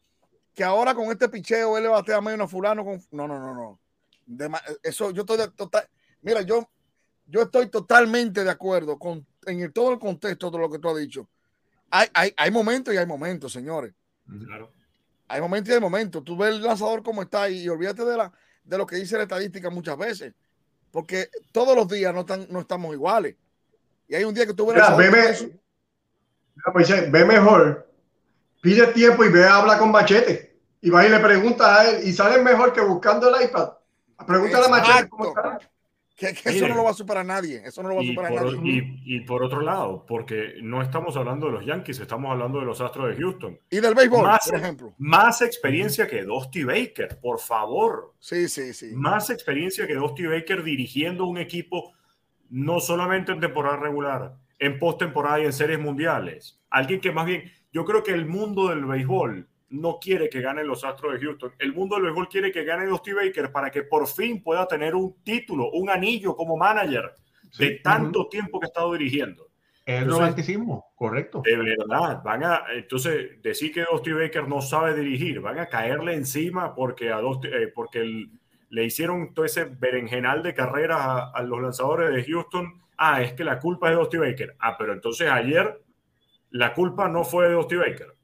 que 0.54 0.64
ahora 0.64 0.94
con 0.94 1.10
este 1.10 1.28
picheo 1.28 1.76
él 1.76 1.84
le 1.84 1.88
batea 1.88 2.20
menos 2.20 2.46
a 2.46 2.48
fulano. 2.48 2.84
Con... 2.84 3.02
No, 3.10 3.26
no, 3.28 3.38
no, 3.38 3.54
no. 3.54 3.80
De 4.26 4.50
eso 4.82 5.10
yo 5.10 5.22
estoy 5.22 5.38
de 5.38 5.48
total. 5.50 5.88
Mira, 6.22 6.42
yo, 6.42 6.68
yo 7.26 7.42
estoy 7.42 7.68
totalmente 7.68 8.44
de 8.44 8.50
acuerdo 8.50 8.98
con 8.98 9.26
en 9.46 9.60
el, 9.60 9.72
todo 9.72 9.92
el 9.92 9.98
contexto 9.98 10.50
de 10.50 10.58
lo 10.58 10.70
que 10.70 10.78
tú 10.78 10.88
has 10.88 10.96
dicho. 10.96 11.28
Hay, 11.90 12.08
hay, 12.14 12.34
hay 12.36 12.50
momentos 12.50 12.94
y 12.94 12.96
hay 12.96 13.06
momentos, 13.06 13.52
señores. 13.52 13.92
Claro. 14.46 14.70
Hay 15.28 15.40
momentos 15.40 15.70
y 15.70 15.74
hay 15.74 15.80
momentos. 15.80 16.24
Tú 16.24 16.36
ves 16.36 16.50
el 16.50 16.62
lanzador 16.62 17.02
como 17.02 17.22
está 17.22 17.50
y, 17.50 17.62
y 17.62 17.68
olvídate 17.68 18.04
de, 18.04 18.16
la, 18.16 18.32
de 18.64 18.78
lo 18.78 18.86
que 18.86 18.96
dice 18.96 19.16
la 19.16 19.24
estadística 19.24 19.68
muchas 19.70 19.96
veces. 19.98 20.32
Porque 20.90 21.28
todos 21.52 21.74
los 21.74 21.88
días 21.88 22.14
no, 22.14 22.20
están, 22.20 22.46
no 22.50 22.60
estamos 22.60 22.94
iguales. 22.94 23.36
Y 24.08 24.14
hay 24.14 24.24
un 24.24 24.34
día 24.34 24.46
que 24.46 24.54
tú 24.54 24.66
ves 24.66 24.76
me- 24.96 25.10
Mira, 25.46 25.60
Moisés, 26.74 27.10
ve 27.10 27.24
mejor, 27.24 27.90
pide 28.60 28.86
tiempo 28.88 29.24
y 29.24 29.28
ve 29.30 29.44
a 29.44 29.56
hablar 29.56 29.78
con 29.78 29.90
Machete. 29.90 30.52
Y 30.80 30.90
va 30.90 31.06
y 31.06 31.10
le 31.10 31.18
preguntas 31.20 31.66
a 31.78 31.88
él 31.90 32.08
y 32.08 32.12
sale 32.12 32.42
mejor 32.42 32.72
que 32.72 32.80
buscando 32.80 33.28
el 33.34 33.44
iPad. 33.44 33.70
Pregúntale 34.26 34.66
a 34.66 34.68
Machete 34.68 35.08
cómo 35.08 35.26
Exacto. 35.28 35.50
está. 35.58 35.70
que, 36.16 36.34
que 36.34 36.50
eso 36.50 36.68
no 36.68 36.74
lo 36.76 36.84
va 36.84 36.90
a 36.90 36.94
superar 36.94 37.24
nadie. 37.26 37.62
Eso 37.64 37.82
no 37.82 37.88
lo 37.88 37.96
va 37.96 38.00
a 38.02 38.04
superar 38.04 38.32
por, 38.32 38.56
nadie. 38.56 39.00
y- 39.04 39.16
y 39.16 39.20
por 39.20 39.42
otro 39.42 39.60
lado, 39.60 40.04
porque 40.06 40.54
no 40.62 40.82
estamos 40.82 41.16
hablando 41.16 41.46
de 41.46 41.52
los 41.52 41.64
Yankees, 41.66 41.98
estamos 42.00 42.30
hablando 42.30 42.60
de 42.60 42.66
los 42.66 42.80
Astros 42.80 43.08
de 43.16 43.20
Houston. 43.22 43.58
Y 43.70 43.80
del 43.80 43.94
béisbol, 43.94 44.22
Más- 44.24 44.48
por 44.48 44.58
ejemplo. 44.58 44.94
Más 44.98 45.42
experiencia 45.42 46.06
que 46.06 46.22
Dusty 46.24 46.64
Baker, 46.64 47.18
por 47.20 47.40
favor. 47.40 48.14
Sí, 48.20 48.48
sí, 48.48 48.72
sí. 48.74 48.90
Más 48.94 49.30
experiencia 49.30 49.86
que 49.86 49.94
Dusty 49.94 50.26
Baker 50.26 50.62
dirigiendo 50.62 51.26
un 51.26 51.38
equipo 51.38 51.92
no 52.50 52.78
solamente 52.80 53.32
en 53.32 53.40
temporada 53.40 53.76
regular, 53.78 54.34
en 54.62 54.78
postemporada 54.78 55.40
y 55.40 55.44
en 55.44 55.52
series 55.52 55.80
mundiales. 55.80 56.62
alguien 56.70 57.00
que 57.00 57.10
más 57.10 57.26
bien, 57.26 57.50
yo 57.72 57.84
creo 57.84 58.02
que 58.02 58.12
el 58.12 58.26
mundo 58.26 58.68
del 58.68 58.84
béisbol 58.84 59.48
no 59.70 59.98
quiere 60.00 60.28
que 60.28 60.40
ganen 60.40 60.68
los 60.68 60.84
Astros 60.84 61.14
de 61.14 61.26
Houston. 61.26 61.52
El 61.58 61.74
mundo 61.74 61.96
del 61.96 62.04
béisbol 62.04 62.28
quiere 62.28 62.52
que 62.52 62.62
gane 62.62 62.86
Dusty 62.86 63.12
Baker 63.12 63.50
para 63.50 63.70
que 63.70 63.82
por 63.82 64.06
fin 64.06 64.40
pueda 64.42 64.68
tener 64.68 64.94
un 64.94 65.22
título, 65.24 65.70
un 65.72 65.90
anillo 65.90 66.36
como 66.36 66.56
manager 66.56 67.12
de 67.58 67.80
tanto 67.82 68.28
tiempo 68.28 68.60
que 68.60 68.66
ha 68.66 68.68
estado 68.68 68.92
dirigiendo. 68.92 69.48
El 69.84 70.08
romanticismo, 70.08 70.92
correcto. 70.94 71.42
De 71.44 71.56
verdad, 71.56 72.22
van 72.22 72.44
a, 72.44 72.62
entonces, 72.72 73.42
decir 73.42 73.72
que 73.72 73.84
Dusty 73.90 74.12
Baker 74.12 74.46
no 74.46 74.62
sabe 74.62 74.94
dirigir, 74.94 75.40
van 75.40 75.58
a 75.58 75.66
caerle 75.66 76.14
encima 76.14 76.72
porque, 76.72 77.10
a 77.10 77.18
eh, 77.18 77.72
porque 77.74 78.28
le 78.68 78.84
hicieron 78.84 79.34
todo 79.34 79.44
ese 79.44 79.64
berenjenal 79.64 80.42
de 80.44 80.54
carreras 80.54 80.98
a, 81.34 81.42
los 81.42 81.60
lanzadores 81.60 82.14
de 82.14 82.32
Houston. 82.32 82.80
Ah, 83.04 83.20
es 83.20 83.32
que 83.32 83.42
la 83.42 83.58
culpa 83.58 83.88
es 83.88 83.96
de 83.96 84.00
Dusty 84.00 84.16
Baker. 84.16 84.54
Ah, 84.60 84.76
pero 84.78 84.92
entonces 84.92 85.28
ayer 85.28 85.82
la 86.50 86.72
culpa 86.72 87.08
no 87.08 87.24
fue 87.24 87.48
de 87.48 87.54
Dusty 87.54 87.74
Baker. 87.74 88.14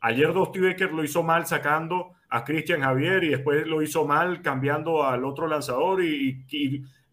Ayer 0.00 0.30
Dusty 0.34 0.60
Baker 0.60 0.92
lo 0.92 1.02
hizo 1.02 1.22
mal 1.22 1.46
sacando 1.46 2.12
a 2.28 2.44
Christian 2.44 2.82
Javier 2.82 3.24
y 3.24 3.30
después 3.30 3.66
lo 3.66 3.80
hizo 3.80 4.04
mal 4.04 4.42
cambiando 4.42 5.04
al 5.04 5.24
otro 5.24 5.46
lanzador 5.46 6.04
y, 6.04 6.44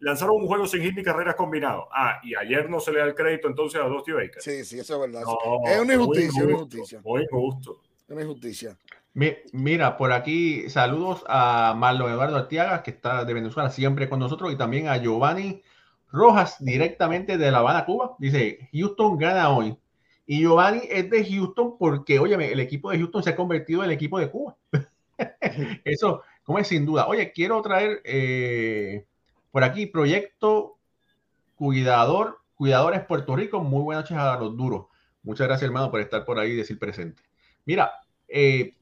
lanzaron 0.00 0.36
un 0.36 0.46
juego 0.46 0.66
sin 0.66 0.82
hit 0.82 0.94
ni 0.94 1.02
carreras 1.02 1.34
combinado. 1.34 1.88
Ah, 1.90 2.20
y 2.22 2.34
ayer 2.34 2.68
no 2.68 2.78
se 2.78 2.92
le 2.92 2.98
da 2.98 3.06
el 3.06 3.14
crédito 3.14 3.48
entonces 3.48 3.80
a 3.80 3.86
Dusty 3.86 4.12
Baker. 4.12 4.42
Sí, 4.42 4.62
sí, 4.62 4.78
eso 4.78 5.02
es 5.02 5.10
verdad. 5.10 5.22
es 5.64 5.80
una 5.80 5.94
injusticia, 5.94 6.42
muy 6.42 6.52
una 6.52 6.52
injusticia. 6.52 7.00
Muy 7.02 7.26
justo. 7.30 7.80
Una 8.06 8.20
injusticia. 8.20 8.76
Mira, 9.14 9.96
por 9.96 10.12
aquí 10.12 10.68
saludos 10.68 11.24
a 11.26 11.74
Marlon 11.74 12.12
Eduardo 12.12 12.36
Artiaga, 12.36 12.82
que 12.82 12.90
está 12.90 13.24
de 13.24 13.32
Venezuela 13.32 13.70
siempre 13.70 14.10
con 14.10 14.18
nosotros, 14.18 14.52
y 14.52 14.56
también 14.56 14.88
a 14.88 14.98
Giovanni 14.98 15.62
Rojas, 16.14 16.64
directamente 16.64 17.36
de 17.36 17.50
La 17.50 17.58
Habana, 17.58 17.84
Cuba. 17.84 18.14
Dice, 18.20 18.68
Houston 18.72 19.18
gana 19.18 19.50
hoy. 19.50 19.76
Y 20.26 20.40
Giovanni 20.40 20.82
es 20.88 21.10
de 21.10 21.24
Houston 21.24 21.76
porque, 21.76 22.20
oye, 22.20 22.34
el 22.52 22.60
equipo 22.60 22.90
de 22.90 22.98
Houston 22.98 23.22
se 23.24 23.30
ha 23.30 23.36
convertido 23.36 23.82
en 23.82 23.90
el 23.90 23.96
equipo 23.96 24.20
de 24.20 24.30
Cuba. 24.30 24.56
Eso, 25.84 26.22
como 26.44 26.60
es 26.60 26.68
sin 26.68 26.86
duda. 26.86 27.08
Oye, 27.08 27.32
quiero 27.32 27.60
traer 27.62 28.00
eh, 28.04 29.04
por 29.50 29.64
aquí 29.64 29.86
proyecto 29.86 30.78
Cuidador, 31.56 32.38
Cuidadores 32.54 33.04
Puerto 33.04 33.34
Rico. 33.34 33.60
Muy 33.60 33.82
buenas 33.82 34.04
noches 34.04 34.16
a 34.16 34.38
los 34.38 34.56
duros. 34.56 34.86
Muchas 35.24 35.48
gracias, 35.48 35.66
hermano, 35.66 35.90
por 35.90 36.00
estar 36.00 36.24
por 36.24 36.38
ahí 36.38 36.52
y 36.52 36.56
decir 36.56 36.78
presente. 36.78 37.22
Mira, 37.66 37.90
eh, 38.28 38.76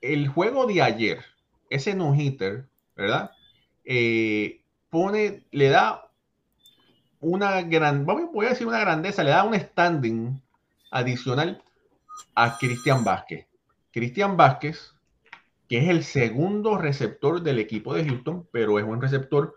el 0.00 0.26
juego 0.26 0.66
de 0.66 0.82
ayer, 0.82 1.24
ese 1.70 1.94
no-hitter, 1.94 2.66
¿verdad? 2.96 3.30
Eh, 3.84 4.62
pone, 4.90 5.44
le 5.52 5.68
da 5.68 6.03
una 7.24 7.62
gran, 7.62 8.04
voy 8.04 8.46
a 8.46 8.50
decir 8.50 8.66
una 8.66 8.80
grandeza, 8.80 9.24
le 9.24 9.30
da 9.30 9.44
un 9.44 9.58
standing 9.58 10.42
adicional 10.90 11.62
a 12.34 12.58
Cristian 12.58 13.02
Vázquez. 13.02 13.46
Cristian 13.90 14.36
Vázquez, 14.36 14.94
que 15.68 15.78
es 15.78 15.88
el 15.88 16.04
segundo 16.04 16.76
receptor 16.76 17.42
del 17.42 17.58
equipo 17.58 17.94
de 17.94 18.04
Houston, 18.04 18.46
pero 18.52 18.78
es 18.78 18.84
un 18.84 19.00
receptor 19.00 19.54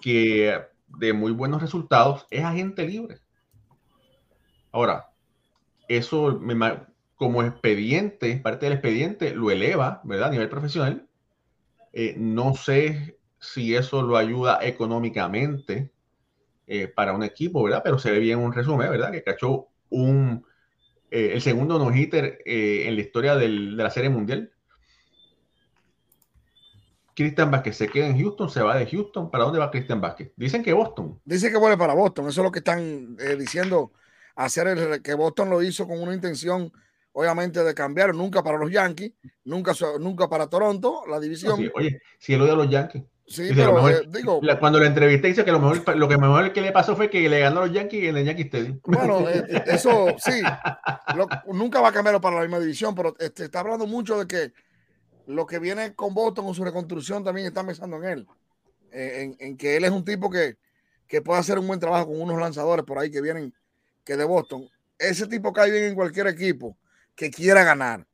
que 0.00 0.60
de 0.88 1.12
muy 1.12 1.30
buenos 1.30 1.62
resultados 1.62 2.26
es 2.30 2.44
agente 2.44 2.86
libre. 2.86 3.20
Ahora, 4.72 5.10
eso 5.86 6.40
como 7.14 7.42
expediente, 7.44 8.36
parte 8.38 8.66
del 8.66 8.72
expediente, 8.72 9.34
lo 9.34 9.52
eleva, 9.52 10.00
¿verdad? 10.02 10.28
A 10.28 10.32
nivel 10.32 10.48
profesional. 10.48 11.06
Eh, 11.92 12.16
no 12.18 12.54
sé 12.54 13.18
si 13.38 13.76
eso 13.76 14.02
lo 14.02 14.16
ayuda 14.16 14.58
económicamente 14.62 15.93
eh, 16.66 16.88
para 16.88 17.12
un 17.12 17.22
equipo, 17.22 17.62
¿verdad? 17.62 17.82
Pero 17.84 17.98
se 17.98 18.10
ve 18.10 18.18
bien 18.18 18.38
un 18.38 18.52
resumen, 18.52 18.90
¿verdad? 18.90 19.12
Que 19.12 19.22
cachó 19.22 19.68
un, 19.90 20.46
eh, 21.10 21.32
el 21.34 21.42
segundo 21.42 21.78
no-hitter 21.78 22.38
eh, 22.44 22.84
en 22.86 22.94
la 22.94 23.02
historia 23.02 23.36
del, 23.36 23.76
de 23.76 23.82
la 23.82 23.90
Serie 23.90 24.08
Mundial. 24.08 24.50
Cristian 27.14 27.50
Vázquez 27.50 27.76
se 27.76 27.88
queda 27.88 28.06
en 28.06 28.18
Houston, 28.18 28.48
se 28.48 28.62
va 28.62 28.76
de 28.76 28.86
Houston. 28.86 29.30
¿Para 29.30 29.44
dónde 29.44 29.58
va 29.58 29.70
Cristian 29.70 30.00
Vázquez? 30.00 30.32
Dicen 30.36 30.62
que 30.62 30.72
Boston. 30.72 31.20
Dicen 31.24 31.52
que 31.52 31.58
vuelve 31.58 31.76
para 31.76 31.94
Boston. 31.94 32.28
Eso 32.28 32.40
es 32.40 32.44
lo 32.44 32.50
que 32.50 32.60
están 32.60 33.16
diciendo. 33.38 33.92
Hacer 34.34 34.66
el, 34.66 35.02
que 35.02 35.14
Boston 35.14 35.50
lo 35.50 35.62
hizo 35.62 35.86
con 35.86 36.00
una 36.00 36.14
intención, 36.14 36.72
obviamente, 37.12 37.62
de 37.62 37.74
cambiar. 37.74 38.14
Nunca 38.14 38.42
para 38.42 38.58
los 38.58 38.70
Yankees, 38.70 39.12
nunca, 39.44 39.74
nunca 40.00 40.28
para 40.28 40.48
Toronto, 40.48 41.04
la 41.08 41.20
división. 41.20 41.70
oye, 41.74 42.00
si 42.18 42.32
él 42.32 42.40
odia 42.40 42.54
a 42.54 42.56
los 42.56 42.70
Yankees. 42.70 43.04
Sí, 43.26 43.50
pero 43.54 43.88
eh, 43.88 44.02
digo. 44.08 44.40
cuando 44.60 44.78
lo 44.78 44.84
entrevisté, 44.84 45.28
dice 45.28 45.44
que 45.44 45.52
lo 45.52 45.58
mejor, 45.58 45.96
lo 45.96 46.08
que 46.08 46.18
mejor 46.18 46.52
que 46.52 46.60
le 46.60 46.72
pasó 46.72 46.94
fue 46.94 47.08
que 47.08 47.26
le 47.28 47.40
ganó 47.40 47.60
a 47.62 47.66
los 47.66 47.74
Yankees 47.74 48.10
en 48.10 48.16
el 48.18 48.26
Yankee 48.26 48.42
Stadium. 48.42 48.80
Bueno, 48.84 49.28
eh, 49.28 49.44
eh, 49.48 49.64
eso 49.66 50.14
sí, 50.18 50.42
nunca 51.46 51.80
va 51.80 51.88
a 51.88 51.92
cambiar 51.92 52.20
para 52.20 52.36
la 52.36 52.42
misma 52.42 52.60
división, 52.60 52.94
pero 52.94 53.16
este, 53.18 53.44
está 53.44 53.60
hablando 53.60 53.86
mucho 53.86 54.18
de 54.18 54.26
que 54.26 54.52
lo 55.26 55.46
que 55.46 55.58
viene 55.58 55.94
con 55.94 56.12
Boston 56.12 56.44
con 56.44 56.54
su 56.54 56.64
reconstrucción 56.64 57.24
también 57.24 57.46
está 57.46 57.64
pensando 57.64 57.96
en 57.96 58.04
él. 58.04 58.26
en, 58.92 59.56
que 59.56 59.76
él 59.78 59.84
es 59.84 59.90
un 59.90 60.04
tipo 60.04 60.28
que, 60.28 60.58
que, 61.06 61.22
puede 61.22 61.40
hacer 61.40 61.58
un 61.58 61.66
buen 61.66 61.80
trabajo 61.80 62.08
con 62.08 62.20
unos 62.20 62.38
lanzadores 62.38 62.84
por 62.84 62.98
ahí 62.98 63.10
que 63.10 63.22
vienen 63.22 63.54
que 64.04 64.18
de 64.18 64.24
Boston. 64.24 64.68
Ese 64.98 65.26
tipo 65.26 65.50
cae 65.50 65.70
bien 65.70 65.84
en 65.84 65.94
cualquier 65.94 66.26
equipo 66.26 66.76
que 67.14 67.30
quiera 67.30 67.64
ganar. 67.64 68.06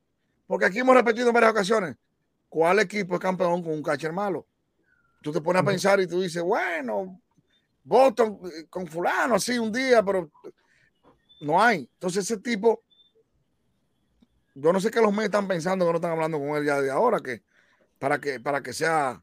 Porque 0.47 0.67
aquí 0.67 0.79
hemos 0.79 0.95
repetido 0.95 1.27
en 1.27 1.35
varias 1.35 1.51
ocasiones: 1.51 1.97
¿cuál 2.49 2.79
equipo 2.79 3.15
es 3.15 3.21
campeón 3.21 3.61
con 3.65 3.73
un 3.73 3.83
catcher 3.83 4.13
malo? 4.13 4.47
Tú 5.23 5.33
te 5.33 5.41
pones 5.41 5.63
a 5.63 5.65
pensar 5.65 6.01
y 6.01 6.07
tú 6.07 6.21
dices, 6.21 6.43
bueno, 6.43 7.21
voto 7.85 8.41
eh, 8.45 8.67
con 8.69 8.87
fulano 8.87 9.35
así 9.37 9.59
un 9.59 9.73
día, 9.73 10.03
pero 10.03 10.31
no 11.41 11.63
hay. 11.63 11.89
Entonces 11.95 12.25
ese 12.25 12.39
tipo, 12.39 12.83
yo 14.55 14.73
no 14.73 14.81
sé 14.81 14.91
qué 14.91 15.01
los 15.01 15.13
medios 15.13 15.27
están 15.27 15.49
pensando 15.49 15.85
que 15.85 15.93
no 15.93 15.97
están 15.97 16.13
hablando 16.13 16.39
con 16.39 16.57
él 16.57 16.65
ya 16.65 16.81
de 16.81 16.91
ahora, 16.91 17.21
que 17.21 17.43
para 17.99 18.19
que, 18.19 18.41
para 18.41 18.63
que 18.63 18.73
sea 18.73 19.23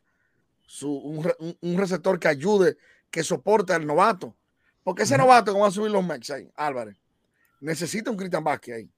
su, 0.65 0.91
un, 0.91 1.77
receptor 1.77 2.19
que 2.19 2.27
ayude, 2.27 2.77
que 3.09 3.23
soporte 3.23 3.73
al 3.73 3.85
novato. 3.85 4.35
Porque 4.83 5.03
ese 5.03 5.17
novato 5.17 5.53
que 5.53 5.59
va 5.59 5.67
a 5.67 5.71
subir 5.71 5.91
los 5.91 6.05
Mex 6.05 6.29
ahí, 6.29 6.49
Álvarez, 6.55 6.95
necesita 7.59 8.11
un 8.11 8.17
Cristian 8.17 8.43
Vázquez 8.43 8.75
ahí. 8.75 8.91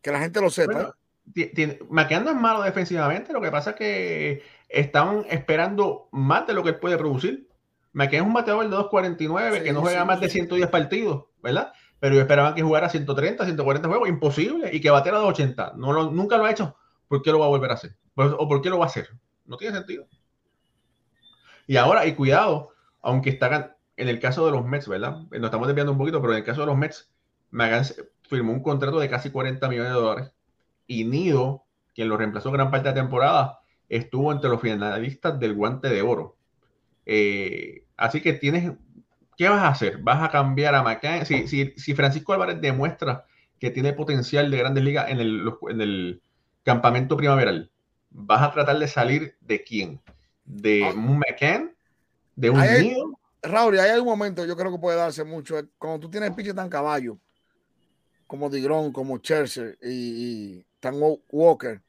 Que 0.00 0.10
la 0.10 0.18
gente 0.18 0.40
lo 0.40 0.50
sepa. 0.50 0.72
Bueno, 0.72 0.94
no 1.24 2.30
es 2.30 2.36
malo 2.36 2.62
defensivamente, 2.62 3.32
lo 3.32 3.40
que 3.40 3.50
pasa 3.50 3.70
es 3.70 3.76
que 3.76 4.42
estaban 4.68 5.24
esperando 5.28 6.08
más 6.12 6.46
de 6.46 6.54
lo 6.54 6.62
que 6.62 6.70
él 6.70 6.78
puede 6.78 6.98
producir. 6.98 7.48
Me 7.92 8.08
quedé 8.08 8.22
un 8.22 8.32
bateador 8.32 8.68
de 8.68 8.76
2.49 8.76 9.62
que 9.62 9.72
no 9.72 9.82
juega 9.82 10.04
más 10.04 10.20
de 10.20 10.30
110 10.30 10.68
partidos, 10.70 11.26
¿verdad? 11.42 11.72
Pero 12.00 12.14
yo 12.14 12.22
esperaba 12.22 12.54
que 12.54 12.62
jugara 12.62 12.88
130, 12.88 13.44
140 13.44 13.88
juegos, 13.88 14.08
imposible, 14.08 14.70
y 14.72 14.80
que 14.80 14.90
batiera 14.90 15.18
280. 15.18 15.74
No 15.76 15.92
lo, 15.92 16.10
nunca 16.10 16.38
lo 16.38 16.46
ha 16.46 16.50
hecho. 16.50 16.74
¿Por 17.06 17.22
qué 17.22 17.30
lo 17.30 17.38
va 17.38 17.46
a 17.46 17.50
volver 17.50 17.70
a 17.70 17.74
hacer? 17.74 17.94
¿O 18.14 18.48
por 18.48 18.62
qué 18.62 18.70
lo 18.70 18.78
va 18.78 18.86
a 18.86 18.88
hacer? 18.88 19.08
No 19.44 19.56
tiene 19.56 19.76
sentido. 19.76 20.06
Y 21.66 21.76
ahora, 21.76 22.06
y 22.06 22.14
cuidado, 22.14 22.70
aunque 23.02 23.30
está 23.30 23.76
en 23.96 24.08
el 24.08 24.18
caso 24.18 24.44
de 24.46 24.52
los 24.52 24.64
Mets, 24.64 24.88
¿verdad? 24.88 25.18
Nos 25.30 25.44
estamos 25.44 25.66
desviando 25.68 25.92
un 25.92 25.98
poquito, 25.98 26.20
pero 26.20 26.32
en 26.32 26.38
el 26.38 26.44
caso 26.44 26.62
de 26.62 26.66
los 26.66 26.76
Mets, 26.76 27.12
Magan 27.50 27.84
firmó 28.28 28.52
un 28.52 28.62
contrato 28.62 28.98
de 28.98 29.08
casi 29.08 29.30
40 29.30 29.68
millones 29.68 29.92
de 29.92 29.98
dólares. 29.98 30.32
Y 30.86 31.04
Nido, 31.04 31.64
quien 31.94 32.08
lo 32.08 32.16
reemplazó 32.16 32.50
gran 32.50 32.70
parte 32.70 32.88
de 32.88 32.94
la 32.94 33.02
temporada, 33.02 33.60
estuvo 33.88 34.32
entre 34.32 34.50
los 34.50 34.60
finalistas 34.60 35.38
del 35.38 35.54
guante 35.54 35.88
de 35.88 36.02
oro. 36.02 36.36
Eh, 37.04 37.84
así 37.96 38.20
que 38.20 38.32
tienes, 38.32 38.72
¿qué 39.36 39.48
vas 39.48 39.62
a 39.62 39.68
hacer? 39.68 39.98
¿Vas 39.98 40.22
a 40.22 40.30
cambiar 40.30 40.74
a 40.74 40.82
McCann? 40.82 41.26
Si, 41.26 41.46
si, 41.46 41.94
Francisco 41.94 42.32
Álvarez 42.32 42.60
demuestra 42.60 43.26
que 43.58 43.70
tiene 43.70 43.92
potencial 43.92 44.50
de 44.50 44.58
grandes 44.58 44.84
ligas 44.84 45.10
en 45.10 45.20
el, 45.20 45.52
en 45.68 45.80
el 45.80 46.22
campamento 46.62 47.16
primaveral, 47.16 47.70
¿vas 48.10 48.42
a 48.42 48.52
tratar 48.52 48.78
de 48.78 48.88
salir 48.88 49.36
de 49.40 49.62
quién? 49.62 50.00
¿De 50.44 50.84
ah. 50.84 50.94
un 50.94 51.18
McCann? 51.18 51.74
¿De 52.34 52.50
un 52.50 52.60
nido? 52.60 53.18
Raúl, 53.42 53.78
hay 53.78 53.98
un 53.98 54.06
momento, 54.06 54.46
yo 54.46 54.56
creo 54.56 54.70
que 54.70 54.78
puede 54.78 54.96
darse 54.96 55.24
mucho. 55.24 55.60
Cuando 55.76 55.98
tú 55.98 56.08
tienes 56.08 56.30
piche 56.30 56.54
tan 56.54 56.68
caballo, 56.68 57.18
como 58.26 58.48
Digrón, 58.48 58.92
como 58.92 59.16
y, 59.16 59.88
y 59.88 60.66
Tan 60.82 60.96
Walker, 60.98 61.80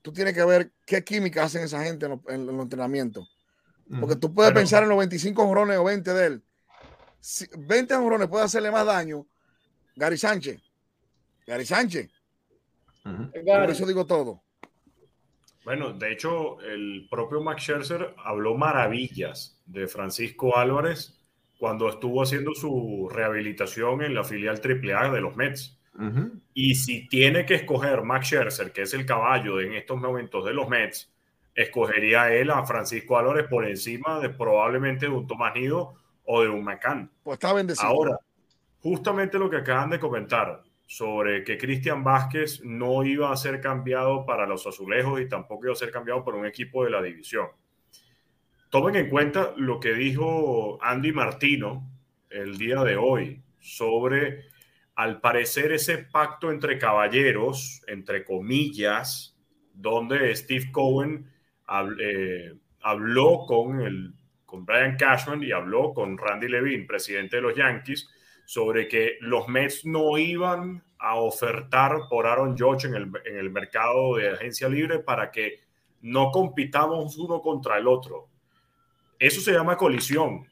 tú 0.00 0.14
tienes 0.14 0.32
que 0.32 0.42
ver 0.42 0.72
qué 0.86 1.04
química 1.04 1.44
hacen 1.44 1.62
esa 1.62 1.84
gente 1.84 2.06
en, 2.06 2.46
los 2.46 2.62
entrenamientos. 2.62 3.30
Porque 4.00 4.16
tú 4.16 4.32
puedes 4.32 4.52
pensar 4.52 4.82
en 4.82 4.88
los 4.88 4.96
25 4.96 5.42
honrones 5.42 5.76
o 5.76 5.84
20 5.84 6.14
de 6.14 6.26
él. 6.26 6.42
20 7.58 7.94
honrones 7.94 8.28
puede 8.28 8.44
hacerle 8.44 8.70
más 8.70 8.86
daño 8.86 9.26
Gary 9.94 10.16
Sánchez. 10.16 10.62
Gary 11.46 11.66
Sánchez. 11.66 12.10
Por 13.02 13.70
eso 13.70 13.86
digo 13.86 14.06
todo. 14.06 14.42
Bueno, 15.64 15.92
de 15.92 16.10
hecho, 16.10 16.60
el 16.62 17.06
propio 17.10 17.42
Max 17.42 17.62
Scherzer 17.62 18.14
habló 18.24 18.56
maravillas 18.56 19.60
de 19.66 19.86
Francisco 19.86 20.56
Álvarez 20.56 21.20
cuando 21.58 21.90
estuvo 21.90 22.22
haciendo 22.22 22.54
su 22.54 23.10
rehabilitación 23.12 24.00
en 24.00 24.14
la 24.14 24.24
filial 24.24 24.62
AAA 24.62 25.10
de 25.12 25.20
los 25.20 25.36
Mets. 25.36 25.77
Y 26.54 26.74
si 26.76 27.08
tiene 27.08 27.44
que 27.44 27.54
escoger 27.54 28.02
Max 28.02 28.26
Scherzer, 28.28 28.72
que 28.72 28.82
es 28.82 28.94
el 28.94 29.04
caballo 29.04 29.60
en 29.60 29.74
estos 29.74 29.98
momentos 29.98 30.44
de 30.44 30.54
los 30.54 30.68
Mets, 30.68 31.12
escogería 31.54 32.32
él 32.32 32.50
a 32.50 32.64
Francisco 32.64 33.18
Álvarez 33.18 33.48
por 33.48 33.66
encima 33.66 34.20
de 34.20 34.30
probablemente 34.30 35.06
de 35.06 35.12
un 35.12 35.26
Tomás 35.26 35.54
Nido 35.54 35.96
o 36.24 36.42
de 36.42 36.48
un 36.48 36.62
McCann. 36.62 37.10
Pues 37.24 37.34
está 37.34 37.52
bendecido. 37.52 37.88
Ahora, 37.88 38.18
justamente 38.80 39.38
lo 39.38 39.50
que 39.50 39.56
acaban 39.56 39.90
de 39.90 39.98
comentar 39.98 40.62
sobre 40.86 41.44
que 41.44 41.58
Cristian 41.58 42.02
Vázquez 42.04 42.62
no 42.64 43.04
iba 43.04 43.30
a 43.30 43.36
ser 43.36 43.60
cambiado 43.60 44.24
para 44.24 44.46
los 44.46 44.66
azulejos 44.66 45.20
y 45.20 45.28
tampoco 45.28 45.66
iba 45.66 45.72
a 45.72 45.76
ser 45.76 45.90
cambiado 45.90 46.24
por 46.24 46.34
un 46.34 46.46
equipo 46.46 46.84
de 46.84 46.90
la 46.90 47.02
división. 47.02 47.48
Tomen 48.70 48.96
en 48.96 49.10
cuenta 49.10 49.52
lo 49.56 49.80
que 49.80 49.94
dijo 49.94 50.78
Andy 50.82 51.12
Martino 51.12 51.90
el 52.30 52.56
día 52.56 52.84
de 52.84 52.96
hoy 52.96 53.42
sobre, 53.58 54.47
al 54.98 55.20
parecer, 55.20 55.70
ese 55.70 55.98
pacto 55.98 56.50
entre 56.50 56.76
caballeros, 56.76 57.84
entre 57.86 58.24
comillas, 58.24 59.38
donde 59.72 60.34
Steve 60.34 60.72
Cohen 60.72 61.30
eh, 62.00 62.52
habló 62.80 63.44
con, 63.46 63.80
el, 63.80 64.12
con 64.44 64.66
Brian 64.66 64.96
Cashman 64.96 65.40
y 65.44 65.52
habló 65.52 65.94
con 65.94 66.18
Randy 66.18 66.48
Levine, 66.48 66.84
presidente 66.84 67.36
de 67.36 67.42
los 67.42 67.54
Yankees, 67.54 68.08
sobre 68.44 68.88
que 68.88 69.18
los 69.20 69.46
Mets 69.46 69.86
no 69.86 70.18
iban 70.18 70.82
a 70.98 71.14
ofertar 71.14 71.92
por 72.10 72.26
Aaron 72.26 72.58
Judge 72.58 72.88
en 72.88 72.94
el, 72.96 73.12
en 73.24 73.36
el 73.36 73.50
mercado 73.50 74.16
de 74.16 74.30
agencia 74.30 74.68
libre 74.68 74.98
para 74.98 75.30
que 75.30 75.60
no 76.00 76.32
compitamos 76.32 77.16
uno 77.18 77.40
contra 77.40 77.78
el 77.78 77.86
otro. 77.86 78.26
Eso 79.16 79.40
se 79.40 79.52
llama 79.52 79.76
colisión 79.76 80.48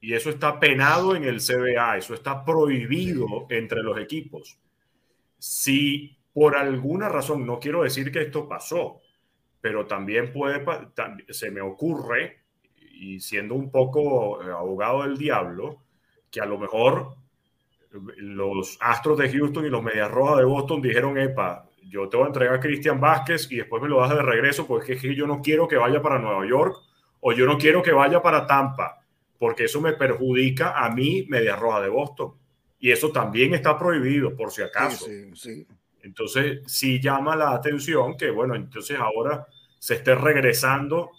y 0.00 0.14
eso 0.14 0.30
está 0.30 0.60
penado 0.60 1.16
en 1.16 1.24
el 1.24 1.40
CBA, 1.40 1.98
eso 1.98 2.14
está 2.14 2.44
prohibido 2.44 3.46
entre 3.50 3.82
los 3.82 3.98
equipos. 3.98 4.58
Si 5.38 6.16
por 6.32 6.56
alguna 6.56 7.08
razón, 7.08 7.44
no 7.44 7.58
quiero 7.58 7.82
decir 7.82 8.12
que 8.12 8.22
esto 8.22 8.48
pasó, 8.48 9.00
pero 9.60 9.86
también 9.86 10.32
puede, 10.32 10.64
se 11.30 11.50
me 11.50 11.60
ocurre, 11.60 12.42
y 12.92 13.20
siendo 13.20 13.54
un 13.54 13.70
poco 13.70 14.42
eh, 14.42 14.52
abogado 14.52 15.02
del 15.02 15.16
diablo, 15.16 15.82
que 16.30 16.40
a 16.40 16.46
lo 16.46 16.58
mejor 16.58 17.16
los 17.90 18.76
Astros 18.80 19.18
de 19.18 19.30
Houston 19.30 19.66
y 19.66 19.70
los 19.70 19.82
Medias 19.82 20.10
Rojas 20.10 20.38
de 20.38 20.44
Boston 20.44 20.82
dijeron, 20.82 21.18
epa, 21.18 21.68
yo 21.82 22.08
te 22.08 22.16
voy 22.16 22.24
a 22.24 22.28
entregar 22.28 22.54
a 22.54 22.60
Cristian 22.60 23.00
Vázquez 23.00 23.50
y 23.50 23.56
después 23.56 23.82
me 23.82 23.88
lo 23.88 24.00
das 24.00 24.10
de 24.10 24.22
regreso 24.22 24.66
porque 24.66 24.94
es 24.94 25.00
que 25.00 25.14
yo 25.14 25.26
no 25.26 25.40
quiero 25.40 25.66
que 25.66 25.76
vaya 25.76 26.02
para 26.02 26.18
Nueva 26.18 26.46
York 26.46 26.76
o 27.20 27.32
yo 27.32 27.46
no 27.46 27.56
quiero 27.56 27.82
que 27.82 27.92
vaya 27.92 28.20
para 28.20 28.46
Tampa, 28.46 29.04
porque 29.38 29.64
eso 29.64 29.80
me 29.80 29.92
perjudica 29.92 30.84
a 30.84 30.90
mí, 30.90 31.26
Medias 31.28 31.58
Rojas 31.58 31.82
de 31.82 31.88
Boston. 31.88 32.34
Y 32.80 32.90
eso 32.90 33.10
también 33.10 33.54
está 33.54 33.78
prohibido, 33.78 34.36
por 34.36 34.50
si 34.50 34.62
acaso. 34.62 35.06
Sí, 35.06 35.30
sí, 35.34 35.66
Entonces, 36.02 36.60
sí 36.66 37.00
llama 37.00 37.36
la 37.36 37.52
atención 37.52 38.16
que, 38.16 38.30
bueno, 38.30 38.54
entonces 38.54 38.98
ahora 38.98 39.46
se 39.78 39.94
esté 39.94 40.14
regresando 40.14 41.10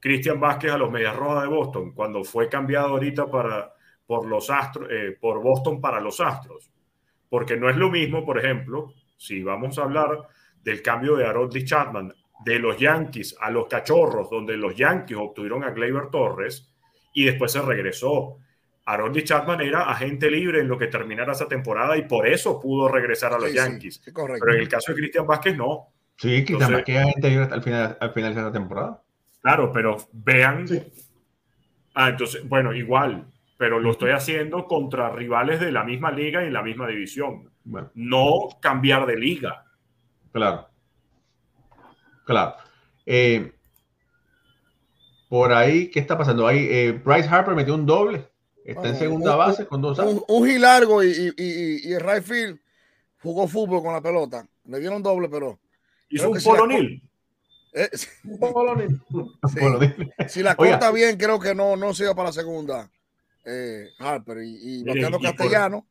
Cristian 0.00 0.38
Vázquez 0.38 0.72
a 0.72 0.78
los 0.78 0.90
Medias 0.90 1.16
Rojas 1.16 1.42
de 1.42 1.48
Boston, 1.48 1.92
cuando 1.92 2.22
fue 2.22 2.48
cambiado 2.48 2.88
ahorita 2.88 3.30
para, 3.30 3.74
por, 4.06 4.26
los 4.26 4.48
Astros, 4.48 4.88
eh, 4.90 5.16
por 5.20 5.42
Boston 5.42 5.80
para 5.80 6.00
los 6.00 6.20
Astros. 6.20 6.70
Porque 7.28 7.56
no 7.56 7.68
es 7.68 7.76
lo 7.76 7.90
mismo, 7.90 8.24
por 8.24 8.38
ejemplo, 8.38 8.94
si 9.16 9.42
vamos 9.42 9.78
a 9.78 9.82
hablar 9.82 10.28
del 10.62 10.82
cambio 10.82 11.16
de 11.16 11.26
Harold 11.26 11.64
Chapman 11.64 12.12
de 12.44 12.58
los 12.58 12.78
Yankees 12.78 13.36
a 13.40 13.50
los 13.50 13.66
Cachorros, 13.66 14.30
donde 14.30 14.56
los 14.56 14.76
Yankees 14.76 15.18
obtuvieron 15.18 15.64
a 15.64 15.70
Gleyber 15.70 16.08
Torres 16.10 16.68
y 17.18 17.24
después 17.24 17.50
se 17.50 17.60
regresó. 17.60 18.38
Harold 18.84 19.22
Chapman 19.24 19.60
era 19.60 19.90
agente 19.90 20.30
libre 20.30 20.60
en 20.60 20.68
lo 20.68 20.78
que 20.78 20.86
terminara 20.86 21.32
esa 21.32 21.48
temporada 21.48 21.96
y 21.96 22.02
por 22.02 22.28
eso 22.28 22.60
pudo 22.60 22.88
regresar 22.88 23.32
a 23.32 23.38
los 23.38 23.52
Yankees. 23.52 24.00
Pero 24.14 24.36
en 24.36 24.60
el 24.60 24.68
caso 24.68 24.92
de 24.92 24.98
Cristian 24.98 25.26
Vázquez, 25.26 25.56
no. 25.56 25.88
Sí, 26.16 26.44
Cristian 26.44 26.72
Vázquez 26.72 26.96
es 26.96 27.02
agente 27.02 27.28
libre 27.28 27.48
al 27.50 27.62
final, 27.62 27.98
al 28.00 28.12
final 28.12 28.34
de 28.34 28.40
esa 28.40 28.52
temporada. 28.52 29.02
Claro, 29.42 29.72
pero 29.72 29.96
vean. 30.12 30.66
Ah, 31.94 32.10
entonces, 32.10 32.48
bueno, 32.48 32.72
igual, 32.72 33.26
pero 33.56 33.80
lo 33.80 33.90
estoy 33.90 34.12
haciendo 34.12 34.64
contra 34.66 35.10
rivales 35.10 35.58
de 35.58 35.72
la 35.72 35.82
misma 35.82 36.12
liga 36.12 36.44
y 36.44 36.46
en 36.46 36.52
la 36.52 36.62
misma 36.62 36.86
división. 36.86 37.50
No 37.94 38.48
cambiar 38.60 39.06
de 39.06 39.16
liga. 39.16 39.64
Claro. 40.32 40.68
Claro. 42.24 42.54
Eh, 43.04 43.52
por 45.28 45.52
ahí, 45.52 45.90
¿qué 45.90 46.00
está 46.00 46.16
pasando? 46.16 46.46
Ahí, 46.46 46.66
eh, 46.70 46.92
Bryce 46.92 47.28
Harper 47.28 47.54
metió 47.54 47.74
un 47.74 47.86
doble. 47.86 48.28
Está 48.64 48.88
en 48.88 48.96
segunda 48.96 49.34
base 49.34 49.66
con 49.66 49.80
dos 49.80 49.98
Un, 49.98 50.22
un 50.28 50.60
largo 50.60 51.02
y, 51.02 51.32
y, 51.38 51.92
el 51.92 52.00
right 52.00 52.22
field 52.22 52.60
jugó 53.22 53.48
fútbol 53.48 53.82
con 53.82 53.94
la 53.94 54.02
pelota. 54.02 54.46
Le 54.66 54.78
dieron 54.78 55.02
doble, 55.02 55.28
pero. 55.28 55.58
Hizo 56.10 56.30
un 56.30 56.42
polonil. 56.42 57.02
Eh, 57.72 57.88
si 60.28 60.42
la 60.42 60.54
corta 60.56 60.90
bien, 60.90 61.16
creo 61.16 61.38
que 61.38 61.54
no, 61.54 61.76
no 61.76 61.94
se 61.94 62.04
iba 62.04 62.14
para 62.14 62.28
la 62.28 62.32
segunda. 62.32 62.90
Eh, 63.44 63.88
Harper 63.98 64.42
y, 64.42 64.80
y 64.80 64.84
bateando 64.84 65.18
castellano, 65.18 65.86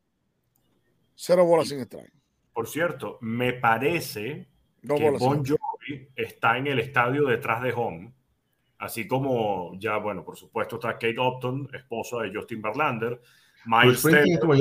cero 1.14 1.44
bolas 1.44 1.68
sin 1.68 1.80
extraño. 1.80 2.10
Por 2.52 2.68
cierto, 2.68 3.18
me 3.20 3.52
parece 3.54 4.46
que 4.82 5.10
Bon 5.18 5.44
Jovi 5.44 6.08
está 6.14 6.58
en 6.58 6.68
el 6.68 6.78
estadio 6.78 7.26
detrás 7.26 7.62
de 7.62 7.72
home, 7.72 8.12
así 8.78 9.06
como 9.06 9.78
ya, 9.78 9.96
bueno, 9.98 10.24
por 10.24 10.36
supuesto 10.36 10.76
está 10.76 10.92
Kate 10.94 11.18
Upton, 11.18 11.68
esposa 11.72 12.22
de 12.22 12.34
Justin 12.34 12.62
Verlander, 12.62 13.20
Miles 13.66 14.02
Taylor, 14.02 14.56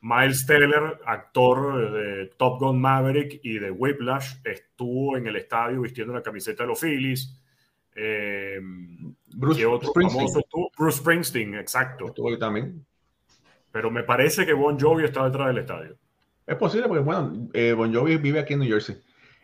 Miles 0.00 0.46
Taylor, 0.46 1.00
actor 1.06 1.92
de 1.92 2.26
Top 2.36 2.60
Gun 2.60 2.80
Maverick 2.80 3.40
y 3.42 3.58
de 3.58 3.70
Whiplash, 3.70 4.36
estuvo 4.44 5.16
en 5.16 5.26
el 5.26 5.36
estadio 5.36 5.80
vistiendo 5.80 6.12
la 6.12 6.22
camiseta 6.22 6.64
de 6.64 6.68
los 6.68 6.80
Phillies. 6.80 7.38
Eh, 7.94 8.58
Bruce, 9.34 9.62
Springsteen. 9.86 10.28
Bruce 10.76 10.98
Springsteen, 10.98 11.54
exacto. 11.54 12.06
Estuvo 12.06 12.36
también. 12.38 12.84
Pero 13.70 13.90
me 13.90 14.02
parece 14.02 14.44
que 14.44 14.52
Bon 14.52 14.78
Jovi 14.78 15.04
está 15.04 15.24
detrás 15.24 15.48
del 15.48 15.58
estadio. 15.58 15.96
Es 16.46 16.56
posible 16.56 16.88
porque, 16.88 17.02
bueno, 17.02 17.48
eh, 17.52 17.72
Bon 17.72 17.92
Jovi 17.92 18.16
vive 18.16 18.40
aquí 18.40 18.54
en 18.54 18.60
New 18.60 18.68
Jersey. 18.68 18.96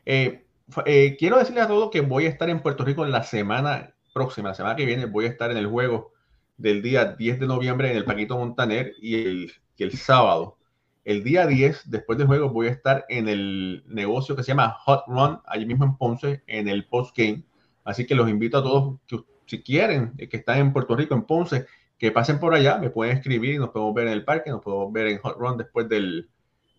Eh, 0.05 0.47
eh, 0.86 1.16
quiero 1.18 1.38
decirle 1.38 1.60
a 1.60 1.68
todos 1.68 1.90
que 1.90 2.00
voy 2.00 2.26
a 2.26 2.28
estar 2.28 2.48
en 2.50 2.60
Puerto 2.60 2.84
Rico 2.84 3.04
la 3.06 3.22
semana 3.22 3.94
próxima, 4.12 4.50
la 4.50 4.54
semana 4.54 4.76
que 4.76 4.86
viene, 4.86 5.06
voy 5.06 5.26
a 5.26 5.28
estar 5.28 5.50
en 5.50 5.56
el 5.56 5.66
juego 5.66 6.12
del 6.56 6.82
día 6.82 7.04
10 7.04 7.40
de 7.40 7.46
noviembre 7.46 7.90
en 7.90 7.96
el 7.96 8.04
Paquito 8.04 8.36
Montaner 8.36 8.94
y 9.00 9.14
el, 9.14 9.52
el 9.78 9.92
sábado. 9.92 10.58
El 11.04 11.24
día 11.24 11.46
10, 11.46 11.90
después 11.90 12.18
del 12.18 12.26
juego, 12.26 12.50
voy 12.50 12.66
a 12.66 12.70
estar 12.70 13.06
en 13.08 13.28
el 13.28 13.82
negocio 13.86 14.36
que 14.36 14.42
se 14.42 14.48
llama 14.48 14.76
Hot 14.80 15.04
Run, 15.06 15.40
allí 15.46 15.64
mismo 15.64 15.84
en 15.84 15.96
Ponce, 15.96 16.42
en 16.46 16.68
el 16.68 16.86
post 16.86 17.16
game. 17.16 17.44
Así 17.84 18.06
que 18.06 18.14
los 18.14 18.28
invito 18.28 18.58
a 18.58 18.62
todos 18.62 18.98
que 19.06 19.18
si 19.46 19.62
quieren, 19.62 20.12
eh, 20.18 20.28
que 20.28 20.36
están 20.36 20.58
en 20.58 20.72
Puerto 20.72 20.94
Rico, 20.94 21.14
en 21.14 21.22
Ponce, 21.22 21.66
que 21.96 22.12
pasen 22.12 22.38
por 22.38 22.54
allá, 22.54 22.76
me 22.78 22.90
pueden 22.90 23.16
escribir 23.16 23.54
y 23.54 23.58
nos 23.58 23.70
podemos 23.70 23.94
ver 23.94 24.08
en 24.08 24.12
el 24.12 24.24
parque, 24.24 24.50
nos 24.50 24.62
podemos 24.62 24.92
ver 24.92 25.06
en 25.06 25.18
Hot 25.18 25.38
Run 25.38 25.56
después 25.56 25.88
del, 25.88 26.28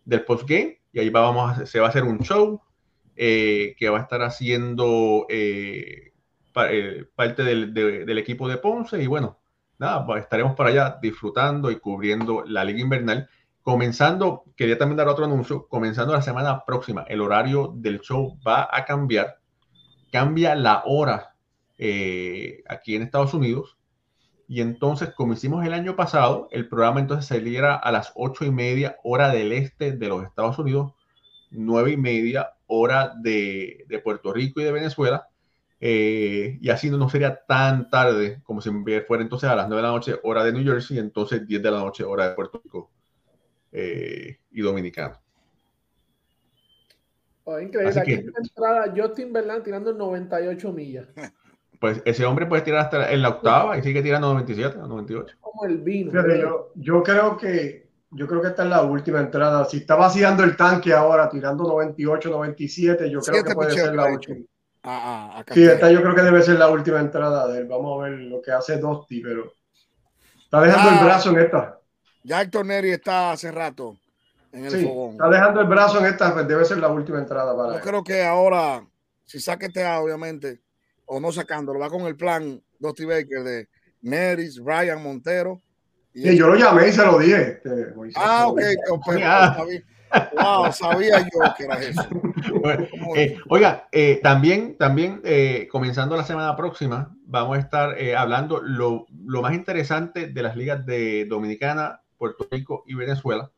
del 0.05 0.23
post 0.25 0.47
game 0.47 0.79
y 0.91 0.99
ahí 0.99 1.09
vamos 1.09 1.69
se 1.69 1.79
va 1.79 1.87
a 1.87 1.89
hacer 1.89 2.03
un 2.03 2.19
show 2.19 2.61
eh, 3.21 3.75
que 3.77 3.89
va 3.89 3.97
a 3.97 4.01
estar 4.03 4.21
haciendo 4.21 5.25
eh, 5.27 6.13
eh, 6.55 7.05
parte 7.13 7.43
del, 7.43 8.17
equipo 8.17 8.47
de 8.47 8.55
Ponce 8.55 9.03
y 9.03 9.07
bueno, 9.07 9.41
nada, 9.77 10.05
estaremos 10.17 10.55
para 10.55 10.69
allá 10.69 10.99
disfrutando 11.01 11.69
y 11.69 11.81
cubriendo 11.81 12.45
la 12.45 12.63
liga 12.63 12.79
invernal. 12.79 13.27
Comenzando, 13.61 14.45
quería 14.55 14.77
también 14.77 14.95
dar 14.95 15.09
otro 15.09 15.25
anuncio, 15.25 15.67
comenzando 15.67 16.13
la 16.13 16.21
semana 16.21 16.63
próxima, 16.63 17.03
el 17.09 17.19
horario 17.19 17.73
del 17.75 17.99
show 17.99 18.39
va 18.47 18.69
a 18.71 18.85
cambiar, 18.85 19.39
cambia 20.13 20.55
la 20.55 20.83
hora 20.85 21.35
aquí 22.69 22.95
en 22.95 23.01
Estados 23.01 23.33
Unidos. 23.33 23.77
Y 24.47 24.61
entonces, 24.61 25.11
como 25.13 25.33
hicimos 25.33 25.65
el 25.65 25.73
año 25.73 25.97
pasado, 25.97 26.47
el 26.51 26.69
programa 26.69 27.01
entonces 27.01 27.25
saliera 27.25 27.75
a 27.75 27.91
las 27.91 28.13
ocho 28.15 28.45
y 28.45 28.51
media 28.51 28.95
hora 29.03 29.27
del 29.27 29.51
este 29.51 29.91
de 29.91 30.07
los 30.07 30.23
Estados 30.23 30.57
Unidos, 30.57 30.93
nueve 31.51 31.91
y 31.91 31.97
media 31.97 32.53
hora 32.69 33.13
de, 33.19 33.85
Puerto 34.03 34.31
Rico 34.31 34.61
y 34.61 34.63
de 34.63 34.71
Venezuela. 34.71 35.27
Eh, 35.81 36.57
y 36.61 36.69
así 36.69 36.89
no 36.89 37.09
sería 37.09 37.45
tan 37.45 37.89
tarde 37.89 38.41
como 38.43 38.61
si 38.61 38.69
fuera 39.07 39.23
entonces 39.23 39.49
a 39.49 39.55
las 39.55 39.67
9 39.67 39.81
de 39.81 39.87
la 39.87 39.93
noche 39.93 40.19
hora 40.23 40.43
de 40.43 40.51
New 40.51 40.63
Jersey 40.63 40.97
y 40.97 40.99
entonces 40.99 41.47
10 41.47 41.63
de 41.63 41.71
la 41.71 41.79
noche 41.79 42.03
hora 42.03 42.29
de 42.29 42.35
Puerto 42.35 42.61
Rico 42.61 42.91
eh, 43.71 44.39
y 44.51 44.61
Dominicana. 44.61 45.19
Oh, 47.45 47.59
increíble. 47.59 47.99
Aquí 47.99 48.17
que, 48.17 48.25
entrada 48.37 48.93
Justin 48.95 49.33
Verlander 49.33 49.63
tirando 49.63 49.93
98 49.93 50.71
millas. 50.71 51.07
Pues 51.79 52.01
ese 52.03 52.25
hombre 52.25 52.45
puede 52.45 52.63
tirar 52.63 52.81
hasta 52.81 53.09
en 53.09 53.21
la 53.21 53.29
octava 53.29 53.77
y 53.77 53.81
sigue 53.81 54.01
tirando 54.01 54.33
97 54.33 54.79
o 54.79 54.85
98. 54.85 55.37
Como 55.39 55.63
el 55.63 55.77
vino. 55.77 56.11
yo, 56.11 56.73
yo 56.75 57.01
creo 57.01 57.37
que 57.37 57.88
yo 58.11 58.27
creo 58.27 58.41
que 58.41 58.47
esta 58.47 58.63
es 58.63 58.69
la 58.69 58.81
última 58.81 59.19
entrada. 59.19 59.65
Si 59.65 59.77
está 59.77 59.95
vaciando 59.95 60.43
el 60.43 60.57
tanque 60.57 60.93
ahora, 60.93 61.29
tirando 61.29 61.63
98, 61.65 62.29
97, 62.29 63.09
yo 63.09 63.21
creo 63.21 63.43
que 63.43 63.53
puede 63.53 63.71
ser 63.71 63.93
la 63.93 64.11
última. 64.11 64.45
Ah, 64.83 65.35
ah, 65.35 65.53
sí, 65.53 65.63
esta 65.63 65.91
yo 65.91 66.01
creo 66.01 66.15
que 66.15 66.21
debe 66.21 66.41
ser 66.41 66.57
la 66.57 66.69
última 66.69 66.99
entrada 66.99 67.47
de 67.47 67.59
él. 67.59 67.67
Vamos 67.67 67.99
a 67.99 68.05
ver 68.05 68.19
lo 68.19 68.41
que 68.41 68.51
hace 68.51 68.77
Dosti, 68.77 69.21
pero 69.21 69.51
está 70.41 70.61
dejando 70.61 70.89
el 70.99 71.05
brazo 71.05 71.29
en 71.31 71.39
esta. 71.39 71.79
Ya 72.23 72.41
Héctor 72.41 72.65
Neri 72.65 72.91
está 72.91 73.31
hace 73.31 73.51
rato 73.51 73.97
en 74.51 74.65
el 74.65 74.83
fogón. 74.83 75.11
Está 75.11 75.29
dejando 75.29 75.61
el 75.61 75.67
brazo 75.67 75.99
en 75.99 76.05
esta, 76.05 76.33
pues 76.33 76.47
debe 76.47 76.65
ser 76.65 76.77
la 76.77 76.87
última 76.87 77.19
entrada 77.19 77.55
para 77.55 77.73
Yo 77.73 77.81
creo 77.81 78.03
que 78.03 78.23
ahora, 78.23 78.83
si 79.25 79.39
saque 79.39 79.67
este 79.67 79.85
obviamente, 79.85 80.61
o 81.05 81.19
no 81.19 81.31
sacándolo, 81.31 81.79
va 81.79 81.89
con 81.89 82.01
el 82.03 82.15
plan 82.15 82.61
Dosti 82.79 83.05
Baker 83.05 83.43
de 83.43 83.69
Neris, 84.01 84.59
Brian 84.59 85.03
Montero 85.03 85.61
Sí, 86.13 86.37
yo 86.37 86.47
lo 86.47 86.55
llamé 86.55 86.89
y 86.89 86.91
se 86.91 87.05
lo 87.05 87.19
dije. 87.19 87.41
este, 87.63 87.93
Moisés. 87.95 88.21
Ah, 88.23 88.47
ok. 88.47 88.59
pero 89.07 89.21
Ah. 89.25 89.55
sabía- 89.57 89.83
Wow, 90.33 90.71
sabía 90.73 91.19
yo 91.19 91.39
que 91.55 91.63
era 91.65 91.75
eso. 91.79 92.01
Bueno, 92.63 92.87
eh, 93.15 93.37
oiga, 93.47 93.87
eh, 93.91 94.19
también, 94.23 94.75
también 94.75 95.21
eh, 95.23 95.67
comenzando 95.71 96.17
la 96.17 96.23
semana 96.23 96.55
próxima, 96.55 97.15
vamos 97.25 97.57
a 97.57 97.59
estar 97.59 97.95
eh, 98.01 98.15
hablando 98.15 98.59
lo, 98.59 99.05
lo 99.25 99.41
más 99.43 99.53
interesante 99.53 100.25
de 100.27 100.41
las 100.41 100.55
ligas 100.55 100.83
de 100.85 101.25
Dominicana, 101.25 102.01
Puerto 102.17 102.47
Rico 102.49 102.83
y 102.87 102.95
Venezuela, 102.95 103.51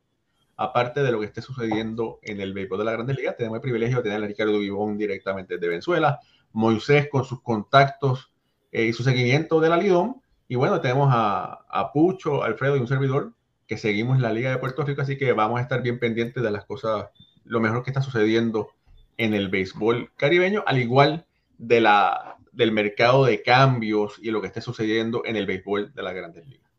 aparte 0.57 1.01
de 1.03 1.11
lo 1.13 1.21
que 1.21 1.27
esté 1.27 1.41
sucediendo 1.41 2.19
en 2.21 2.41
el 2.41 2.51
béisbol 2.53 2.79
de 2.79 2.83
la 2.85 2.91
Grandes 2.91 3.15
Ligas. 3.15 3.37
Tenemos 3.37 3.55
el 3.55 3.61
privilegio 3.61 3.97
de 3.97 4.03
tener 4.03 4.21
a 4.21 4.27
Ricardo 4.27 4.59
Vivón 4.59 4.97
directamente 4.97 5.57
de 5.57 5.67
Venezuela, 5.69 6.19
Moisés 6.51 7.07
con 7.09 7.23
sus 7.23 7.41
contactos 7.41 8.29
y 8.73 8.91
su 8.91 9.03
seguimiento 9.03 9.61
de 9.61 9.69
la 9.69 9.77
Lidón, 9.77 10.17
y 10.51 10.55
bueno, 10.55 10.81
tenemos 10.81 11.07
a, 11.13 11.65
a 11.69 11.93
Pucho, 11.93 12.43
Alfredo 12.43 12.75
y 12.75 12.81
un 12.81 12.87
servidor 12.89 13.31
que 13.67 13.77
seguimos 13.77 14.19
la 14.19 14.33
Liga 14.33 14.49
de 14.49 14.57
Puerto 14.57 14.83
Rico, 14.83 15.01
así 15.01 15.17
que 15.17 15.31
vamos 15.31 15.57
a 15.57 15.61
estar 15.61 15.81
bien 15.81 15.97
pendientes 15.97 16.43
de 16.43 16.51
las 16.51 16.65
cosas, 16.65 17.05
lo 17.45 17.61
mejor 17.61 17.83
que 17.83 17.89
está 17.89 18.01
sucediendo 18.01 18.67
en 19.15 19.33
el 19.33 19.47
béisbol 19.47 20.11
caribeño, 20.17 20.61
al 20.67 20.79
igual 20.79 21.25
de 21.57 21.79
la, 21.79 22.35
del 22.51 22.73
mercado 22.73 23.23
de 23.23 23.41
cambios 23.41 24.19
y 24.21 24.29
lo 24.29 24.41
que 24.41 24.47
esté 24.47 24.59
sucediendo 24.59 25.21
en 25.23 25.37
el 25.37 25.45
béisbol 25.45 25.93
de 25.93 26.03
las 26.03 26.13
grandes 26.13 26.45
ligas. 26.45 26.69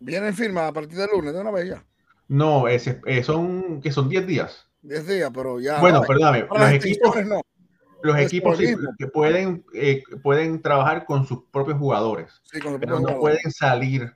Vienen 0.00 0.32
firmas 0.32 0.70
a 0.70 0.72
partir 0.72 0.96
del 0.96 1.10
lunes 1.12 1.34
de 1.34 1.40
una 1.42 1.50
vez 1.50 1.68
ya. 1.68 1.84
No, 2.28 2.66
eh, 2.66 2.78
son 3.22 3.82
que 3.82 3.92
son 3.92 4.08
10 4.08 4.26
días. 4.26 4.70
10 4.80 5.06
días, 5.06 5.30
pero 5.34 5.60
ya. 5.60 5.80
bueno, 5.82 6.00
perdóname, 6.00 6.46
los 6.48 6.58
las 6.58 6.72
equipos, 6.72 7.14
no. 7.26 7.42
Los 8.02 8.16
es 8.16 8.26
equipos 8.26 8.58
sí, 8.58 8.74
que 8.98 9.06
pueden, 9.06 9.64
eh, 9.74 10.02
pueden 10.22 10.62
trabajar 10.62 11.04
con 11.04 11.26
sus 11.26 11.44
propios 11.50 11.78
jugadores, 11.78 12.40
Sí, 12.44 12.60
con 12.60 12.74
el 12.74 12.80
pero 12.80 13.00
no 13.00 13.18
pueden 13.18 13.50
salir 13.50 14.14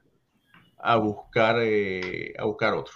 a 0.78 0.96
buscar, 0.96 1.56
eh, 1.60 2.34
a 2.38 2.44
buscar 2.44 2.74
otro. 2.74 2.94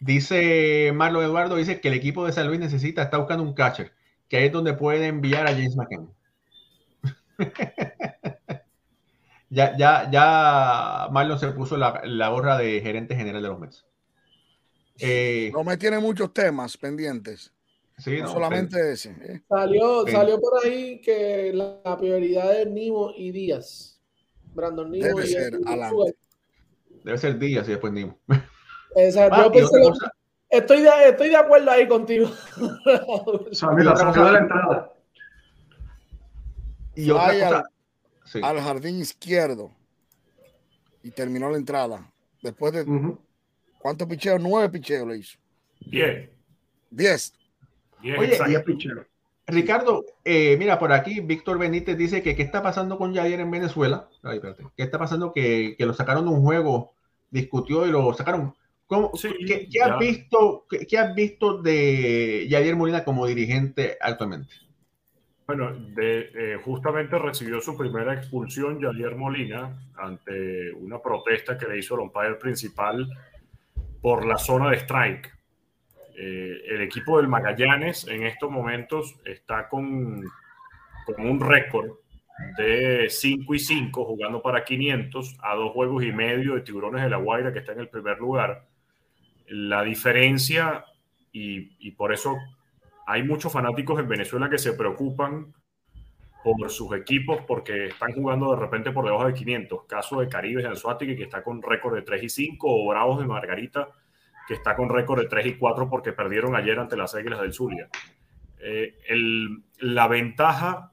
Dice 0.00 0.92
Marlon 0.94 1.24
Eduardo, 1.24 1.56
dice 1.56 1.80
que 1.80 1.88
el 1.88 1.94
equipo 1.94 2.26
de 2.26 2.32
San 2.32 2.48
Luis 2.48 2.58
necesita, 2.58 3.02
está 3.02 3.18
buscando 3.18 3.44
un 3.44 3.54
catcher, 3.54 3.92
que 4.28 4.36
ahí 4.36 4.46
es 4.46 4.52
donde 4.52 4.74
puede 4.74 5.06
enviar 5.06 5.46
a 5.46 5.52
James 5.52 5.76
McCann. 5.76 6.10
ya, 9.50 9.76
ya, 9.76 10.10
ya 10.10 11.08
Marlon 11.12 11.38
se 11.38 11.52
puso 11.52 11.76
la, 11.76 12.02
la 12.04 12.28
gorra 12.28 12.58
de 12.58 12.80
gerente 12.80 13.14
general 13.14 13.42
de 13.42 13.48
los 13.48 13.60
Mets. 13.60 13.86
Eh, 14.98 15.50
Los 15.52 15.64
Mets 15.64 15.78
tienen 15.78 16.02
muchos 16.02 16.32
temas 16.32 16.76
pendientes. 16.76 17.51
Sí, 18.02 18.18
No 18.18 18.24
no, 18.24 18.32
solamente 18.32 18.92
ese. 18.92 19.10
¿eh? 19.10 19.42
Salió, 19.48 20.04
Sí. 20.06 20.12
salió 20.12 20.40
por 20.40 20.64
ahí 20.64 21.00
que 21.00 21.52
la, 21.54 21.80
la 21.84 21.96
prioridad 21.96 22.60
es 22.60 22.66
Nimo 22.68 23.12
y 23.16 23.30
Díaz. 23.32 24.00
Brandon 24.54 24.90
Nimo 24.90 25.06
Debe 25.06 25.24
y 25.24 25.26
ser. 25.28 25.54
Sugar. 25.54 25.92
debe 27.04 27.18
ser 27.18 27.38
Díaz 27.38 27.66
y 27.68 27.70
después 27.72 27.92
Nimo. 27.92 28.18
Exacto. 28.96 29.34
Ah, 29.36 29.42
Yo 29.44 29.48
y 29.48 29.52
pensé 29.52 29.66
otra 29.68 29.80
lo- 29.80 29.88
cosa, 29.90 30.12
estoy, 30.50 30.80
de, 30.82 30.90
estoy 31.08 31.28
de 31.30 31.36
acuerdo 31.36 31.70
ahí 31.70 31.88
contigo. 31.88 32.28
Salió, 33.52 33.84
la 33.84 34.12
de 34.12 34.32
la 34.32 34.38
entrada. 34.38 34.92
y 36.94 37.10
otra 37.10 37.64
cosa. 38.22 38.48
Al 38.48 38.60
jardín 38.60 39.00
izquierdo. 39.00 39.70
Y 41.02 41.10
terminó 41.10 41.50
la 41.50 41.56
entrada. 41.56 42.10
Después 42.42 42.72
de 42.72 42.82
Ujú. 42.82 43.18
cuántos 43.78 44.06
picheos? 44.08 44.40
Nueve 44.40 44.68
picheos 44.68 45.06
le 45.08 45.16
hizo. 45.18 45.38
Bien, 45.86 46.30
Diez. 46.90 47.32
Oye, 48.02 48.34
exacto. 48.34 48.74
Ricardo, 49.46 50.04
eh, 50.24 50.56
mira, 50.58 50.78
por 50.78 50.92
aquí 50.92 51.20
Víctor 51.20 51.58
Benítez 51.58 51.96
dice 51.96 52.22
que 52.22 52.36
qué 52.36 52.42
está 52.42 52.62
pasando 52.62 52.96
con 52.96 53.12
Yadier 53.12 53.40
en 53.40 53.50
Venezuela. 53.50 54.08
Ay, 54.22 54.36
espérate. 54.36 54.64
¿Qué 54.76 54.82
está 54.82 54.98
pasando? 54.98 55.32
Que, 55.32 55.74
que 55.76 55.86
lo 55.86 55.94
sacaron 55.94 56.24
de 56.24 56.30
un 56.30 56.42
juego, 56.42 56.94
discutió 57.30 57.86
y 57.86 57.90
lo 57.90 58.14
sacaron. 58.14 58.54
¿Cómo, 58.86 59.10
Sí, 59.14 59.28
¿qué, 59.46 59.82
has 59.82 59.98
visto, 59.98 60.66
qué, 60.68 60.86
qué 60.86 60.98
has 60.98 61.14
visto 61.14 61.60
de 61.60 62.46
Yadier 62.48 62.76
Molina 62.76 63.04
como 63.04 63.26
dirigente 63.26 63.96
actualmente? 64.00 64.52
Bueno, 65.46 65.72
de, 65.74 66.30
eh, 66.34 66.60
justamente 66.64 67.18
recibió 67.18 67.60
su 67.60 67.76
primera 67.76 68.14
expulsión 68.14 68.80
Javier 68.80 69.16
Molina 69.16 69.76
ante 69.96 70.72
una 70.72 71.00
protesta 71.00 71.58
que 71.58 71.66
le 71.66 71.78
hizo 71.78 71.94
el 71.94 72.02
umpire 72.02 72.36
principal 72.36 73.08
por 74.00 74.24
la 74.24 74.38
zona 74.38 74.70
de 74.70 74.76
strike. 74.76 75.30
Eh, 76.16 76.62
el 76.68 76.82
equipo 76.82 77.18
del 77.18 77.28
Magallanes 77.28 78.06
en 78.06 78.24
estos 78.24 78.50
momentos 78.50 79.16
está 79.24 79.68
con, 79.68 80.22
con 81.06 81.26
un 81.26 81.40
récord 81.40 81.90
de 82.56 83.08
5 83.08 83.54
y 83.54 83.58
5 83.58 84.04
jugando 84.04 84.42
para 84.42 84.64
500 84.64 85.38
a 85.42 85.54
dos 85.54 85.72
juegos 85.72 86.04
y 86.04 86.12
medio 86.12 86.54
de 86.54 86.62
Tiburones 86.62 87.02
de 87.02 87.10
la 87.10 87.16
Guaira 87.16 87.52
que 87.52 87.60
está 87.60 87.72
en 87.72 87.80
el 87.80 87.88
primer 87.88 88.18
lugar. 88.18 88.66
La 89.46 89.82
diferencia, 89.82 90.84
y, 91.32 91.76
y 91.78 91.92
por 91.92 92.12
eso 92.12 92.36
hay 93.06 93.22
muchos 93.22 93.52
fanáticos 93.52 93.98
en 94.00 94.08
Venezuela 94.08 94.48
que 94.48 94.58
se 94.58 94.72
preocupan 94.72 95.52
por 96.42 96.70
sus 96.70 96.94
equipos 96.96 97.40
porque 97.46 97.86
están 97.86 98.12
jugando 98.12 98.50
de 98.54 98.60
repente 98.60 98.90
por 98.90 99.04
debajo 99.04 99.26
de 99.26 99.34
500. 99.34 99.84
Caso 99.86 100.20
de 100.20 100.28
Caribe 100.28 100.62
de 100.62 100.68
Anzuategui 100.68 101.16
que 101.16 101.24
está 101.24 101.42
con 101.42 101.62
récord 101.62 101.94
de 101.94 102.02
3 102.02 102.24
y 102.24 102.28
5 102.28 102.66
o 102.68 102.88
Bravos 102.88 103.20
de 103.20 103.26
Margarita 103.26 103.88
que 104.46 104.54
está 104.54 104.74
con 104.76 104.88
récord 104.88 105.20
de 105.20 105.28
3 105.28 105.46
y 105.46 105.54
4 105.54 105.88
porque 105.88 106.12
perdieron 106.12 106.56
ayer 106.56 106.78
ante 106.78 106.96
las 106.96 107.14
Águilas 107.14 107.40
del 107.40 107.52
Zulia. 107.52 107.88
Eh, 108.60 108.94
el- 109.08 109.62
la 109.80 110.06
ventaja 110.08 110.92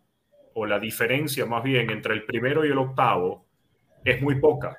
o 0.53 0.65
la 0.65 0.79
diferencia 0.79 1.45
más 1.45 1.63
bien 1.63 1.89
entre 1.89 2.13
el 2.13 2.23
primero 2.25 2.65
y 2.65 2.69
el 2.69 2.77
octavo 2.77 3.45
es 4.03 4.21
muy 4.21 4.35
poca. 4.39 4.77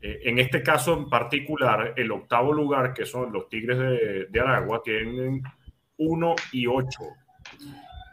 Eh, 0.00 0.20
en 0.24 0.38
este 0.38 0.62
caso 0.62 0.96
en 0.96 1.10
particular, 1.10 1.92
el 1.96 2.10
octavo 2.10 2.52
lugar, 2.52 2.94
que 2.94 3.04
son 3.04 3.32
los 3.32 3.48
Tigres 3.48 3.78
de, 3.78 4.26
de 4.30 4.40
Aragua, 4.40 4.82
tienen 4.82 5.42
1 5.98 6.34
y 6.52 6.66
8. 6.66 7.00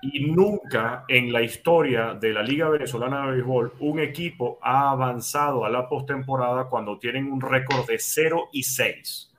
Y 0.02 0.26
nunca 0.32 1.06
en 1.08 1.32
la 1.34 1.42
historia 1.42 2.14
de 2.14 2.32
la 2.34 2.44
Liga 2.44 2.70
Venezolana 2.70 3.26
de 3.26 3.32
Béisbol 3.34 3.74
un 3.80 4.00
equipo 4.00 4.60
ha 4.62 4.92
avanzado 4.92 5.66
a 5.66 5.70
la 5.70 5.88
postemporada 5.90 6.66
cuando 6.66 7.00
tienen 7.00 7.32
un 7.32 7.42
récord 7.42 7.88
de 7.88 7.98
0 7.98 8.50
y 8.52 8.64
6. 8.64 9.34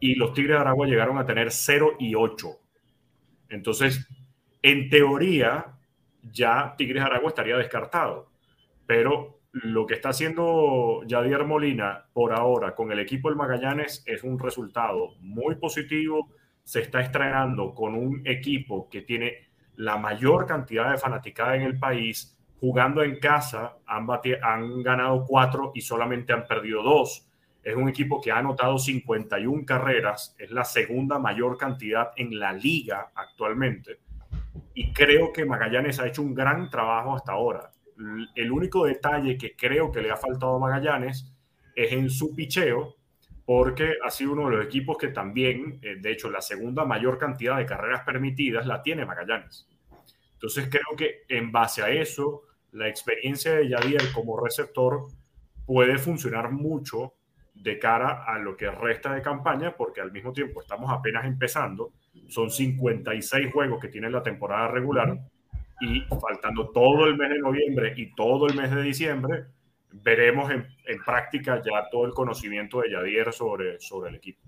Y 0.00 0.14
los 0.14 0.32
Tigres 0.32 0.56
de 0.56 0.60
Aragua 0.60 0.86
llegaron 0.86 1.18
a 1.18 1.26
tener 1.26 1.50
0 1.50 1.96
y 1.98 2.14
8. 2.14 2.48
Entonces, 3.50 4.06
en 4.62 4.88
teoría, 4.90 5.78
ya 6.22 6.74
Tigres 6.76 7.02
de 7.02 7.06
Aragua 7.06 7.28
estaría 7.28 7.56
descartado. 7.56 8.30
Pero 8.86 9.40
lo 9.52 9.86
que 9.86 9.94
está 9.94 10.10
haciendo 10.10 11.02
Yadier 11.06 11.44
Molina 11.44 12.06
por 12.12 12.32
ahora 12.32 12.74
con 12.74 12.92
el 12.92 12.98
equipo 12.98 13.28
del 13.28 13.36
Magallanes 13.36 14.02
es 14.06 14.22
un 14.22 14.38
resultado 14.38 15.14
muy 15.20 15.56
positivo. 15.56 16.28
Se 16.62 16.80
está 16.80 17.00
estrenando 17.00 17.74
con 17.74 17.94
un 17.94 18.22
equipo 18.26 18.88
que 18.90 19.02
tiene 19.02 19.48
la 19.76 19.96
mayor 19.96 20.46
cantidad 20.46 20.90
de 20.90 20.98
fanaticada 20.98 21.56
en 21.56 21.62
el 21.62 21.78
país. 21.78 22.36
Jugando 22.60 23.02
en 23.02 23.18
casa, 23.20 23.76
han, 23.86 24.06
han 24.42 24.82
ganado 24.82 25.24
cuatro 25.26 25.72
y 25.74 25.80
solamente 25.80 26.32
han 26.32 26.46
perdido 26.46 26.82
dos. 26.82 27.27
Es 27.62 27.76
un 27.76 27.88
equipo 27.88 28.20
que 28.20 28.30
ha 28.30 28.38
anotado 28.38 28.78
51 28.78 29.64
carreras, 29.66 30.34
es 30.38 30.50
la 30.50 30.64
segunda 30.64 31.18
mayor 31.18 31.58
cantidad 31.58 32.12
en 32.16 32.38
la 32.38 32.52
liga 32.52 33.10
actualmente. 33.14 33.98
Y 34.74 34.92
creo 34.92 35.32
que 35.32 35.44
Magallanes 35.44 35.98
ha 36.00 36.06
hecho 36.06 36.22
un 36.22 36.34
gran 36.34 36.70
trabajo 36.70 37.14
hasta 37.14 37.32
ahora. 37.32 37.70
El 38.34 38.52
único 38.52 38.84
detalle 38.84 39.36
que 39.36 39.56
creo 39.56 39.90
que 39.90 40.00
le 40.00 40.10
ha 40.10 40.16
faltado 40.16 40.56
a 40.56 40.60
Magallanes 40.60 41.32
es 41.74 41.92
en 41.92 42.08
su 42.10 42.34
picheo, 42.34 42.96
porque 43.44 43.94
ha 44.04 44.10
sido 44.10 44.32
uno 44.32 44.50
de 44.50 44.56
los 44.56 44.66
equipos 44.66 44.98
que 44.98 45.08
también, 45.08 45.78
eh, 45.82 45.96
de 45.98 46.12
hecho, 46.12 46.30
la 46.30 46.42
segunda 46.42 46.84
mayor 46.84 47.18
cantidad 47.18 47.56
de 47.56 47.66
carreras 47.66 48.02
permitidas 48.04 48.66
la 48.66 48.82
tiene 48.82 49.06
Magallanes. 49.06 49.66
Entonces 50.34 50.68
creo 50.70 50.96
que 50.96 51.22
en 51.28 51.50
base 51.50 51.82
a 51.82 51.88
eso, 51.88 52.42
la 52.72 52.88
experiencia 52.88 53.54
de 53.54 53.68
Yadier 53.68 54.12
como 54.12 54.38
receptor 54.38 55.08
puede 55.66 55.98
funcionar 55.98 56.52
mucho 56.52 57.14
de 57.62 57.78
cara 57.78 58.24
a 58.24 58.38
lo 58.38 58.56
que 58.56 58.70
resta 58.70 59.12
de 59.14 59.22
campaña, 59.22 59.74
porque 59.76 60.00
al 60.00 60.12
mismo 60.12 60.32
tiempo 60.32 60.60
estamos 60.60 60.90
apenas 60.90 61.24
empezando, 61.26 61.92
son 62.28 62.50
56 62.50 63.52
juegos 63.52 63.80
que 63.80 63.88
tiene 63.88 64.10
la 64.10 64.22
temporada 64.22 64.68
regular 64.68 65.18
y 65.80 66.00
faltando 66.20 66.70
todo 66.70 67.06
el 67.06 67.16
mes 67.16 67.30
de 67.30 67.38
noviembre 67.38 67.92
y 67.96 68.14
todo 68.14 68.46
el 68.48 68.54
mes 68.54 68.70
de 68.74 68.82
diciembre, 68.82 69.44
veremos 69.90 70.50
en, 70.50 70.66
en 70.86 71.04
práctica 71.04 71.56
ya 71.64 71.88
todo 71.90 72.04
el 72.06 72.12
conocimiento 72.12 72.80
de 72.80 72.90
Yadier 72.92 73.32
sobre, 73.32 73.80
sobre 73.80 74.10
el 74.10 74.16
equipo. 74.16 74.40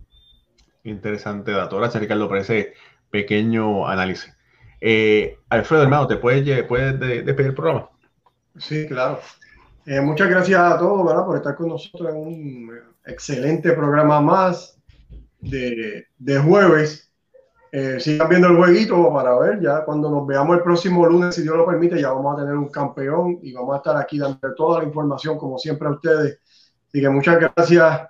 Interesante 0.84 1.52
dato. 1.52 1.76
Gracias, 1.78 2.02
Ricardo, 2.02 2.28
por 2.28 2.38
ese 2.38 2.74
pequeño 3.10 3.86
análisis. 3.86 4.36
Eh, 4.80 5.38
Alfredo, 5.50 5.82
hermano, 5.82 6.06
¿te 6.06 6.16
puedes, 6.16 6.64
puedes 6.64 6.98
de- 6.98 7.22
despedir 7.22 7.50
el 7.50 7.54
programa? 7.54 7.90
Sí, 8.56 8.86
claro. 8.86 9.20
Eh, 9.86 10.00
muchas 10.00 10.28
gracias 10.28 10.58
a 10.60 10.78
todos 10.78 11.06
¿verdad? 11.06 11.24
por 11.24 11.36
estar 11.36 11.54
con 11.54 11.68
nosotros 11.68 12.10
en 12.10 12.16
un 12.16 12.70
excelente 13.04 13.72
programa 13.72 14.20
más 14.20 14.78
de, 15.40 16.06
de 16.18 16.38
jueves. 16.38 17.10
eh, 17.72 18.00
sigan 18.00 18.28
viendo 18.28 18.48
el 18.48 18.56
jueguito 18.56 19.12
para 19.12 19.38
ver 19.38 19.60
ya 19.60 19.84
cuando 19.84 20.10
nos 20.10 20.26
veamos 20.26 20.56
el 20.56 20.62
próximo 20.62 21.06
lunes, 21.06 21.34
si 21.36 21.42
Dios 21.42 21.56
lo 21.56 21.64
permite, 21.66 22.00
ya 22.00 22.12
vamos 22.12 22.34
a 22.36 22.42
tener 22.42 22.56
un 22.56 22.68
campeón 22.68 23.38
y 23.42 23.52
vamos 23.52 23.74
a 23.74 23.76
estar 23.78 23.96
aquí 23.96 24.18
dando 24.18 24.54
toda 24.56 24.80
la 24.80 24.86
información 24.86 25.38
como 25.38 25.56
siempre 25.58 25.86
a 25.86 25.92
ustedes. 25.92 26.38
Así 26.88 27.00
que 27.00 27.08
muchas 27.08 27.38
gracias 27.38 28.08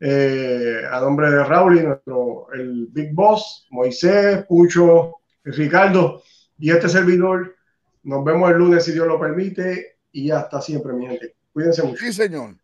eh, 0.00 0.82
a 0.90 1.00
nombre 1.00 1.30
de 1.30 1.42
Raúl 1.42 1.78
y 1.78 1.82
nuestro 1.82 2.48
el 2.52 2.88
Big 2.90 3.14
Boss, 3.14 3.66
Moisés, 3.70 4.44
Pucho, 4.46 5.14
Ricardo 5.44 6.22
y 6.58 6.70
este 6.70 6.88
servidor. 6.88 7.54
Nos 8.02 8.22
vemos 8.24 8.50
el 8.50 8.58
lunes 8.58 8.84
si 8.84 8.92
Dios 8.92 9.06
lo 9.06 9.18
permite 9.18 9.98
y 10.12 10.30
hasta 10.30 10.60
siempre, 10.60 10.92
mi 10.92 11.06
gente. 11.06 11.34
Cuídense 11.52 11.82
mucho. 11.82 12.04
Sí, 12.04 12.12
señor. 12.12 12.56